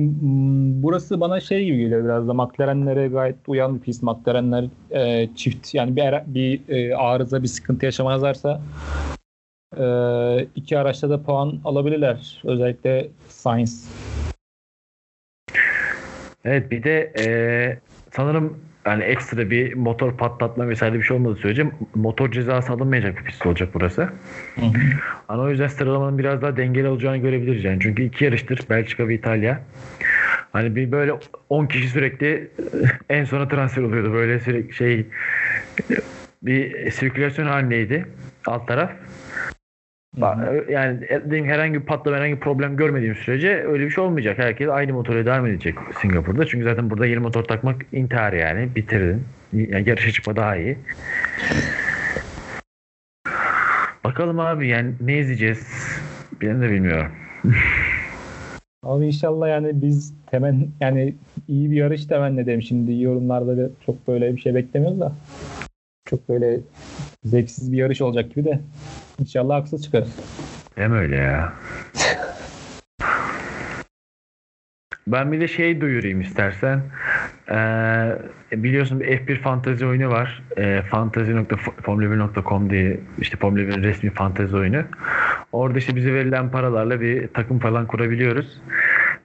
burası 0.83 1.19
bana 1.21 1.39
şey 1.39 1.65
gibi 1.65 1.77
geliyor 1.77 2.03
biraz 2.03 2.27
da 2.27 2.33
McLaren'lere 2.33 3.07
gayet 3.07 3.35
uyan 3.47 3.75
bir 3.75 3.79
pist. 3.79 4.03
McLaren'ler 4.03 4.65
e, 4.91 5.29
çift 5.35 5.73
yani 5.75 5.95
bir, 5.95 6.03
bir 6.27 6.61
e, 6.69 6.95
arıza 6.95 7.43
bir 7.43 7.47
sıkıntı 7.47 7.85
yaşamazlarsa 7.85 8.61
e, 9.77 9.83
iki 10.55 10.77
araçta 10.77 11.09
da 11.09 11.23
puan 11.23 11.59
alabilirler. 11.65 12.41
Özellikle 12.43 13.07
Sainz. 13.27 13.91
Evet 16.45 16.71
bir 16.71 16.83
de 16.83 17.13
eee, 17.17 17.79
sanırım 18.17 18.57
yani 18.85 19.03
ekstra 19.03 19.49
bir 19.49 19.73
motor 19.73 20.17
patlatma 20.17 20.69
vesaire 20.69 20.93
bir 20.93 21.03
şey 21.03 21.17
olmadığı 21.17 21.35
sürece 21.35 21.65
motor 21.95 22.31
cezası 22.31 22.73
alınmayacak 22.73 23.17
bir 23.17 23.23
pist 23.23 23.45
olacak 23.45 23.69
burası. 23.73 24.09
Hani 25.27 25.41
o 25.41 25.49
yüzden 25.49 25.67
sıralamanın 25.67 26.17
biraz 26.17 26.41
daha 26.41 26.57
dengeli 26.57 26.87
olacağını 26.87 27.17
görebiliriz 27.17 27.63
yani. 27.63 27.79
Çünkü 27.81 28.03
iki 28.03 28.25
yarıştır 28.25 28.59
Belçika 28.69 29.07
ve 29.07 29.15
İtalya. 29.15 29.61
Hani 30.53 30.75
bir 30.75 30.91
böyle 30.91 31.13
10 31.49 31.65
kişi 31.65 31.89
sürekli 31.89 32.51
en 33.09 33.25
sona 33.25 33.47
transfer 33.47 33.83
oluyordu. 33.83 34.13
Böyle 34.13 34.39
sürekli 34.39 34.73
şey 34.73 35.05
bir 36.41 36.91
sirkülasyon 36.91 37.47
halindeydi 37.47 38.05
alt 38.45 38.67
taraf. 38.67 38.91
Ba- 40.17 40.71
Yani 40.71 41.01
dediğim 41.09 41.45
herhangi 41.45 41.73
bir 41.73 41.85
patlama, 41.85 42.17
herhangi 42.17 42.35
bir 42.35 42.39
problem 42.39 42.77
görmediğim 42.77 43.15
sürece 43.15 43.63
öyle 43.67 43.85
bir 43.85 43.89
şey 43.89 44.03
olmayacak. 44.03 44.37
Herkes 44.37 44.69
aynı 44.69 44.93
motora 44.93 45.25
devam 45.25 45.45
edecek 45.45 45.75
Singapur'da. 46.01 46.45
Çünkü 46.45 46.63
zaten 46.63 46.89
burada 46.89 47.05
yeni 47.05 47.19
motor 47.19 47.43
takmak 47.43 47.75
intihar 47.91 48.33
yani. 48.33 48.75
Bitirdin. 48.75 49.23
Yani 49.53 49.89
yarışa 49.89 50.11
çıkma 50.11 50.35
daha 50.35 50.57
iyi. 50.57 50.77
Bakalım 54.03 54.39
abi 54.39 54.67
yani 54.67 54.93
ne 55.01 55.17
izleyeceğiz? 55.17 55.67
Ben 56.41 56.61
de 56.61 56.69
bilmiyorum. 56.71 57.11
Abi 58.83 59.05
inşallah 59.05 59.49
yani 59.49 59.81
biz 59.81 60.13
temen 60.31 60.67
yani 60.81 61.15
iyi 61.47 61.71
bir 61.71 61.75
yarış 61.75 62.05
temenni 62.05 62.41
edelim. 62.41 62.61
Şimdi 62.61 63.01
yorumlarda 63.01 63.57
da 63.57 63.69
çok 63.85 64.07
böyle 64.07 64.35
bir 64.35 64.41
şey 64.41 64.55
beklemiyoruz 64.55 64.99
da. 64.99 65.11
Çok 66.05 66.29
böyle 66.29 66.59
zevksiz 67.23 67.71
bir 67.71 67.77
yarış 67.77 68.01
olacak 68.01 68.35
gibi 68.35 68.45
de. 68.45 68.59
İnşallah 69.19 69.55
haksız 69.55 69.83
çıkarız. 69.83 70.15
Hem 70.75 70.93
öyle 70.93 71.15
ya. 71.15 71.53
Ben 75.07 75.31
bir 75.31 75.41
de 75.41 75.47
şey 75.47 75.81
duyurayım 75.81 76.21
istersen. 76.21 76.81
Ee, 77.51 78.17
biliyorsun 78.51 78.99
bir 78.99 79.05
F1 79.05 79.41
fantezi 79.41 79.85
oyunu 79.85 80.09
var. 80.09 80.43
Ee, 80.57 80.81
fantasy.formula1.com 80.89 82.69
diye 82.69 82.99
işte 83.19 83.37
Formula 83.37 83.61
1'in 83.61 83.83
resmi 83.83 84.09
fantezi 84.09 84.55
oyunu. 84.55 84.83
Orada 85.51 85.77
işte 85.77 85.95
bize 85.95 86.13
verilen 86.13 86.51
paralarla 86.51 87.01
bir 87.01 87.27
takım 87.27 87.59
falan 87.59 87.87
kurabiliyoruz. 87.87 88.61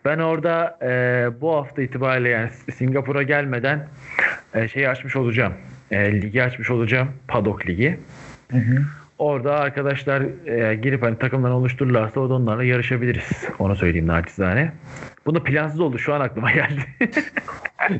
Ben 0.05 0.19
orada 0.19 0.79
e, 0.83 1.41
bu 1.41 1.55
hafta 1.55 1.83
itibariyle 1.83 2.29
yani 2.29 2.51
Singapur'a 2.75 3.23
gelmeden 3.23 3.89
e, 4.55 4.69
şeyi 4.69 4.89
açmış 4.89 5.17
olacağım. 5.17 5.53
E, 5.91 6.23
ligi 6.23 6.43
açmış 6.43 6.71
olacağım. 6.71 7.09
Paddock 7.29 7.67
Ligi. 7.67 7.99
Hı 8.51 8.59
hı. 8.59 8.83
Orada 9.19 9.55
arkadaşlar 9.55 10.23
e, 10.47 10.75
girip 10.75 11.03
hani 11.03 11.19
takımdan 11.19 11.53
oluştururlarsa 11.53 12.21
o 12.21 12.31
da 12.31 12.35
onlarla 12.35 12.65
yarışabiliriz. 12.65 13.49
Onu 13.59 13.77
söyleyeyim 13.77 14.07
naçizane. 14.07 14.73
Bu 15.27 15.35
da 15.35 15.45
plansız 15.45 15.81
oldu. 15.81 15.99
Şu 15.99 16.15
an 16.15 16.21
aklıma 16.21 16.51
geldi. 16.53 16.81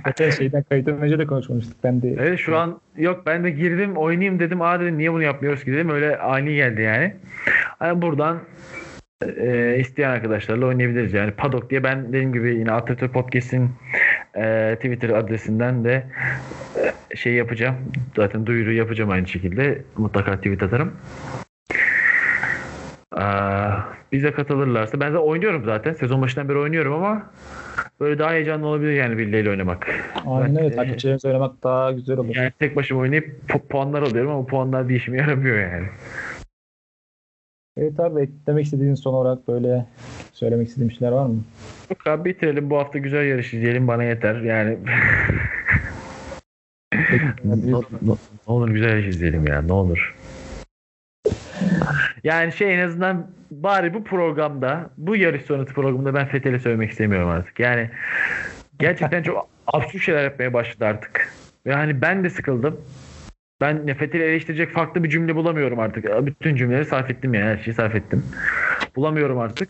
Geçen 0.07 0.31
şeyden 0.31 0.63
kayıttan 0.63 1.01
önce 1.01 1.19
de 1.19 1.27
konuşmuştuk. 1.27 1.77
Ben 1.85 2.03
de 2.03 2.17
evet 2.19 2.39
şu 2.39 2.57
an 2.57 2.81
yok 2.97 3.23
ben 3.27 3.45
de 3.45 3.51
girdim 3.51 3.97
oynayayım 3.97 4.41
dedim. 4.41 4.63
Aa 4.63 4.81
dedim 4.81 4.99
niye 4.99 5.13
bunu 5.13 5.23
yapmıyoruz 5.23 5.65
ki 5.65 5.73
dedim. 5.73 5.91
Öyle 5.91 6.19
ani 6.19 6.55
geldi 6.55 6.83
yani. 6.83 7.15
Hani 7.79 8.03
buradan 8.03 8.39
e, 9.37 9.77
isteyen 9.79 10.11
arkadaşlarla 10.11 10.67
oynayabiliriz. 10.67 11.13
Yani 11.13 11.31
Paddock 11.31 11.71
diye 11.71 11.85
ben 11.85 12.09
dediğim 12.09 12.33
gibi 12.33 12.55
yine 12.55 12.73
Atatürk 12.73 13.13
Podcast'in 13.13 13.71
e, 14.37 14.75
Twitter 14.77 15.09
adresinden 15.11 15.85
de 15.85 16.07
e, 17.13 17.17
şey 17.17 17.33
yapacağım. 17.33 17.75
Zaten 18.17 18.47
duyuru 18.47 18.73
yapacağım 18.73 19.11
aynı 19.11 19.27
şekilde. 19.29 19.79
Mutlaka 19.97 20.37
tweet 20.37 20.63
atarım. 20.63 20.93
Aa, 23.13 23.71
bize 24.13 24.33
katılırlarsa 24.33 25.01
ben 25.01 25.13
de 25.15 25.19
oynuyorum 25.19 25.65
zaten. 25.65 25.93
Sezon 25.93 26.23
başından 26.23 26.49
beri 26.49 26.59
oynuyorum 26.59 26.93
ama 26.93 27.23
böyle 28.01 28.19
daha 28.19 28.33
heyecanlı 28.33 28.67
olabilir 28.67 28.93
yani 28.93 29.19
birileriyle 29.19 29.51
oynamak. 29.51 29.87
Aynen 30.27 30.57
Ben, 30.57 30.65
e, 30.65 30.77
Takipçilerimiz 30.77 31.25
oynamak 31.25 31.63
daha 31.63 31.93
güzel 31.93 32.19
olur. 32.19 32.37
Yani 32.37 32.53
tek 32.59 32.77
başıma 32.77 33.01
oynayıp 33.01 33.31
pu- 33.49 33.69
puanlar 33.69 34.03
alıyorum 34.03 34.31
ama 34.31 34.47
puanlar 34.47 34.89
bir 34.89 34.95
işime 34.97 35.19
yaramıyor 35.19 35.59
yani. 35.59 35.87
Evet 37.77 38.01
abi 38.01 38.21
eklemek 38.21 38.65
istediğin 38.65 38.95
son 38.95 39.15
olarak 39.15 39.49
böyle 39.49 39.87
söylemek 40.33 40.69
istediğin 40.69 40.91
bir 40.91 40.95
şeyler 40.95 41.13
var 41.13 41.27
mı? 41.27 41.45
Yok 41.91 42.07
abi 42.07 42.31
bitirelim 42.31 42.71
bu 42.71 42.79
hafta 42.79 42.99
güzel 42.99 43.27
yarış 43.27 43.55
izleyelim 43.55 43.89
bana 43.89 44.05
yeter 44.05 44.41
yani. 44.41 44.79
ne, 47.45 47.77
olur 48.47 48.69
güzel 48.69 48.89
yarış 48.89 49.07
izleyelim 49.07 49.47
ya 49.47 49.63
ne 49.63 49.73
olur. 49.73 50.17
Yani 52.25 52.53
şey 52.53 52.75
en 52.75 52.87
azından 52.87 53.27
bari 53.51 53.95
bu 53.95 54.05
programda 54.05 54.91
bu 54.97 55.17
yarış 55.17 55.43
sonrası 55.43 55.75
programda 55.75 56.15
ben 56.15 56.27
Fethel'e 56.27 56.59
söylemek 56.59 56.91
istemiyorum 56.91 57.29
artık. 57.29 57.61
Yani 57.61 57.91
gerçekten 58.79 59.23
çok 59.23 59.49
absürt 59.67 60.03
şeyler 60.03 60.25
yapmaya 60.25 60.53
başladı 60.53 60.85
artık. 60.85 61.33
Ve 61.67 61.75
hani 61.75 62.03
ben 62.03 62.25
de 62.25 62.31
sıkıldım. 62.31 62.81
Ben 63.63 63.95
Fethel'i 63.95 64.23
eleştirecek 64.23 64.71
farklı 64.71 65.05
bir 65.05 65.11
cümle 65.11 65.37
bulamıyorum 65.37 65.79
artık. 65.79 66.27
Bütün 66.27 66.57
cümleleri 66.57 66.85
sarf 66.85 67.11
ettim 67.11 67.35
yani 67.35 67.45
her 67.45 67.59
şeyi 67.65 67.75
sarf 67.75 67.95
ettim. 67.95 68.25
Bulamıyorum 68.97 69.39
artık. 69.39 69.69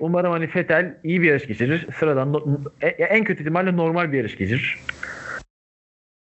Umarım 0.00 0.32
hani 0.32 0.46
Fetel 0.46 0.98
iyi 1.04 1.22
bir 1.22 1.28
yarış 1.28 1.46
geçirir. 1.46 1.86
Sıradan 1.98 2.44
e- 2.80 2.86
en 2.88 3.24
kötü 3.24 3.42
ihtimalle 3.42 3.76
normal 3.76 4.12
bir 4.12 4.18
yarış 4.18 4.36
geçirir. 4.36 4.78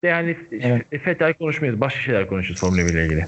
Yani 0.03 0.37
Evet. 0.51 1.01
Fetel 1.03 1.33
konuşmayız. 1.33 1.81
Başka 1.81 1.99
şeyler 2.01 2.27
konuşuruz 2.27 2.59
Formula 2.59 2.77
1 2.85 2.93
ile 2.93 3.05
ilgili. 3.05 3.25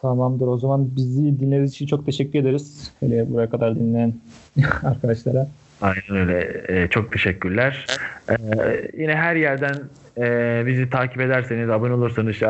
Tamamdır. 0.00 0.46
O 0.46 0.58
zaman 0.58 0.96
bizi 0.96 1.40
dinlediğiniz 1.40 1.72
için 1.72 1.86
çok 1.86 2.06
teşekkür 2.06 2.38
ederiz. 2.38 2.92
Hele 3.00 3.30
buraya 3.30 3.50
kadar 3.50 3.76
dinleyen 3.76 4.14
arkadaşlara. 4.82 5.48
Aynen 5.80 6.16
öyle. 6.28 6.64
Ee, 6.68 6.88
çok 6.88 7.12
teşekkürler. 7.12 7.86
Ee, 8.30 8.90
yine 8.98 9.14
her 9.14 9.36
yerden 9.36 9.76
e, 10.18 10.62
bizi 10.66 10.90
takip 10.90 11.20
ederseniz, 11.20 11.70
abone 11.70 11.92
olursanız 11.92 12.42
e, 12.42 12.46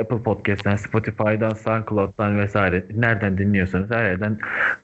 Apple 0.00 0.22
Podcast'ten, 0.24 0.76
Spotify'dan, 0.76 1.54
SoundCloud'dan 1.54 2.38
vesaire 2.38 2.84
nereden 2.96 3.38
dinliyorsanız 3.38 3.90
her 3.90 4.04
yerden 4.04 4.38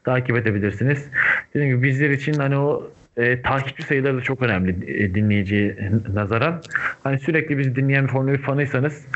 takip 0.05 0.37
edebilirsiniz. 0.37 1.09
Dediğim 1.55 1.77
gibi 1.77 1.89
bizler 1.89 2.11
için 2.11 2.35
hani 2.35 2.57
o 2.57 2.91
e, 3.17 3.43
takipçi 3.43 3.83
sayıları 3.83 4.17
da 4.17 4.21
çok 4.21 4.43
önemli 4.43 5.01
e, 5.03 5.15
dinleyici 5.15 5.77
nazaran. 6.15 6.63
Hani 7.03 7.19
sürekli 7.19 7.59
bizi 7.59 7.77
dinleyen 7.77 8.05
bir 8.05 8.11
Formula 8.11 8.33
1 8.33 8.39
fanıysanız 8.39 9.07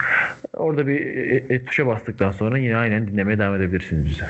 orada 0.56 0.86
bir 0.86 1.00
e, 1.00 1.54
e, 1.54 1.64
tuşa 1.64 1.86
bastıktan 1.86 2.30
sonra 2.30 2.58
yine 2.58 2.76
aynen 2.76 3.06
dinlemeye 3.06 3.38
devam 3.38 3.54
edebilirsiniz 3.54 4.04
bizi. 4.06 4.24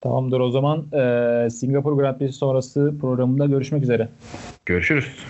Tamamdır. 0.00 0.40
O 0.40 0.50
zaman 0.50 0.86
eee 0.92 1.50
Singapur 1.50 1.96
Grand 1.96 2.18
Prix 2.18 2.34
sonrası 2.34 2.94
programında 3.00 3.46
görüşmek 3.46 3.82
üzere. 3.82 4.08
Görüşürüz. 4.66 5.26